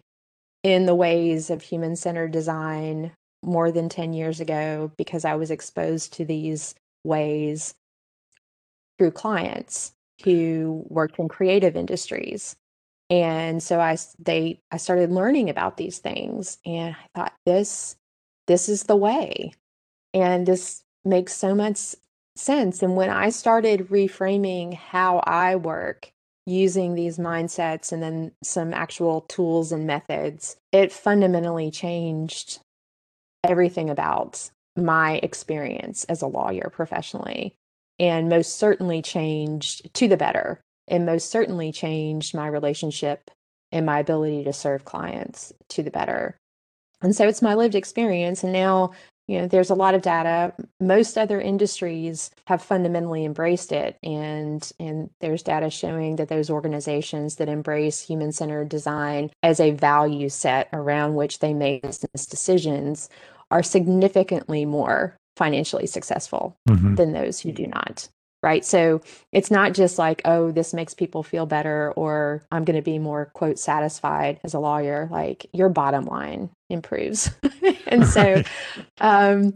in 0.63 0.85
the 0.85 0.95
ways 0.95 1.49
of 1.49 1.61
human 1.61 1.95
centered 1.95 2.31
design 2.31 3.11
more 3.43 3.71
than 3.71 3.87
10 3.87 4.13
years 4.13 4.39
ago 4.39 4.91
because 4.97 5.23
I 5.23 5.35
was 5.35 5.51
exposed 5.51 6.13
to 6.13 6.25
these 6.25 6.73
ways 7.03 7.75
through 8.97 9.11
clients 9.11 9.93
who 10.23 10.85
worked 10.89 11.19
in 11.19 11.27
creative 11.27 11.75
industries. 11.75 12.55
And 13.09 13.61
so 13.61 13.79
I 13.79 13.97
they 14.19 14.59
I 14.71 14.77
started 14.77 15.11
learning 15.11 15.49
about 15.49 15.77
these 15.77 15.99
things 15.99 16.57
and 16.65 16.95
I 16.95 17.19
thought 17.19 17.33
this 17.45 17.95
this 18.47 18.69
is 18.69 18.83
the 18.83 18.95
way. 18.95 19.53
And 20.13 20.45
this 20.47 20.83
makes 21.03 21.35
so 21.35 21.53
much 21.53 21.95
sense. 22.35 22.81
And 22.81 22.95
when 22.95 23.09
I 23.09 23.29
started 23.29 23.89
reframing 23.89 24.73
how 24.73 25.19
I 25.19 25.55
work 25.55 26.11
using 26.45 26.93
these 26.95 27.17
mindsets 27.17 27.91
and 27.91 28.01
then 28.01 28.31
some 28.43 28.73
actual 28.73 29.21
tools 29.21 29.71
and 29.71 29.87
methods, 29.87 30.57
it 30.71 30.91
fundamentally 30.91 31.71
changed 31.71 32.59
everything 33.43 33.89
about 33.89 34.49
my 34.75 35.19
experience 35.23 36.03
as 36.05 36.21
a 36.21 36.27
lawyer 36.27 36.69
professionally. 36.71 37.55
And 37.99 38.29
most 38.29 38.57
certainly 38.57 39.01
changed 39.01 39.93
to 39.93 40.07
the 40.07 40.17
better, 40.17 40.61
and 40.87 41.05
most 41.05 41.29
certainly 41.29 41.71
changed 41.71 42.35
my 42.35 42.47
relationship 42.47 43.31
and 43.71 43.85
my 43.85 43.99
ability 43.99 44.43
to 44.43 44.53
serve 44.53 44.85
clients 44.85 45.53
to 45.69 45.83
the 45.83 45.91
better. 45.91 46.37
And 47.01 47.15
so 47.15 47.27
it's 47.27 47.41
my 47.41 47.55
lived 47.55 47.75
experience. 47.75 48.43
And 48.43 48.53
now 48.53 48.91
you 49.27 49.39
know 49.39 49.47
there's 49.47 49.69
a 49.69 49.75
lot 49.75 49.95
of 49.95 50.01
data 50.01 50.53
most 50.79 51.17
other 51.17 51.41
industries 51.41 52.31
have 52.47 52.61
fundamentally 52.61 53.25
embraced 53.25 53.71
it 53.71 53.97
and 54.03 54.71
and 54.79 55.09
there's 55.19 55.43
data 55.43 55.69
showing 55.69 56.15
that 56.17 56.29
those 56.29 56.49
organizations 56.49 57.35
that 57.35 57.49
embrace 57.49 58.01
human 58.01 58.31
centered 58.31 58.69
design 58.69 59.31
as 59.43 59.59
a 59.59 59.71
value 59.71 60.29
set 60.29 60.69
around 60.73 61.15
which 61.15 61.39
they 61.39 61.53
make 61.53 61.81
business 61.81 62.25
decisions 62.25 63.09
are 63.51 63.63
significantly 63.63 64.65
more 64.65 65.17
financially 65.35 65.87
successful 65.87 66.55
mm-hmm. 66.67 66.95
than 66.95 67.13
those 67.13 67.39
who 67.39 67.51
do 67.51 67.67
not 67.67 68.07
right? 68.45 68.63
So 68.63 69.01
it's 69.31 69.49
not 69.49 69.73
just 69.73 69.97
like, 69.97 70.21
oh, 70.23 70.51
this 70.51 70.71
makes 70.71 70.93
people 70.93 71.23
feel 71.23 71.47
better 71.47 71.91
or 71.93 72.43
I'm 72.51 72.63
going 72.63 72.75
to 72.75 72.83
be 72.83 72.99
more, 72.99 73.31
quote, 73.33 73.57
satisfied 73.57 74.39
as 74.43 74.53
a 74.53 74.59
lawyer. 74.59 75.09
Like 75.09 75.47
your 75.51 75.67
bottom 75.67 76.05
line 76.05 76.51
improves. 76.69 77.31
and 77.87 78.05
so, 78.05 78.43
um, 79.01 79.55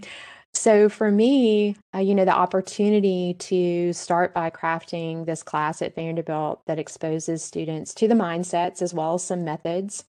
so 0.55 0.89
for 0.89 1.11
me, 1.11 1.75
uh, 1.93 1.99
you 1.99 2.15
know, 2.15 2.25
the 2.25 2.35
opportunity 2.35 3.35
to 3.35 3.93
start 3.93 4.33
by 4.33 4.49
crafting 4.49 5.27
this 5.27 5.43
class 5.43 5.83
at 5.83 5.93
Vanderbilt 5.93 6.65
that 6.65 6.79
exposes 6.79 7.43
students 7.43 7.93
to 7.93 8.07
the 8.07 8.15
mindsets 8.15 8.81
as 8.81 8.91
well 8.91 9.13
as 9.13 9.23
some 9.23 9.45
methods 9.45 10.03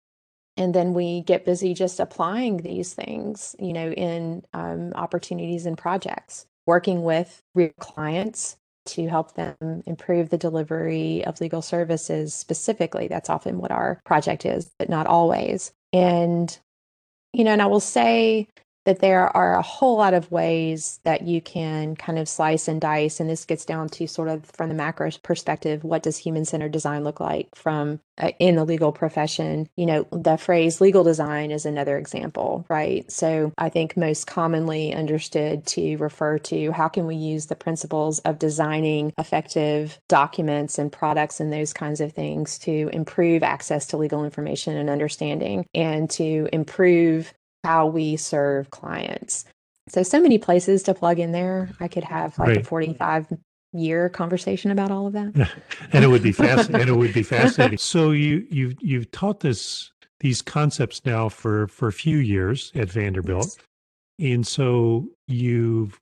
and 0.61 0.75
then 0.75 0.94
we 0.94 1.23
get 1.23 1.44
busy 1.44 1.75
just 1.75 1.99
applying 1.99 2.59
these 2.59 2.94
things 2.94 3.57
you 3.59 3.73
know 3.73 3.90
in 3.92 4.44
um, 4.53 4.92
opportunities 4.94 5.66
and 5.66 5.77
projects 5.77 6.46
working 6.66 7.03
with 7.03 7.42
real 7.55 7.73
clients 7.81 8.57
to 8.87 9.09
help 9.09 9.35
them 9.35 9.83
improve 9.87 10.31
the 10.31 10.38
delivery 10.38 11.25
of 11.25 11.40
legal 11.40 11.62
services 11.62 12.35
specifically. 12.35 13.09
That's 13.09 13.31
often 13.31 13.59
what 13.59 13.70
our 13.70 14.01
project 14.05 14.46
is, 14.46 14.70
but 14.79 14.88
not 14.88 15.07
always. 15.07 15.73
And, 15.92 16.57
you 17.33 17.44
know, 17.44 17.53
and 17.53 17.62
I 17.62 17.66
will 17.66 17.81
say 17.81 18.49
that 18.85 19.01
there 19.01 19.35
are 19.37 19.55
a 19.55 19.62
whole 19.62 19.97
lot 19.97 20.14
of 20.14 20.31
ways 20.31 21.01
that 21.05 21.23
you 21.23 21.40
can 21.40 21.95
kind 21.97 22.19
of 22.19 22.29
slice 22.29 22.69
and 22.69 22.81
dice 22.81 23.21
and 23.21 23.29
this 23.29 23.45
gets 23.45 23.64
down 23.64 23.88
to 23.88 24.07
sort 24.07 24.29
of 24.29 24.45
from 24.47 24.69
the 24.69 24.75
macro 24.75 25.11
perspective 25.23 25.85
what 25.85 26.03
does 26.03 26.16
human 26.16 26.45
centered 26.45 26.73
design 26.73 27.05
look 27.05 27.21
like 27.21 27.49
from 27.55 28.01
uh, 28.19 28.31
in 28.38 28.57
the 28.57 28.64
legal 28.64 28.93
profession? 28.93 29.69
You 29.77 29.87
know 29.87 30.07
the 30.12 30.37
phrase 30.37 30.81
legal 30.81 31.05
design 31.05 31.51
is 31.51 31.66
another 31.66 31.99
example 31.99 32.64
right? 32.69 33.11
So 33.11 33.53
i 33.59 33.69
think 33.69 33.97
most 33.97 34.27
commonly 34.27 34.95
understood 34.95 35.66
to 35.66 35.97
refer 35.97 36.38
to 36.38 36.73
how 36.73 36.88
can 36.88 37.07
we 37.07 37.16
use 37.16 37.47
the 37.47 37.57
principles 37.57 38.19
of 38.21 38.38
designing 38.38 39.12
effective 39.19 39.99
documents 40.09 40.79
and 40.79 40.90
products 40.90 41.40
and 41.40 41.53
those 41.53 41.73
kinds 41.73 42.01
of 42.01 42.12
things 42.12 42.59
to 42.59 42.90
improve 42.93 43.43
access 43.43 43.87
to 43.87 43.97
legal 43.97 44.25
information 44.25 44.77
and 44.77 44.88
understanding 44.88 45.66
and 45.75 46.09
to 46.11 46.49
improve 46.53 47.33
how 47.65 47.87
we 47.87 48.17
serve 48.17 48.71
clients. 48.71 49.45
So, 49.89 50.03
so 50.03 50.21
many 50.21 50.39
places 50.39 50.83
to 50.85 50.95
plug 50.95 51.19
in 51.19 51.33
there. 51.33 51.71
I 51.81 51.89
could 51.89 52.05
have 52.05 52.39
like 52.39 52.49
right. 52.49 52.57
a 52.59 52.65
45 52.65 53.27
year 53.73 54.09
conversation 54.09 54.71
about 54.71 54.91
all 54.91 55.07
of 55.07 55.13
that. 55.15 55.51
and 55.93 56.05
it 56.05 56.09
would 56.09 56.23
be 56.23 56.33
fascinating. 56.33 56.81
and 56.81 56.91
it 56.91 56.97
would 56.97 57.15
be 57.15 57.23
fascinating. 57.37 57.79
So 57.79 58.13
you 58.13 58.47
you've 58.51 58.77
you've 58.81 59.11
taught 59.11 59.41
this 59.41 59.91
these 60.21 60.43
concepts 60.43 61.05
now 61.05 61.29
for 61.29 61.67
for 61.69 61.89
a 61.89 61.93
few 61.93 62.19
years 62.19 62.73
at 62.75 62.91
Vanderbilt. 62.91 63.57
Yes. 64.19 64.33
And 64.33 64.47
so 64.47 65.09
you've 65.29 65.99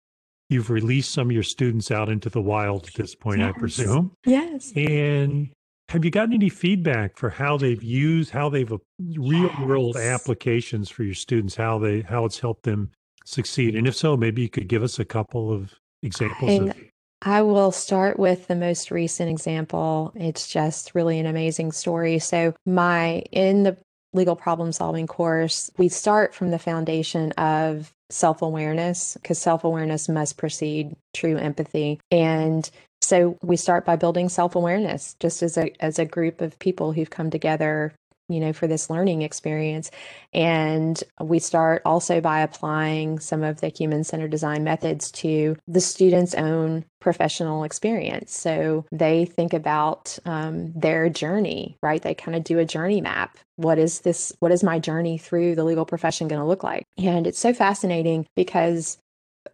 you've 0.51 0.71
released 0.71 1.13
some 1.13 1.29
of 1.29 1.33
your 1.33 1.43
students 1.43 1.91
out 1.91 2.09
into 2.09 2.31
the 2.31 2.41
wild 2.41 2.87
at 2.89 2.95
this 2.95 3.15
point, 3.15 3.41
yes. 3.41 3.55
I 3.55 3.59
presume. 3.59 4.13
Yes. 4.25 4.73
And 4.75 5.51
have 5.89 6.05
you 6.05 6.11
gotten 6.11 6.35
any 6.35 6.49
feedback 6.49 7.17
for 7.17 7.31
how 7.31 7.57
they've 7.57 7.83
used, 7.83 8.31
how 8.31 8.49
they've 8.49 8.73
uh, 8.73 8.79
real 8.99 9.51
world 9.63 9.97
applications 9.97 10.91
for 10.91 11.03
your 11.03 11.15
students, 11.15 11.57
how 11.57 11.79
they 11.79 12.03
how 12.03 12.25
it's 12.25 12.39
helped 12.39 12.65
them 12.65 12.91
succeed? 13.25 13.75
And 13.75 13.87
if 13.87 13.95
so, 13.95 14.17
maybe 14.17 14.43
you 14.43 14.51
could 14.51 14.69
give 14.69 14.83
us 14.83 14.99
a 14.99 15.05
couple 15.05 15.51
of 15.51 15.75
examples. 16.03 16.69
Of... 16.69 16.77
I 17.23 17.43
will 17.43 17.73
start 17.73 18.19
with 18.19 18.47
the 18.49 18.55
most 18.55 18.91
recent 18.91 19.31
example. 19.31 20.13
It's 20.15 20.47
just 20.47 20.95
really 20.95 21.19
an 21.19 21.27
amazing 21.27 21.73
story. 21.73 22.19
So, 22.19 22.55
my 22.67 23.23
in 23.33 23.63
the 23.63 23.77
legal 24.13 24.37
problem 24.37 24.73
solving 24.73 25.07
course, 25.07 25.71
we 25.79 25.89
start 25.89 26.35
from 26.35 26.51
the 26.51 26.59
foundation 26.59 27.33
of 27.33 27.93
self 28.11 28.43
awareness 28.43 29.15
because 29.15 29.39
self 29.39 29.65
awareness 29.65 30.09
must 30.09 30.37
precede 30.37 30.97
true 31.15 31.37
empathy. 31.37 32.01
And 32.11 32.71
so 33.01 33.39
we 33.43 33.57
start 33.57 33.85
by 33.85 33.97
building 33.97 34.29
self 34.29 34.55
awareness 34.55 35.17
just 35.21 35.43
as 35.43 35.57
a, 35.57 35.73
as 35.83 35.99
a 35.99 36.05
group 36.05 36.41
of 36.41 36.59
people 36.59 36.93
who've 36.93 37.11
come 37.11 37.31
together 37.31 37.93
you 38.29 38.41
know, 38.41 38.53
for 38.53 38.67
this 38.67 38.91
learning 38.91 39.23
experience. 39.23 39.91
And 40.35 41.03
we 41.21 41.39
start 41.39 41.83
also 41.85 42.21
by 42.21 42.41
applying 42.41 43.19
some 43.21 43.43
of 43.43 43.61
the 43.61 43.69
human 43.69 44.05
centered 44.05 44.31
design 44.31 44.65
methods 44.65 45.11
to 45.13 45.57
the 45.67 45.81
student's 45.81 46.35
own 46.35 46.85
professional 47.01 47.65
experience. 47.65 48.37
So 48.37 48.85
they 48.93 49.25
think 49.25 49.55
about 49.55 50.19
um, 50.27 50.73
their 50.73 51.09
journey, 51.09 51.79
right? 51.83 52.03
They 52.03 52.15
kind 52.15 52.37
of 52.37 52.45
do 52.45 52.59
a 52.59 52.67
journey 52.67 53.01
map. 53.01 53.39
What 53.57 53.79
is 53.79 54.01
this? 54.01 54.33
What 54.41 54.53
is 54.53 54.63
my 54.63 54.79
journey 54.79 55.17
through 55.17 55.55
the 55.55 55.65
legal 55.65 55.87
profession 55.87 56.29
going 56.29 56.41
to 56.41 56.47
look 56.47 56.63
like? 56.63 56.85
And 56.99 57.27
it's 57.27 57.39
so 57.39 57.55
fascinating 57.55 58.27
because 58.37 58.99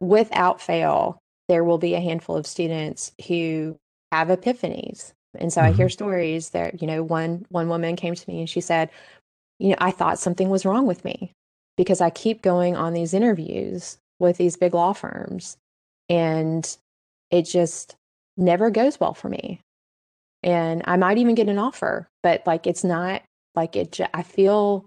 without 0.00 0.60
fail, 0.60 1.18
there 1.48 1.64
will 1.64 1.78
be 1.78 1.94
a 1.94 2.00
handful 2.00 2.36
of 2.36 2.46
students 2.46 3.12
who 3.26 3.76
have 4.12 4.28
epiphanies 4.28 5.12
and 5.38 5.52
so 5.52 5.60
mm-hmm. 5.60 5.68
I 5.68 5.72
hear 5.72 5.86
mm-hmm. 5.86 5.92
stories 5.92 6.50
that, 6.50 6.80
you 6.80 6.86
know, 6.86 7.02
one 7.02 7.46
one 7.48 7.68
woman 7.68 7.96
came 7.96 8.14
to 8.14 8.30
me 8.30 8.40
and 8.40 8.50
she 8.50 8.60
said, 8.60 8.90
you 9.58 9.70
know, 9.70 9.76
I 9.78 9.90
thought 9.90 10.18
something 10.18 10.48
was 10.48 10.64
wrong 10.64 10.86
with 10.86 11.04
me 11.04 11.32
because 11.76 12.00
I 12.00 12.10
keep 12.10 12.42
going 12.42 12.76
on 12.76 12.92
these 12.92 13.14
interviews 13.14 13.98
with 14.18 14.36
these 14.36 14.56
big 14.56 14.74
law 14.74 14.92
firms 14.92 15.56
and 16.08 16.76
it 17.30 17.42
just 17.42 17.96
never 18.36 18.70
goes 18.70 18.98
well 19.00 19.14
for 19.14 19.28
me. 19.28 19.60
And 20.42 20.82
I 20.86 20.96
might 20.96 21.18
even 21.18 21.34
get 21.34 21.48
an 21.48 21.58
offer, 21.58 22.06
but 22.22 22.46
like 22.46 22.66
it's 22.66 22.84
not 22.84 23.22
like 23.54 23.76
it 23.76 24.00
I 24.12 24.22
feel 24.22 24.86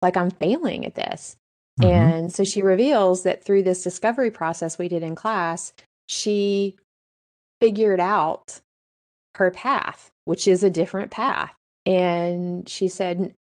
like 0.00 0.16
I'm 0.16 0.30
failing 0.30 0.86
at 0.86 0.94
this. 0.94 1.36
Mm-hmm. 1.78 1.90
And 1.90 2.32
so 2.32 2.44
she 2.44 2.62
reveals 2.62 3.22
that 3.22 3.42
through 3.42 3.62
this 3.62 3.82
discovery 3.82 4.30
process 4.30 4.78
we 4.78 4.88
did 4.88 5.02
in 5.02 5.14
class, 5.14 5.72
she 6.06 6.76
figured 7.60 8.00
out 8.00 8.60
her 9.36 9.50
path, 9.50 10.10
which 10.24 10.48
is 10.48 10.64
a 10.64 10.70
different 10.70 11.10
path. 11.10 11.52
And 11.86 12.68
she 12.68 12.88
said, 12.88 13.34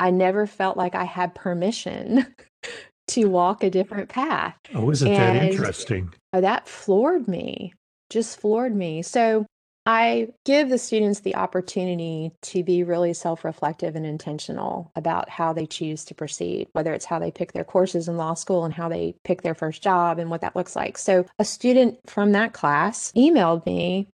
I 0.00 0.10
never 0.10 0.46
felt 0.46 0.76
like 0.76 0.94
I 0.94 1.04
had 1.04 1.34
permission 1.34 2.34
to 3.08 3.24
walk 3.26 3.62
a 3.62 3.70
different 3.70 4.08
path. 4.08 4.56
Oh, 4.74 4.90
isn't 4.90 5.06
and 5.06 5.38
that 5.38 5.50
interesting? 5.50 6.12
Oh, 6.32 6.40
that 6.40 6.68
floored 6.68 7.28
me, 7.28 7.74
just 8.10 8.40
floored 8.40 8.74
me. 8.74 9.02
So 9.02 9.46
I 9.86 10.28
give 10.46 10.70
the 10.70 10.78
students 10.78 11.20
the 11.20 11.36
opportunity 11.36 12.32
to 12.42 12.62
be 12.62 12.84
really 12.84 13.12
self 13.12 13.44
reflective 13.44 13.96
and 13.96 14.06
intentional 14.06 14.90
about 14.96 15.28
how 15.28 15.52
they 15.52 15.66
choose 15.66 16.04
to 16.06 16.14
proceed, 16.14 16.68
whether 16.72 16.94
it's 16.94 17.04
how 17.04 17.18
they 17.18 17.30
pick 17.30 17.52
their 17.52 17.64
courses 17.64 18.08
in 18.08 18.16
law 18.16 18.34
school 18.34 18.64
and 18.64 18.72
how 18.72 18.88
they 18.88 19.14
pick 19.24 19.42
their 19.42 19.54
first 19.54 19.82
job 19.82 20.18
and 20.18 20.30
what 20.30 20.40
that 20.40 20.56
looks 20.56 20.74
like. 20.74 20.96
So, 20.96 21.26
a 21.38 21.44
student 21.44 21.98
from 22.06 22.32
that 22.32 22.54
class 22.54 23.12
emailed 23.14 23.66
me 23.66 24.08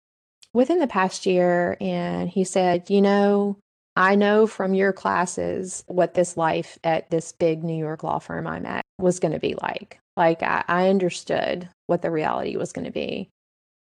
within 0.53 0.81
the 0.81 0.89
past 0.89 1.25
year 1.25 1.77
and 1.81 2.29
he 2.29 2.43
said, 2.43 2.91
You 2.91 3.01
know, 3.01 3.57
I 3.95 4.17
know 4.17 4.49
from 4.49 4.75
your 4.75 4.93
classes 4.93 5.85
what 5.87 6.15
this 6.15 6.37
life 6.37 6.79
at 6.83 7.11
this 7.11 7.31
big 7.31 7.63
New 7.63 7.79
York 7.79 8.03
law 8.03 8.19
firm 8.19 8.47
I'm 8.49 8.67
at 8.67 8.85
was 8.99 9.21
going 9.21 9.33
to 9.33 9.41
be 9.41 9.55
like. 9.63 10.01
Like, 10.17 10.43
I, 10.43 10.65
I 10.67 10.89
understood 10.89 11.69
what 11.87 12.03
the 12.03 12.11
reality 12.11 12.57
was 12.57 12.73
going 12.73 12.87
to 12.87 12.91
be. 12.91 13.31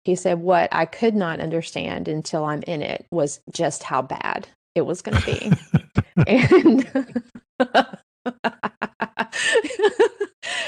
He 0.06 0.16
said, 0.16 0.40
What 0.40 0.70
I 0.72 0.86
could 0.86 1.16
not 1.16 1.40
understand 1.40 2.08
until 2.08 2.46
I'm 2.46 2.64
in 2.64 2.82
it 2.82 3.06
was 3.12 3.40
just 3.52 3.84
how 3.84 4.02
bad 4.02 4.48
it 4.76 4.82
was 4.82 5.02
going 5.02 5.22
to 5.22 5.26
be. 5.26 5.52
and. 6.28 7.24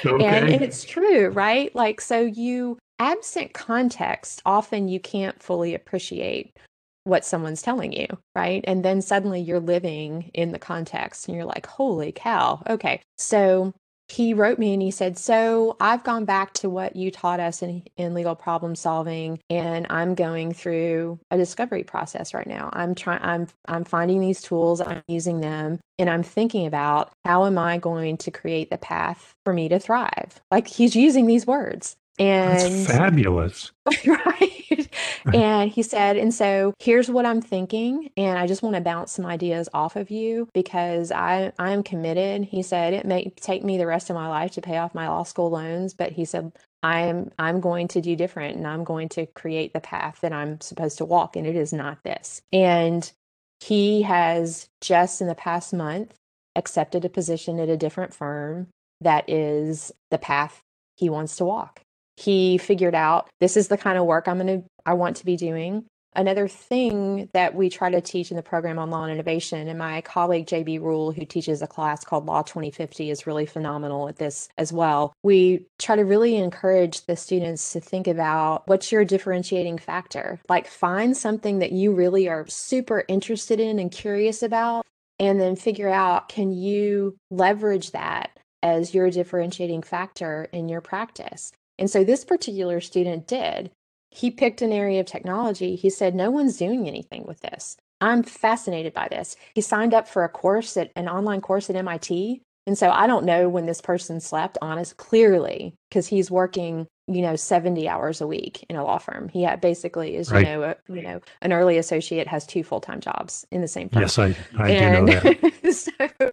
okay. 0.06 0.26
And 0.26 0.50
it's 0.62 0.84
true, 0.84 1.30
right? 1.30 1.74
Like, 1.76 2.02
so 2.02 2.22
you 2.22 2.78
absent 3.00 3.54
context, 3.54 4.42
often 4.46 4.88
you 4.88 5.00
can't 5.00 5.42
fully 5.42 5.74
appreciate 5.76 6.58
what 7.04 7.24
someone's 7.24 7.62
telling 7.62 7.94
you, 7.94 8.08
right? 8.36 8.64
And 8.68 8.84
then 8.84 9.02
suddenly 9.02 9.40
you're 9.40 9.60
living 9.60 10.32
in 10.34 10.52
the 10.52 10.60
context 10.60 11.28
and 11.28 11.36
you're 11.36 11.46
like, 11.46 11.66
holy 11.68 12.12
cow. 12.12 12.62
Okay. 12.68 13.02
So 13.18 13.74
he 14.08 14.34
wrote 14.34 14.60
me 14.60 14.74
and 14.74 14.82
he 14.82 14.91
said, 14.91 15.18
So 15.18 15.78
I've 15.80 16.03
gone 16.03 16.26
back 16.26 16.53
to 16.56 16.70
what 16.70 16.95
you 16.95 17.12
taught 17.12 17.39
us 17.39 17.62
in, 17.62 17.84
in 17.97 18.14
legal 18.14 18.36
problem 18.36 18.76
solving, 18.76 19.39
and 19.49 19.88
I'm 19.89 20.16
going 20.16 20.53
through 20.53 21.20
a 21.32 21.38
discovery 21.38 21.84
process 21.84 22.34
right 22.34 22.47
now. 22.47 22.70
I'm 22.74 22.95
trying 22.95 23.22
I'm 23.24 23.47
I'm 23.68 23.84
finding 23.84 24.22
these 24.22 24.41
tools, 24.41 24.82
I'm 24.82 25.03
using 25.08 25.41
them, 25.41 25.80
and 25.97 26.10
I'm 26.10 26.24
thinking 26.24 26.66
about 26.66 27.12
how 27.24 27.45
am 27.45 27.58
I 27.58 27.78
going 27.78 28.18
to 28.18 28.32
create 28.32 28.70
the 28.70 28.78
path 28.78 29.36
for 29.43 29.53
me 29.53 29.70
to 29.70 29.80
thrive? 29.80 30.41
Like 30.51 30.68
he's 30.68 30.95
using 30.95 31.26
these 31.26 31.47
words. 31.47 31.97
And 32.18 32.58
That's 32.58 32.86
fabulous. 32.86 33.72
right. 34.06 34.75
and 35.34 35.70
he 35.72 35.84
said, 35.84 36.18
and 36.18 36.34
so 36.34 36.74
here's 36.80 37.10
what 37.10 37.26
I'm 37.26 37.41
thinking. 37.41 38.10
And 38.18 38.38
I 38.38 38.48
just 38.48 38.62
want 38.62 38.76
to 38.76 38.82
bounce 38.82 39.12
some 39.12 39.26
ideas 39.26 39.70
off 39.74 39.96
of 39.96 40.10
you 40.10 40.48
because 40.54 41.12
I, 41.12 41.52
I'm 41.60 41.84
committed. 41.84 42.46
He 42.46 42.64
said, 42.64 42.93
it 42.93 43.06
may 43.06 43.32
take 43.41 43.64
me 43.64 43.78
the 43.78 43.88
rest 43.88 44.10
of 44.10 44.16
my 44.16 44.28
life 44.28 44.52
to 44.54 44.62
pay 44.62 44.78
off 44.78 44.96
my 44.96 45.08
law 45.08 45.24
school 45.24 45.50
loans. 45.50 45.93
But 45.93 46.12
he 46.12 46.26
said, 46.26 46.52
I'm 46.84 47.32
I'm 47.39 47.62
going 47.62 47.88
to 47.89 48.02
do 48.02 48.16
different 48.16 48.58
and 48.58 48.68
I'm 48.68 48.84
going 48.84 49.10
to 49.10 49.26
create 49.26 49.74
the 49.74 49.80
path 49.80 50.20
that 50.22 50.32
I'm 50.32 50.62
supposed 50.62 51.00
to 51.00 51.06
walk. 51.06 51.36
And 51.36 51.48
it 51.48 51.56
is 51.56 51.74
not 51.74 52.04
this. 52.04 52.41
And 52.54 53.12
he 53.60 54.04
has 54.04 54.70
just 54.82 55.22
in 55.22 55.28
the 55.28 55.36
past 55.36 55.74
month 55.74 56.14
accepted 56.56 57.04
a 57.04 57.10
position 57.10 57.60
at 57.60 57.70
a 57.70 57.78
different 57.78 58.14
firm 58.14 58.68
that 59.02 59.30
is 59.30 59.91
the 60.12 60.18
path 60.18 60.62
he 60.96 61.10
wants 61.10 61.36
to 61.38 61.46
walk 61.46 61.82
he 62.18 62.57
figured 62.57 62.95
out 62.95 63.30
this 63.39 63.57
is 63.57 63.68
the 63.68 63.78
kind 63.78 63.97
of 63.97 64.05
work 64.05 64.28
I'm 64.28 64.39
going 64.39 64.61
to 64.61 64.68
I 64.86 64.93
want 64.93 65.18
to 65.18 65.26
be 65.26 65.36
doing. 65.36 65.86
Another 66.16 66.47
thing 66.47 67.28
that 67.34 67.55
we 67.55 67.70
try 67.70 67.89
to 67.89 67.99
teach 67.99 68.32
in 68.32 68.38
the 68.38 68.43
program 68.43 68.80
on 68.80 68.89
law 68.89 69.03
and 69.03 69.11
innovation, 69.11 69.68
and 69.68 69.78
my 69.78 69.99
colleague 69.99 70.47
JB 70.47 70.80
Ruhl, 70.80 71.11
who 71.11 71.26
teaches 71.26 71.61
a 71.61 71.68
class 71.68 72.05
called 72.05 72.26
Law 72.26 72.41
2050, 72.41 73.09
is 73.09 73.28
really 73.28 73.45
phenomenal 73.45 74.07
at 74.07 74.16
this 74.16 74.47
as 74.57 74.72
well. 74.72 75.11
We 75.24 75.66
try 75.78 75.97
to 75.97 76.05
really 76.05 76.38
encourage 76.38 77.05
the 77.05 77.18
students 77.18 77.74
to 77.74 77.82
think 77.82 78.07
about 78.07 78.63
what's 78.68 78.93
your 78.93 79.03
differentiating 79.03 79.78
factor. 79.78 80.39
Like, 80.47 80.68
find 80.68 81.18
something 81.18 81.59
that 81.59 81.74
you 81.74 81.93
really 81.93 82.30
are 82.30 82.47
super 82.47 83.03
interested 83.09 83.59
in 83.59 83.78
and 83.78 83.91
curious 83.91 84.41
about, 84.41 84.86
and 85.20 85.38
then 85.38 85.57
figure 85.57 85.89
out 85.89 86.30
can 86.30 86.53
you 86.53 87.18
leverage 87.30 87.91
that 87.91 88.30
as 88.63 88.95
your 88.95 89.11
differentiating 89.11 89.84
factor 89.84 90.47
in 90.53 90.70
your 90.70 90.82
practice. 90.82 91.51
And 91.78 91.90
so 91.90 92.04
this 92.04 92.24
particular 92.24 92.82
student 92.82 93.28
did. 93.28 93.72
He 94.12 94.32
picked 94.32 94.62
an 94.62 94.72
area 94.72 95.02
of 95.02 95.06
technology. 95.08 95.76
He 95.76 95.90
said, 95.90 96.16
No 96.16 96.32
one's 96.32 96.58
doing 96.58 96.88
anything 96.88 97.26
with 97.26 97.42
this. 97.42 97.78
I'm 98.02 98.24
fascinated 98.24 98.94
by 98.94 99.08
this. 99.10 99.36
He 99.54 99.62
signed 99.62 99.94
up 99.94 100.08
for 100.08 100.24
a 100.24 100.30
course 100.30 100.78
at 100.78 100.92
an 100.96 101.08
online 101.08 101.42
course 101.42 101.70
at 101.70 101.76
MIT. 101.76 102.42
And 102.68 102.78
so 102.78 102.90
I 102.90 103.08
don't 103.08 103.26
know 103.26 103.48
when 103.48 103.68
this 103.68 103.82
person 103.82 104.20
slept, 104.20 104.58
honest, 104.62 104.98
clearly, 104.98 105.76
because 105.90 106.08
he's 106.08 106.32
working, 106.32 106.88
you 107.08 107.22
know, 107.22 107.36
70 107.36 107.88
hours 107.88 108.22
a 108.22 108.28
week 108.28 108.66
in 108.70 108.76
a 108.76 108.84
law 108.84 108.98
firm. 108.98 109.30
He 109.30 109.48
basically 109.62 110.16
is, 110.16 110.32
right. 110.32 110.48
you 110.48 110.54
know, 110.54 110.64
a, 110.64 110.76
you 110.90 111.02
know, 111.04 111.22
an 111.42 111.54
early 111.54 111.78
associate 111.78 112.28
has 112.28 112.46
two 112.46 112.64
full-time 112.64 113.02
jobs 113.02 113.46
in 113.52 113.62
the 113.62 113.68
same 113.68 113.90
firm. 113.90 114.02
Yes, 114.02 114.18
I, 114.18 114.36
I 114.58 114.72
and, 114.72 115.08
do 115.08 115.14
know 115.14 115.20
that. 115.20 115.74
so, 115.74 116.32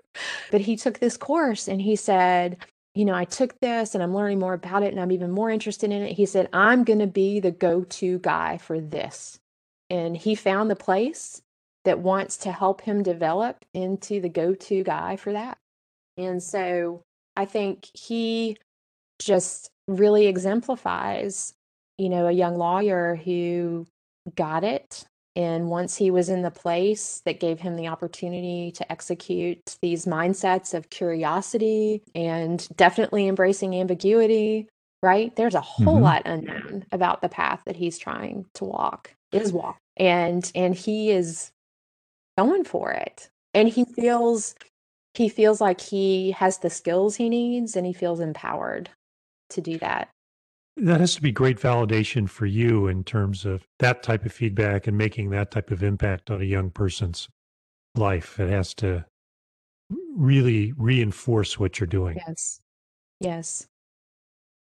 but 0.50 0.60
he 0.62 0.76
took 0.76 1.00
this 1.00 1.18
course 1.18 1.68
and 1.68 1.82
he 1.82 1.96
said, 1.96 2.56
you 2.94 3.04
know, 3.04 3.14
I 3.14 3.24
took 3.24 3.58
this 3.60 3.94
and 3.94 4.02
I'm 4.02 4.14
learning 4.14 4.38
more 4.38 4.54
about 4.54 4.82
it 4.82 4.92
and 4.92 5.00
I'm 5.00 5.12
even 5.12 5.30
more 5.30 5.50
interested 5.50 5.90
in 5.90 6.02
it. 6.02 6.12
He 6.12 6.26
said, 6.26 6.48
I'm 6.52 6.84
going 6.84 6.98
to 6.98 7.06
be 7.06 7.40
the 7.40 7.50
go 7.50 7.84
to 7.84 8.18
guy 8.18 8.58
for 8.58 8.80
this. 8.80 9.38
And 9.88 10.16
he 10.16 10.34
found 10.34 10.70
the 10.70 10.76
place 10.76 11.40
that 11.84 11.98
wants 11.98 12.36
to 12.38 12.52
help 12.52 12.82
him 12.82 13.02
develop 13.02 13.64
into 13.74 14.20
the 14.20 14.28
go 14.28 14.54
to 14.54 14.84
guy 14.84 15.16
for 15.16 15.32
that. 15.32 15.58
And 16.16 16.42
so 16.42 17.02
I 17.36 17.46
think 17.46 17.88
he 17.94 18.58
just 19.18 19.70
really 19.88 20.26
exemplifies, 20.26 21.54
you 21.98 22.08
know, 22.08 22.26
a 22.26 22.32
young 22.32 22.56
lawyer 22.56 23.16
who 23.16 23.86
got 24.34 24.64
it 24.64 25.04
and 25.34 25.70
once 25.70 25.96
he 25.96 26.10
was 26.10 26.28
in 26.28 26.42
the 26.42 26.50
place 26.50 27.22
that 27.24 27.40
gave 27.40 27.60
him 27.60 27.76
the 27.76 27.88
opportunity 27.88 28.70
to 28.72 28.92
execute 28.92 29.76
these 29.80 30.04
mindsets 30.04 30.74
of 30.74 30.90
curiosity 30.90 32.02
and 32.14 32.68
definitely 32.76 33.26
embracing 33.26 33.74
ambiguity, 33.74 34.68
right? 35.02 35.34
There's 35.34 35.54
a 35.54 35.60
whole 35.60 35.94
mm-hmm. 35.94 36.04
lot 36.04 36.22
unknown 36.26 36.84
about 36.92 37.22
the 37.22 37.30
path 37.30 37.62
that 37.64 37.76
he's 37.76 37.98
trying 37.98 38.44
to 38.54 38.64
walk, 38.64 39.14
is 39.32 39.52
walk. 39.52 39.78
And 39.96 40.50
and 40.54 40.74
he 40.74 41.10
is 41.10 41.50
going 42.36 42.64
for 42.64 42.90
it. 42.92 43.30
And 43.54 43.68
he 43.68 43.84
feels 43.84 44.54
he 45.14 45.28
feels 45.28 45.60
like 45.60 45.80
he 45.80 46.32
has 46.32 46.58
the 46.58 46.70
skills 46.70 47.16
he 47.16 47.28
needs 47.28 47.76
and 47.76 47.86
he 47.86 47.92
feels 47.92 48.20
empowered 48.20 48.90
to 49.50 49.60
do 49.60 49.78
that. 49.78 50.08
That 50.76 51.00
has 51.00 51.14
to 51.16 51.22
be 51.22 51.32
great 51.32 51.58
validation 51.58 52.28
for 52.28 52.46
you 52.46 52.86
in 52.86 53.04
terms 53.04 53.44
of 53.44 53.66
that 53.78 54.02
type 54.02 54.24
of 54.24 54.32
feedback 54.32 54.86
and 54.86 54.96
making 54.96 55.30
that 55.30 55.50
type 55.50 55.70
of 55.70 55.82
impact 55.82 56.30
on 56.30 56.40
a 56.40 56.44
young 56.44 56.70
person's 56.70 57.28
life. 57.94 58.40
It 58.40 58.48
has 58.48 58.72
to 58.74 59.04
really 60.16 60.72
reinforce 60.76 61.58
what 61.58 61.78
you're 61.78 61.86
doing. 61.86 62.18
Yes. 62.26 62.60
Yes. 63.20 63.66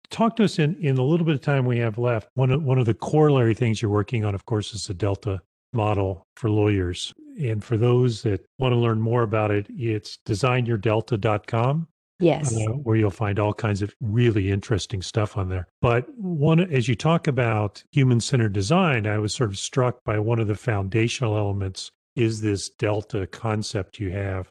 Talk 0.10 0.36
to 0.36 0.44
us 0.44 0.60
in, 0.60 0.76
in 0.76 0.98
a 0.98 1.04
little 1.04 1.26
bit 1.26 1.36
of 1.36 1.42
time 1.42 1.66
we 1.66 1.80
have 1.80 1.98
left. 1.98 2.30
One 2.34 2.52
of, 2.52 2.64
one 2.64 2.78
of 2.78 2.86
the 2.86 2.94
corollary 2.94 3.54
things 3.54 3.82
you're 3.82 3.92
working 3.92 4.26
on, 4.26 4.36
of 4.36 4.46
course, 4.46 4.74
is 4.74 4.88
the 4.88 4.94
Delta 4.94 5.42
model 5.74 6.28
for 6.36 6.50
lawyers. 6.50 7.14
And 7.40 7.64
for 7.64 7.78
those 7.78 8.22
that 8.24 8.46
want 8.60 8.74
to 8.74 8.78
learn 8.78 9.02
more 9.02 9.24
about 9.24 9.52
it, 9.52 9.68
it's 9.70 10.20
designyourdelta.com. 10.28 11.88
Yes. 12.24 12.56
Uh, 12.56 12.72
where 12.72 12.96
you'll 12.96 13.10
find 13.10 13.40
all 13.40 13.54
kinds 13.54 13.82
of 13.82 13.94
really 14.02 14.52
interesting 14.52 15.02
stuff 15.02 15.38
on 15.38 15.50
there. 15.50 15.68
But 15.82 16.08
one, 16.18 16.60
as 16.60 16.88
you 16.88 16.96
talk 16.96 17.28
about 17.28 17.84
human 17.92 18.20
centered 18.20 18.54
design, 18.54 19.06
I 19.06 19.18
was 19.18 19.34
sort 19.34 19.50
of 19.50 19.58
struck 19.58 20.04
by 20.04 20.20
one 20.20 20.40
of 20.40 20.48
the 20.48 20.56
foundational 20.56 21.38
elements 21.38 21.92
is 22.16 22.42
this 22.42 22.70
delta 22.70 23.26
concept 23.28 24.00
you 24.00 24.12
have 24.12 24.50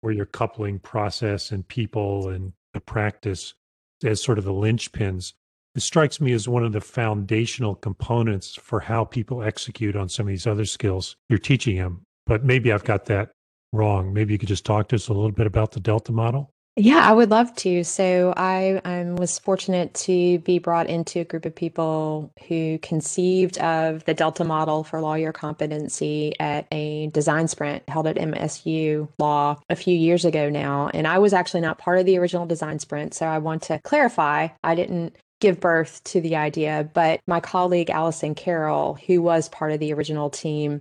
where 0.00 0.12
you're 0.12 0.26
coupling 0.26 0.78
process 0.78 1.50
and 1.50 1.66
people 1.66 2.28
and 2.28 2.52
the 2.74 2.80
practice 2.80 3.54
as 4.04 4.22
sort 4.22 4.38
of 4.38 4.44
the 4.44 4.52
linchpins. 4.52 5.32
It 5.74 5.80
strikes 5.80 6.20
me 6.20 6.32
as 6.32 6.48
one 6.48 6.64
of 6.64 6.72
the 6.72 6.80
foundational 6.80 7.74
components 7.74 8.54
for 8.54 8.80
how 8.80 9.04
people 9.04 9.42
execute 9.42 9.96
on 9.96 10.08
some 10.08 10.26
of 10.26 10.30
these 10.30 10.46
other 10.46 10.66
skills 10.66 11.16
you're 11.28 11.38
teaching 11.38 11.76
them. 11.76 12.02
But 12.26 12.44
maybe 12.44 12.72
I've 12.72 12.84
got 12.84 13.06
that 13.06 13.30
wrong. 13.72 14.12
Maybe 14.12 14.32
you 14.34 14.38
could 14.38 14.48
just 14.48 14.64
talk 14.64 14.88
to 14.88 14.96
us 14.96 15.08
a 15.08 15.12
little 15.12 15.32
bit 15.32 15.46
about 15.46 15.72
the 15.72 15.80
Delta 15.80 16.12
model. 16.12 16.50
Yeah, 16.76 17.08
I 17.08 17.12
would 17.12 17.30
love 17.30 17.54
to. 17.56 17.84
So 17.84 18.34
I 18.36 18.80
um, 18.84 19.14
was 19.14 19.38
fortunate 19.38 19.94
to 19.94 20.40
be 20.40 20.58
brought 20.58 20.88
into 20.88 21.20
a 21.20 21.24
group 21.24 21.46
of 21.46 21.54
people 21.54 22.32
who 22.48 22.78
conceived 22.78 23.58
of 23.58 24.04
the 24.06 24.14
Delta 24.14 24.42
model 24.42 24.82
for 24.82 25.00
lawyer 25.00 25.32
competency 25.32 26.32
at 26.40 26.66
a 26.72 27.08
design 27.08 27.46
sprint 27.46 27.88
held 27.88 28.08
at 28.08 28.16
MSU 28.16 29.08
Law 29.20 29.60
a 29.68 29.76
few 29.76 29.96
years 29.96 30.24
ago 30.24 30.50
now. 30.50 30.90
And 30.92 31.06
I 31.06 31.18
was 31.18 31.32
actually 31.32 31.60
not 31.60 31.78
part 31.78 31.98
of 31.98 32.06
the 32.06 32.18
original 32.18 32.46
design 32.46 32.80
sprint. 32.80 33.14
So 33.14 33.26
I 33.26 33.38
want 33.38 33.62
to 33.64 33.78
clarify 33.84 34.48
I 34.64 34.74
didn't 34.74 35.14
give 35.40 35.60
birth 35.60 36.02
to 36.04 36.20
the 36.20 36.34
idea, 36.34 36.88
but 36.92 37.20
my 37.28 37.38
colleague 37.38 37.90
Alyson 37.90 38.34
Carrel, 38.34 38.98
who 39.06 39.22
was 39.22 39.48
part 39.48 39.70
of 39.70 39.78
the 39.78 39.92
original 39.92 40.28
team, 40.28 40.80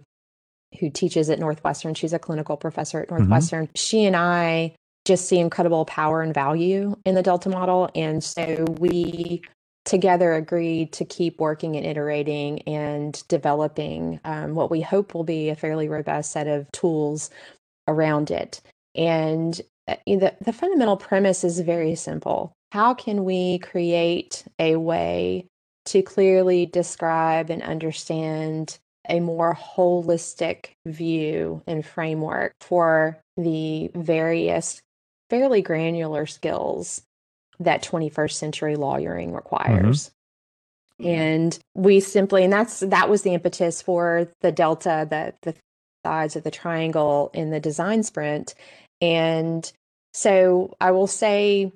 who 0.80 0.90
teaches 0.90 1.30
at 1.30 1.38
Northwestern. 1.38 1.94
She's 1.94 2.14
a 2.14 2.20
clinical 2.20 2.58
professor 2.58 3.00
at 3.00 3.08
mm-hmm. 3.08 3.18
Northwestern. 3.18 3.66
Mm-hmm. 3.66 3.76
She 3.76 4.06
and 4.06 4.16
I 4.16 4.74
just 5.06 5.28
see 5.28 5.40
incredible 5.40 5.86
power 5.86 6.22
and 6.22 6.34
value 6.34 6.96
in 7.06 7.16
the 7.16 7.24
Delta 7.24 7.50
model. 7.50 7.90
And 7.96 8.24
so 8.24 8.66
we 8.80 9.42
together 9.86 10.34
agreed 10.34 10.94
to 10.94 11.06
keep 11.06 11.40
working 11.40 11.76
and 11.76 11.86
iterating 11.86 12.62
and 12.62 13.22
developing 13.28 14.20
um, 14.24 14.56
what 14.56 14.72
we 14.72 14.82
hope 14.82 15.14
will 15.14 15.26
be 15.26 15.50
a 15.50 15.56
fairly 15.56 15.90
robust 15.90 16.32
set 16.32 16.48
of 16.48 16.72
tools 16.72 17.30
around 17.88 18.32
it. 18.32 18.62
And 18.96 19.60
uh, 19.88 19.96
the, 20.08 20.34
the 20.40 20.54
fundamental 20.54 20.96
premise 20.96 21.44
is 21.44 21.60
very 21.60 21.96
simple. 21.96 22.54
How 22.72 22.94
can 22.94 23.26
we 23.26 23.60
create 23.60 24.46
a 24.58 24.78
way 24.78 25.48
to 25.86 26.02
clearly 26.02 26.66
describe 26.66 27.50
and 27.50 27.62
understand 27.62 28.80
a 29.10 29.20
more 29.20 29.54
holistic 29.54 30.68
view 30.86 31.62
and 31.68 31.86
framework 31.86 32.54
for 32.62 33.20
the 33.36 33.92
various 33.94 34.82
fairly 35.30 35.62
granular 35.62 36.26
skills 36.26 37.02
that 37.60 37.84
21st 37.84 38.34
century 38.34 38.76
lawyering 38.76 39.30
mm-hmm. 39.30 39.38
requires. 39.38 40.12
Mm-hmm. 41.00 41.10
And 41.10 41.60
we 41.74 42.00
simply, 42.00 42.44
and 42.44 42.54
that's 42.54 42.82
that 42.82 43.10
was 43.10 43.24
the 43.24 43.34
impetus 43.34 43.82
for 43.82 44.28
the 44.42 44.52
delta, 44.52 45.08
the 45.10 45.34
the 45.42 45.58
sides 46.06 46.36
of 46.36 46.44
the 46.44 46.52
triangle 46.52 47.32
in 47.34 47.50
the 47.50 47.60
design 47.60 48.04
sprint. 48.04 48.54
And 49.02 49.72
so 50.14 50.76
I 50.80 50.92
will 50.92 51.08
say, 51.08 51.72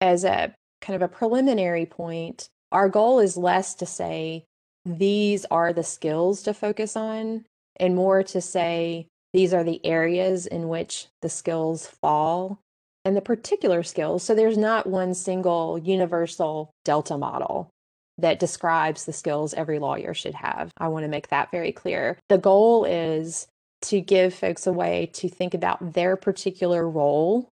as 0.00 0.24
a 0.24 0.54
kind 0.80 0.94
of 0.94 1.02
a 1.02 1.12
preliminary 1.12 1.86
point, 1.86 2.48
our 2.70 2.88
goal 2.88 3.18
is 3.18 3.36
less 3.36 3.74
to 3.76 3.86
say 3.86 4.44
these 4.84 5.44
are 5.46 5.72
the 5.72 5.82
skills 5.82 6.42
to 6.42 6.54
focus 6.54 6.96
on 6.96 7.44
and 7.78 7.96
more 7.96 8.22
to 8.22 8.40
say 8.40 9.08
these 9.32 9.52
are 9.52 9.64
the 9.64 9.84
areas 9.84 10.46
in 10.46 10.68
which 10.68 11.08
the 11.22 11.28
skills 11.28 11.86
fall 11.86 12.60
and 13.06 13.16
the 13.16 13.20
particular 13.20 13.84
skills. 13.84 14.24
So 14.24 14.34
there's 14.34 14.58
not 14.58 14.88
one 14.88 15.14
single 15.14 15.78
universal 15.78 16.72
Delta 16.84 17.16
model 17.16 17.70
that 18.18 18.40
describes 18.40 19.04
the 19.04 19.12
skills 19.12 19.54
every 19.54 19.78
lawyer 19.78 20.12
should 20.12 20.34
have. 20.34 20.72
I 20.76 20.88
want 20.88 21.04
to 21.04 21.08
make 21.08 21.28
that 21.28 21.52
very 21.52 21.70
clear. 21.70 22.18
The 22.28 22.38
goal 22.38 22.84
is 22.84 23.46
to 23.82 24.00
give 24.00 24.34
folks 24.34 24.66
a 24.66 24.72
way 24.72 25.08
to 25.12 25.28
think 25.28 25.54
about 25.54 25.92
their 25.92 26.16
particular 26.16 26.88
role 26.90 27.48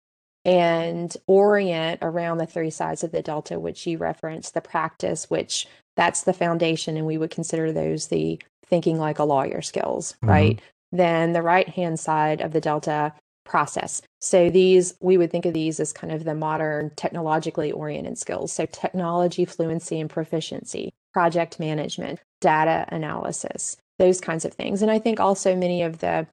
and 0.45 1.17
orient 1.27 2.01
around 2.03 2.37
the 2.37 2.47
three 2.47 2.71
sides 2.71 3.03
of 3.03 3.11
the 3.13 3.23
delta 3.23 3.59
which 3.59 3.87
you 3.87 3.97
referenced 3.97 4.55
the 4.55 4.61
practice 4.61 5.29
which 5.29 5.67
that's 5.97 6.23
the 6.23 6.33
foundation 6.33 6.97
and 6.97 7.07
we 7.07 7.19
would 7.19 7.31
consider 7.31 7.73
those 7.73 8.07
the 8.07 8.41
thinking 8.67 8.99
like 8.99 9.19
a 9.19 9.25
lawyer 9.25 9.61
skills 9.61 10.13
mm-hmm. 10.15 10.29
right 10.29 10.61
then 10.93 11.33
the 11.33 11.43
right 11.43 11.69
hand 11.69 11.99
side 11.99 12.41
of 12.41 12.53
the 12.53 12.61
delta 12.61 13.13
process. 13.49 14.01
So 14.21 14.51
these, 14.51 14.95
we 15.01 15.17
would 15.17 15.31
think 15.33 15.47
of 15.47 15.55
these 15.55 15.81
as 15.81 15.93
kind 15.93 16.13
of 16.13 16.25
the 16.25 16.35
modern 16.35 16.91
technologically 16.97 17.73
oriented 17.73 18.19
skills. 18.19 18.53
So 18.53 18.67
technology 18.67 19.45
fluency 19.45 19.99
and 19.99 20.11
proficiency, 20.11 20.93
project 21.13 21.59
management, 21.59 22.21
data 22.41 22.85
analysis, 22.89 23.77
those 23.99 24.21
kinds 24.21 24.45
of 24.45 24.55
things. 24.55 24.83
And 24.83 24.91
I 24.91 24.99
think 24.99 25.19
also 25.19 25.57
many 25.57 25.83
of 25.83 25.99
the 25.99 26.27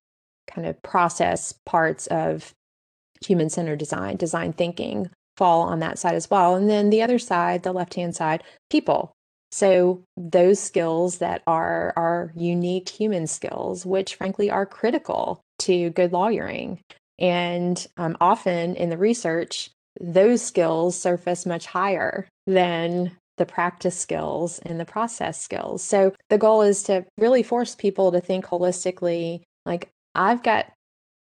kind 0.47 0.67
of 0.67 0.81
process 0.83 1.55
parts 1.65 2.05
of 2.07 2.53
human 3.25 3.49
centered 3.49 3.79
design, 3.79 4.17
design 4.17 4.53
thinking 4.53 5.09
fall 5.37 5.61
on 5.61 5.79
that 5.79 5.97
side 5.97 6.15
as 6.15 6.29
well. 6.29 6.55
And 6.55 6.69
then 6.69 6.89
the 6.89 7.01
other 7.01 7.19
side, 7.19 7.63
the 7.63 7.73
left 7.73 7.95
hand 7.95 8.15
side, 8.15 8.43
people. 8.69 9.11
So 9.51 10.03
those 10.17 10.59
skills 10.59 11.19
that 11.19 11.41
are 11.47 11.93
are 11.95 12.33
unique 12.35 12.89
human 12.89 13.25
skills, 13.25 13.85
which 13.85 14.15
frankly 14.15 14.49
are 14.49 14.65
critical 14.65 15.41
to 15.59 15.91
good 15.91 16.11
lawyering. 16.11 16.79
And 17.19 17.85
um, 17.97 18.17
often 18.19 18.75
in 18.75 18.89
the 18.89 18.97
research, 18.97 19.69
those 19.99 20.41
skills 20.41 20.99
surface 20.99 21.45
much 21.45 21.65
higher 21.65 22.27
than 22.45 23.15
the 23.37 23.45
practice 23.45 23.97
skills 23.97 24.59
and 24.59 24.79
the 24.79 24.85
process 24.85 25.41
skills. 25.41 25.83
So 25.83 26.13
the 26.29 26.37
goal 26.37 26.61
is 26.61 26.83
to 26.83 27.05
really 27.17 27.43
force 27.43 27.75
people 27.75 28.11
to 28.11 28.21
think 28.21 28.45
holistically 28.45 29.41
like, 29.65 29.89
I've 30.13 30.43
got 30.43 30.71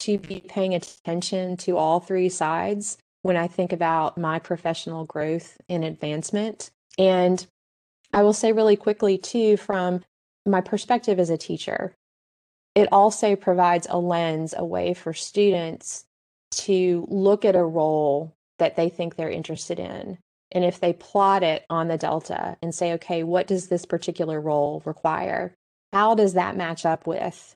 to 0.01 0.17
be 0.17 0.41
paying 0.41 0.73
attention 0.73 1.55
to 1.57 1.77
all 1.77 1.99
three 1.99 2.29
sides 2.29 2.97
when 3.21 3.38
I 3.38 3.47
think 3.47 3.71
about 3.71 4.17
my 4.17 4.39
professional 4.39 5.05
growth 5.05 5.57
and 5.69 5.84
advancement. 5.86 6.71
And 6.97 7.45
I 8.11 8.23
will 8.23 8.34
say 8.34 8.51
really 8.51 8.75
quickly, 8.75 9.17
too, 9.17 9.55
from 9.57 10.03
my 10.45 10.59
perspective 10.59 11.19
as 11.19 11.29
a 11.29 11.38
teacher, 11.38 11.93
it 12.76 12.89
also 12.91 13.36
provides 13.36 13.88
a 13.89 13.97
lens, 13.97 14.53
a 14.57 14.65
way 14.65 14.93
for 14.93 15.13
students 15.13 16.05
to 16.51 17.05
look 17.09 17.45
at 17.45 17.55
a 17.55 17.63
role 17.63 18.34
that 18.59 18.76
they 18.76 18.89
think 18.89 19.15
they're 19.15 19.30
interested 19.30 19.80
in. 19.80 20.17
And 20.51 20.63
if 20.63 20.80
they 20.80 20.93
plot 20.93 21.43
it 21.43 21.65
on 21.69 21.88
the 21.88 21.97
delta 21.97 22.57
and 22.61 22.74
say, 22.74 22.93
okay, 22.93 23.24
what 23.24 23.47
does 23.47 23.67
this 23.67 23.86
particular 23.86 24.39
role 24.39 24.82
require? 24.86 25.55
How 25.91 26.15
does 26.15 26.34
that 26.34 26.55
match 26.55 26.86
up 26.86 27.07
with 27.07 27.55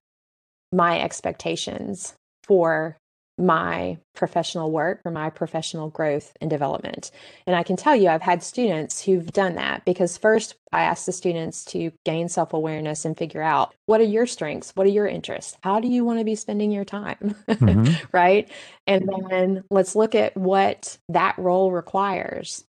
my 0.71 0.99
expectations 0.99 2.13
for 2.43 2.97
my 3.37 3.97
professional 4.15 4.71
work 4.71 5.01
or 5.05 5.11
my 5.11 5.29
professional 5.29 5.89
growth 5.89 6.35
and 6.41 6.49
development. 6.49 7.11
And 7.45 7.55
I 7.55 7.61
can 7.61 7.75
tell 7.75 7.95
you, 7.95 8.09
I've 8.09 8.21
had 8.21 8.41
students 8.41 9.03
who've 9.03 9.31
done 9.31 9.55
that 9.55 9.85
because 9.85 10.17
first 10.17 10.55
I 10.71 10.83
ask 10.83 11.05
the 11.05 11.11
students 11.11 11.63
to 11.65 11.91
gain 12.03 12.29
self 12.29 12.53
awareness 12.53 13.05
and 13.05 13.15
figure 13.15 13.43
out 13.43 13.75
what 13.85 14.01
are 14.01 14.05
your 14.05 14.25
strengths? 14.25 14.71
What 14.75 14.87
are 14.87 14.91
your 14.91 15.07
interests? 15.07 15.55
How 15.61 15.79
do 15.79 15.87
you 15.87 16.03
want 16.03 16.19
to 16.19 16.25
be 16.25 16.35
spending 16.35 16.71
your 16.71 16.85
time? 16.85 17.35
Mm-hmm. 17.47 18.05
right. 18.11 18.49
And 18.87 19.09
then 19.29 19.63
let's 19.69 19.95
look 19.95 20.15
at 20.15 20.35
what 20.35 20.97
that 21.09 21.37
role 21.37 21.71
requires 21.71 22.65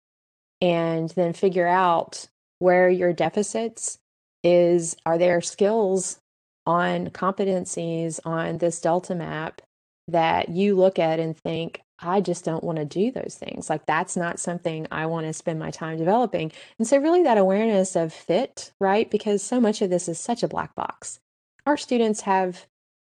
and 0.60 1.08
then 1.10 1.32
figure 1.32 1.66
out 1.66 2.28
where 2.60 2.88
your 2.88 3.12
deficits 3.12 3.98
is 4.44 4.96
are 5.04 5.18
there 5.18 5.40
skills 5.40 6.20
on 6.66 7.08
competencies 7.08 8.20
on 8.24 8.58
this 8.58 8.80
delta 8.80 9.14
map 9.14 9.60
that 10.08 10.48
you 10.48 10.74
look 10.74 10.98
at 10.98 11.20
and 11.20 11.36
think, 11.36 11.82
I 11.98 12.20
just 12.20 12.44
don't 12.44 12.64
want 12.64 12.78
to 12.78 12.84
do 12.84 13.12
those 13.12 13.36
things. 13.38 13.70
Like 13.70 13.86
that's 13.86 14.16
not 14.16 14.40
something 14.40 14.88
I 14.90 15.06
want 15.06 15.26
to 15.26 15.32
spend 15.32 15.58
my 15.58 15.70
time 15.70 15.98
developing. 15.98 16.50
And 16.78 16.86
so, 16.86 16.98
really, 16.98 17.22
that 17.22 17.38
awareness 17.38 17.94
of 17.94 18.12
fit, 18.12 18.72
right? 18.80 19.08
Because 19.10 19.42
so 19.42 19.60
much 19.60 19.80
of 19.82 19.90
this 19.90 20.08
is 20.08 20.18
such 20.18 20.42
a 20.42 20.48
black 20.48 20.74
box. 20.74 21.20
Our 21.64 21.76
students 21.76 22.22
have, 22.22 22.66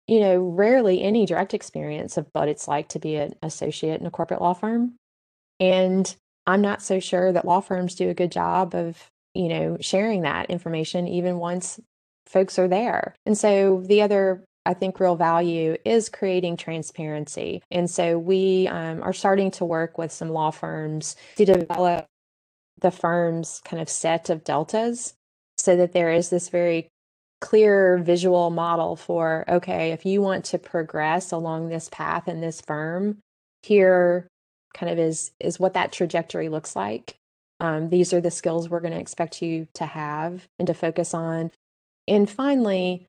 you 0.06 0.20
know, 0.20 0.38
rarely 0.38 1.02
any 1.02 1.26
direct 1.26 1.52
experience 1.52 2.16
of 2.16 2.28
what 2.32 2.48
it's 2.48 2.68
like 2.68 2.88
to 2.90 3.00
be 3.00 3.16
an 3.16 3.34
associate 3.42 4.00
in 4.00 4.06
a 4.06 4.10
corporate 4.10 4.40
law 4.40 4.54
firm. 4.54 4.94
And 5.58 6.14
I'm 6.46 6.60
not 6.60 6.80
so 6.80 7.00
sure 7.00 7.32
that 7.32 7.44
law 7.44 7.60
firms 7.60 7.96
do 7.96 8.08
a 8.08 8.14
good 8.14 8.30
job 8.30 8.74
of, 8.74 9.10
you 9.34 9.48
know, 9.48 9.78
sharing 9.80 10.22
that 10.22 10.48
information 10.48 11.08
even 11.08 11.38
once 11.38 11.80
folks 12.26 12.58
are 12.58 12.68
there. 12.68 13.14
And 13.24 13.36
so 13.36 13.82
the 13.84 14.02
other 14.02 14.44
I 14.66 14.74
think 14.74 15.00
real 15.00 15.16
value 15.16 15.76
is 15.84 16.08
creating 16.08 16.56
transparency. 16.56 17.62
And 17.70 17.88
so 17.88 18.18
we 18.18 18.68
um, 18.68 19.02
are 19.02 19.12
starting 19.12 19.50
to 19.52 19.64
work 19.64 19.96
with 19.96 20.12
some 20.12 20.30
law 20.30 20.50
firms 20.50 21.16
to 21.36 21.44
develop 21.44 22.06
the 22.80 22.90
firm's 22.90 23.62
kind 23.64 23.80
of 23.80 23.88
set 23.88 24.28
of 24.28 24.44
deltas 24.44 25.14
so 25.56 25.76
that 25.76 25.92
there 25.92 26.10
is 26.10 26.28
this 26.28 26.48
very 26.48 26.88
clear 27.40 27.98
visual 27.98 28.50
model 28.50 28.96
for 28.96 29.44
okay, 29.48 29.92
if 29.92 30.04
you 30.04 30.20
want 30.22 30.44
to 30.46 30.58
progress 30.58 31.32
along 31.32 31.68
this 31.68 31.88
path 31.90 32.28
in 32.28 32.40
this 32.40 32.60
firm, 32.60 33.18
here 33.62 34.28
kind 34.74 34.92
of 34.92 34.98
is 34.98 35.32
is 35.40 35.58
what 35.58 35.74
that 35.74 35.92
trajectory 35.92 36.48
looks 36.48 36.76
like. 36.76 37.16
Um, 37.60 37.88
these 37.88 38.12
are 38.12 38.20
the 38.20 38.30
skills 38.30 38.68
we're 38.68 38.80
going 38.80 38.92
to 38.92 39.00
expect 39.00 39.40
you 39.40 39.66
to 39.74 39.86
have 39.86 40.46
and 40.58 40.66
to 40.66 40.74
focus 40.74 41.14
on. 41.14 41.50
And 42.06 42.28
finally, 42.28 43.06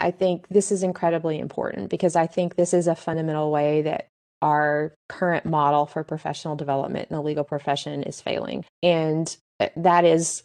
I 0.00 0.10
think 0.10 0.48
this 0.48 0.72
is 0.72 0.82
incredibly 0.82 1.38
important 1.38 1.90
because 1.90 2.16
I 2.16 2.26
think 2.26 2.56
this 2.56 2.72
is 2.72 2.86
a 2.86 2.94
fundamental 2.94 3.50
way 3.50 3.82
that 3.82 4.08
our 4.42 4.94
current 5.08 5.44
model 5.44 5.86
for 5.86 6.02
professional 6.02 6.56
development 6.56 7.10
in 7.10 7.16
the 7.16 7.22
legal 7.22 7.44
profession 7.44 8.02
is 8.02 8.20
failing. 8.20 8.64
And 8.82 9.34
uh, 9.60 9.68
that 9.76 10.04
is 10.04 10.42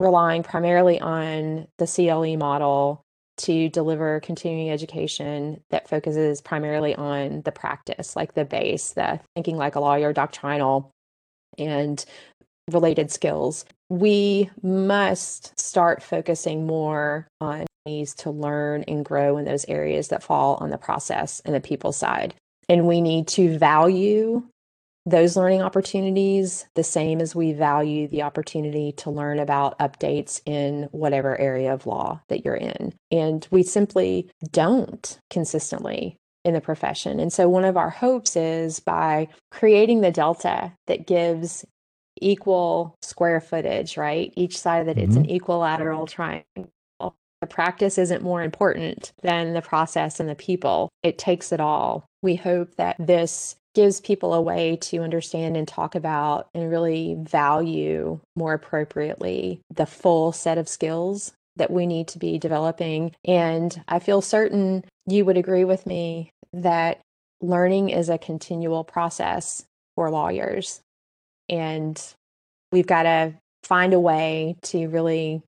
relying 0.00 0.42
primarily 0.42 1.00
on 1.00 1.66
the 1.78 1.86
CLE 1.86 2.36
model 2.36 3.02
to 3.38 3.68
deliver 3.68 4.20
continuing 4.20 4.70
education 4.70 5.62
that 5.70 5.88
focuses 5.88 6.40
primarily 6.40 6.94
on 6.94 7.42
the 7.42 7.52
practice, 7.52 8.16
like 8.16 8.34
the 8.34 8.46
base, 8.46 8.92
the 8.92 9.20
thinking 9.34 9.56
like 9.56 9.74
a 9.74 9.80
lawyer, 9.80 10.12
doctrinal, 10.12 10.90
and 11.58 12.04
related 12.70 13.10
skills. 13.10 13.66
We 13.88 14.50
must 14.62 15.58
start 15.58 16.02
focusing 16.02 16.66
more 16.66 17.28
on 17.40 17.66
ways 17.86 18.14
to 18.14 18.30
learn 18.30 18.82
and 18.84 19.04
grow 19.04 19.38
in 19.38 19.44
those 19.44 19.64
areas 19.68 20.08
that 20.08 20.22
fall 20.22 20.56
on 20.56 20.70
the 20.70 20.78
process 20.78 21.40
and 21.44 21.54
the 21.54 21.60
people 21.60 21.92
side. 21.92 22.34
And 22.68 22.86
we 22.86 23.00
need 23.00 23.28
to 23.28 23.56
value 23.58 24.42
those 25.08 25.36
learning 25.36 25.62
opportunities 25.62 26.66
the 26.74 26.82
same 26.82 27.20
as 27.20 27.34
we 27.34 27.52
value 27.52 28.08
the 28.08 28.22
opportunity 28.22 28.90
to 28.90 29.10
learn 29.10 29.38
about 29.38 29.78
updates 29.78 30.40
in 30.44 30.88
whatever 30.90 31.40
area 31.40 31.72
of 31.72 31.86
law 31.86 32.20
that 32.28 32.44
you're 32.44 32.56
in. 32.56 32.92
And 33.12 33.46
we 33.52 33.62
simply 33.62 34.28
don't 34.50 35.18
consistently 35.30 36.16
in 36.44 36.54
the 36.54 36.60
profession. 36.60 37.20
And 37.20 37.32
so, 37.32 37.48
one 37.48 37.64
of 37.64 37.76
our 37.76 37.90
hopes 37.90 38.36
is 38.36 38.80
by 38.80 39.28
creating 39.52 40.00
the 40.00 40.10
delta 40.10 40.72
that 40.88 41.06
gives 41.06 41.64
equal 42.20 42.94
square 43.02 43.40
footage, 43.40 43.96
right? 43.96 44.32
Each 44.36 44.58
side 44.58 44.82
of 44.82 44.88
it, 44.88 44.96
mm-hmm. 44.96 45.08
it's 45.08 45.16
an 45.16 45.24
mm-hmm. 45.24 45.34
equilateral 45.34 46.06
triangle 46.06 46.70
the 47.40 47.46
practice 47.46 47.98
isn't 47.98 48.22
more 48.22 48.42
important 48.42 49.12
than 49.22 49.52
the 49.52 49.62
process 49.62 50.20
and 50.20 50.28
the 50.28 50.34
people. 50.34 50.88
It 51.02 51.18
takes 51.18 51.52
it 51.52 51.60
all. 51.60 52.06
We 52.22 52.36
hope 52.36 52.76
that 52.76 52.96
this 52.98 53.56
gives 53.74 54.00
people 54.00 54.32
a 54.32 54.40
way 54.40 54.76
to 54.80 55.02
understand 55.02 55.56
and 55.56 55.68
talk 55.68 55.94
about 55.94 56.48
and 56.54 56.70
really 56.70 57.14
value 57.18 58.18
more 58.34 58.54
appropriately 58.54 59.60
the 59.72 59.84
full 59.84 60.32
set 60.32 60.56
of 60.56 60.68
skills 60.68 61.32
that 61.56 61.70
we 61.70 61.86
need 61.86 62.08
to 62.08 62.18
be 62.18 62.38
developing. 62.38 63.12
And 63.24 63.82
I 63.86 63.98
feel 63.98 64.22
certain 64.22 64.84
you 65.06 65.24
would 65.26 65.36
agree 65.36 65.64
with 65.64 65.86
me 65.86 66.30
that 66.54 67.00
learning 67.42 67.90
is 67.90 68.08
a 68.08 68.18
continual 68.18 68.82
process 68.82 69.64
for 69.94 70.10
lawyers. 70.10 70.80
And 71.48 72.02
we've 72.72 72.86
got 72.86 73.04
to 73.04 73.34
find 73.62 73.94
a 73.94 74.00
way 74.00 74.56
to 74.62 74.86
really 74.88 75.42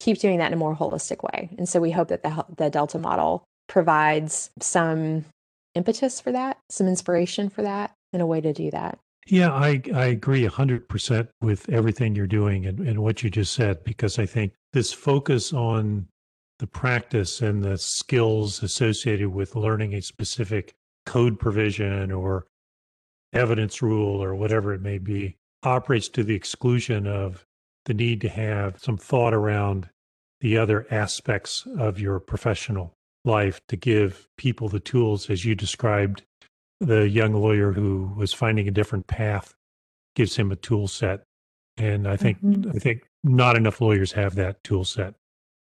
keep 0.00 0.18
doing 0.18 0.38
that 0.38 0.48
in 0.48 0.52
a 0.52 0.56
more 0.56 0.76
holistic 0.76 1.22
way. 1.22 1.50
And 1.56 1.68
so 1.68 1.80
we 1.80 1.90
hope 1.90 2.08
that 2.08 2.22
the, 2.22 2.44
the 2.56 2.70
Delta 2.70 2.98
model 2.98 3.44
provides 3.68 4.50
some 4.60 5.24
impetus 5.74 6.20
for 6.20 6.32
that, 6.32 6.58
some 6.68 6.86
inspiration 6.86 7.48
for 7.48 7.62
that, 7.62 7.92
and 8.12 8.20
a 8.20 8.26
way 8.26 8.40
to 8.40 8.52
do 8.52 8.70
that. 8.70 8.98
Yeah, 9.26 9.52
I, 9.52 9.80
I 9.94 10.06
agree 10.06 10.46
100% 10.46 11.28
with 11.40 11.68
everything 11.70 12.14
you're 12.14 12.26
doing 12.26 12.66
and, 12.66 12.80
and 12.80 13.02
what 13.02 13.22
you 13.22 13.30
just 13.30 13.54
said, 13.54 13.82
because 13.82 14.18
I 14.18 14.26
think 14.26 14.52
this 14.72 14.92
focus 14.92 15.52
on 15.52 16.06
the 16.58 16.66
practice 16.66 17.40
and 17.40 17.62
the 17.62 17.78
skills 17.78 18.62
associated 18.62 19.28
with 19.28 19.56
learning 19.56 19.94
a 19.94 20.02
specific 20.02 20.74
code 21.06 21.38
provision 21.38 22.12
or 22.12 22.46
evidence 23.34 23.82
rule 23.82 24.22
or 24.22 24.34
whatever 24.34 24.72
it 24.72 24.80
may 24.80 24.98
be 24.98 25.36
operates 25.62 26.08
to 26.10 26.22
the 26.22 26.34
exclusion 26.34 27.06
of 27.06 27.44
the 27.86 27.94
need 27.94 28.20
to 28.20 28.28
have 28.28 28.78
some 28.78 28.96
thought 28.96 29.34
around 29.34 29.88
the 30.40 30.56
other 30.58 30.86
aspects 30.90 31.66
of 31.78 31.98
your 31.98 32.20
professional 32.20 32.94
life 33.24 33.60
to 33.68 33.76
give 33.76 34.28
people 34.36 34.68
the 34.68 34.80
tools 34.80 35.30
as 35.30 35.44
you 35.44 35.54
described. 35.54 36.22
The 36.80 37.08
young 37.08 37.32
lawyer 37.32 37.72
who 37.72 38.12
was 38.16 38.32
finding 38.32 38.68
a 38.68 38.72
different 38.72 39.06
path 39.06 39.54
gives 40.14 40.36
him 40.36 40.52
a 40.52 40.56
tool 40.56 40.86
set. 40.88 41.24
And 41.76 42.06
i 42.06 42.16
think 42.16 42.40
mm-hmm. 42.40 42.70
i 42.70 42.78
think 42.78 43.02
not 43.24 43.56
enough 43.56 43.80
lawyers 43.80 44.12
have 44.12 44.36
that 44.36 44.62
tool 44.62 44.84
set 44.84 45.14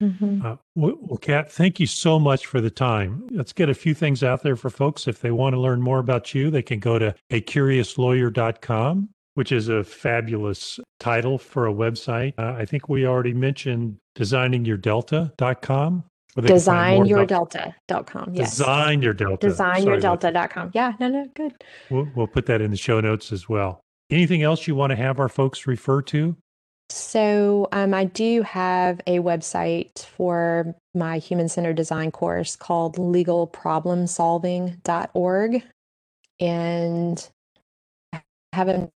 mm-hmm. 0.03 0.45
uh, 0.45 0.57
well, 0.75 1.19
Cat 1.19 1.51
thank 1.51 1.81
you 1.81 1.87
so 1.87 2.19
much 2.19 2.47
for 2.47 2.61
the 2.61 2.71
time 2.71 3.27
let's 3.31 3.53
get 3.53 3.69
a 3.69 3.75
few 3.75 3.95
things 3.95 4.23
out 4.23 4.43
there 4.43 4.57
for 4.57 4.71
folks 4.71 5.09
if 5.09 5.21
they 5.21 5.31
want 5.31 5.55
to 5.55 5.61
learn 5.61 5.81
more 5.81 5.99
about 5.99 6.35
you 6.35 6.51
they 6.51 6.63
can 6.63 6.79
go 6.79 6.99
to 6.99 7.15
acuriouslawyer.com 7.31 9.09
which 9.39 9.53
is 9.53 9.69
a 9.69 9.85
fabulous 9.85 10.81
title 10.99 11.39
for 11.39 11.69
a 11.69 11.73
website. 11.73 12.35
Uh, 12.37 12.55
I 12.59 12.65
think 12.65 12.89
we 12.89 13.07
already 13.07 13.33
mentioned 13.33 13.99
designingyourdelta.com. 14.17 16.03
Designyourdelta.com. 16.37 18.35
Yes. 18.35 18.51
Design 18.51 19.01
your 19.01 19.15
delta. 19.15 19.47
Designyourdelta.com. 19.47 20.73
Yeah, 20.75 20.95
no, 20.99 21.07
no, 21.07 21.27
good. 21.37 21.53
We'll, 21.89 22.09
we'll 22.17 22.27
put 22.27 22.47
that 22.47 22.61
in 22.61 22.73
the 22.73 22.77
show 22.77 23.01
notes 23.01 23.31
as 23.31 23.49
well. 23.49 23.81
Anything 24.11 24.43
else 24.43 24.67
you 24.67 24.75
want 24.75 24.91
to 24.91 24.97
have 24.97 25.21
our 25.21 25.29
folks 25.29 25.69
refer 25.69 26.03
to? 26.03 26.37
So, 26.91 27.69
um, 27.73 27.93
I 27.93 28.05
do 28.05 28.43
have 28.43 29.01
a 29.07 29.19
website 29.19 30.05
for 30.05 30.75
my 30.95 31.19
human 31.19 31.49
centered 31.49 31.77
design 31.77 32.11
course 32.11 32.57
called 32.57 32.97
legalproblemsolving.org. 32.97 35.63
And 36.41 37.29
I 38.13 38.23
haven't 38.53 38.91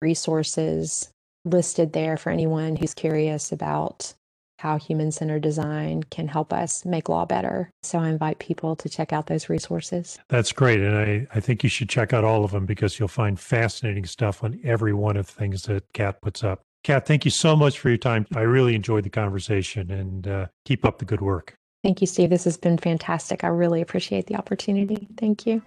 resources 0.00 1.10
listed 1.44 1.92
there 1.92 2.16
for 2.16 2.30
anyone 2.30 2.76
who's 2.76 2.94
curious 2.94 3.52
about 3.52 4.14
how 4.58 4.78
human 4.78 5.10
centered 5.10 5.42
design 5.42 6.04
can 6.04 6.28
help 6.28 6.52
us 6.52 6.84
make 6.84 7.08
law 7.08 7.24
better. 7.24 7.68
So 7.82 7.98
I 7.98 8.08
invite 8.08 8.38
people 8.38 8.76
to 8.76 8.88
check 8.88 9.12
out 9.12 9.26
those 9.26 9.48
resources. 9.48 10.20
That's 10.28 10.52
great. 10.52 10.80
And 10.80 10.96
I, 10.96 11.26
I 11.34 11.40
think 11.40 11.64
you 11.64 11.68
should 11.68 11.88
check 11.88 12.12
out 12.12 12.22
all 12.22 12.44
of 12.44 12.52
them 12.52 12.64
because 12.64 12.98
you'll 12.98 13.08
find 13.08 13.40
fascinating 13.40 14.06
stuff 14.06 14.44
on 14.44 14.60
every 14.62 14.92
one 14.92 15.16
of 15.16 15.26
the 15.26 15.32
things 15.32 15.64
that 15.64 15.92
Cat 15.92 16.20
puts 16.20 16.44
up. 16.44 16.62
Cat, 16.84 17.06
thank 17.06 17.24
you 17.24 17.30
so 17.30 17.54
much 17.54 17.78
for 17.78 17.88
your 17.88 17.98
time. 17.98 18.26
I 18.34 18.40
really 18.40 18.74
enjoyed 18.74 19.04
the 19.04 19.10
conversation 19.10 19.90
and 19.90 20.26
uh, 20.26 20.46
keep 20.64 20.84
up 20.84 20.98
the 20.98 21.04
good 21.04 21.20
work. 21.20 21.56
Thank 21.82 22.00
you, 22.00 22.06
Steve. 22.06 22.30
This 22.30 22.44
has 22.44 22.56
been 22.56 22.78
fantastic. 22.78 23.44
I 23.44 23.48
really 23.48 23.80
appreciate 23.80 24.26
the 24.26 24.36
opportunity. 24.36 25.08
Thank 25.18 25.46
you. 25.46 25.62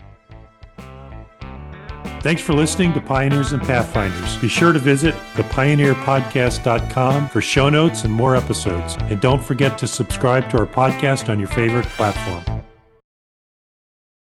Thanks 2.22 2.42
for 2.42 2.54
listening 2.54 2.94
to 2.94 3.02
Pioneers 3.02 3.52
and 3.52 3.62
Pathfinders. 3.62 4.38
Be 4.38 4.48
sure 4.48 4.74
to 4.74 4.80
visit 4.80 5.14
thepioneerpodcast.com 5.36 7.30
for 7.30 7.40
show 7.40 7.70
notes 7.70 8.04
and 8.04 8.12
more 8.12 8.36
episodes. 8.36 8.98
And 9.02 9.22
don't 9.22 9.44
forget 9.44 9.78
to 9.78 9.88
subscribe 9.88 10.50
to 10.50 10.58
our 10.58 10.66
podcast 10.66 11.30
on 11.30 11.38
your 11.38 11.50
favorite 11.50 11.86
platform. 11.86 12.64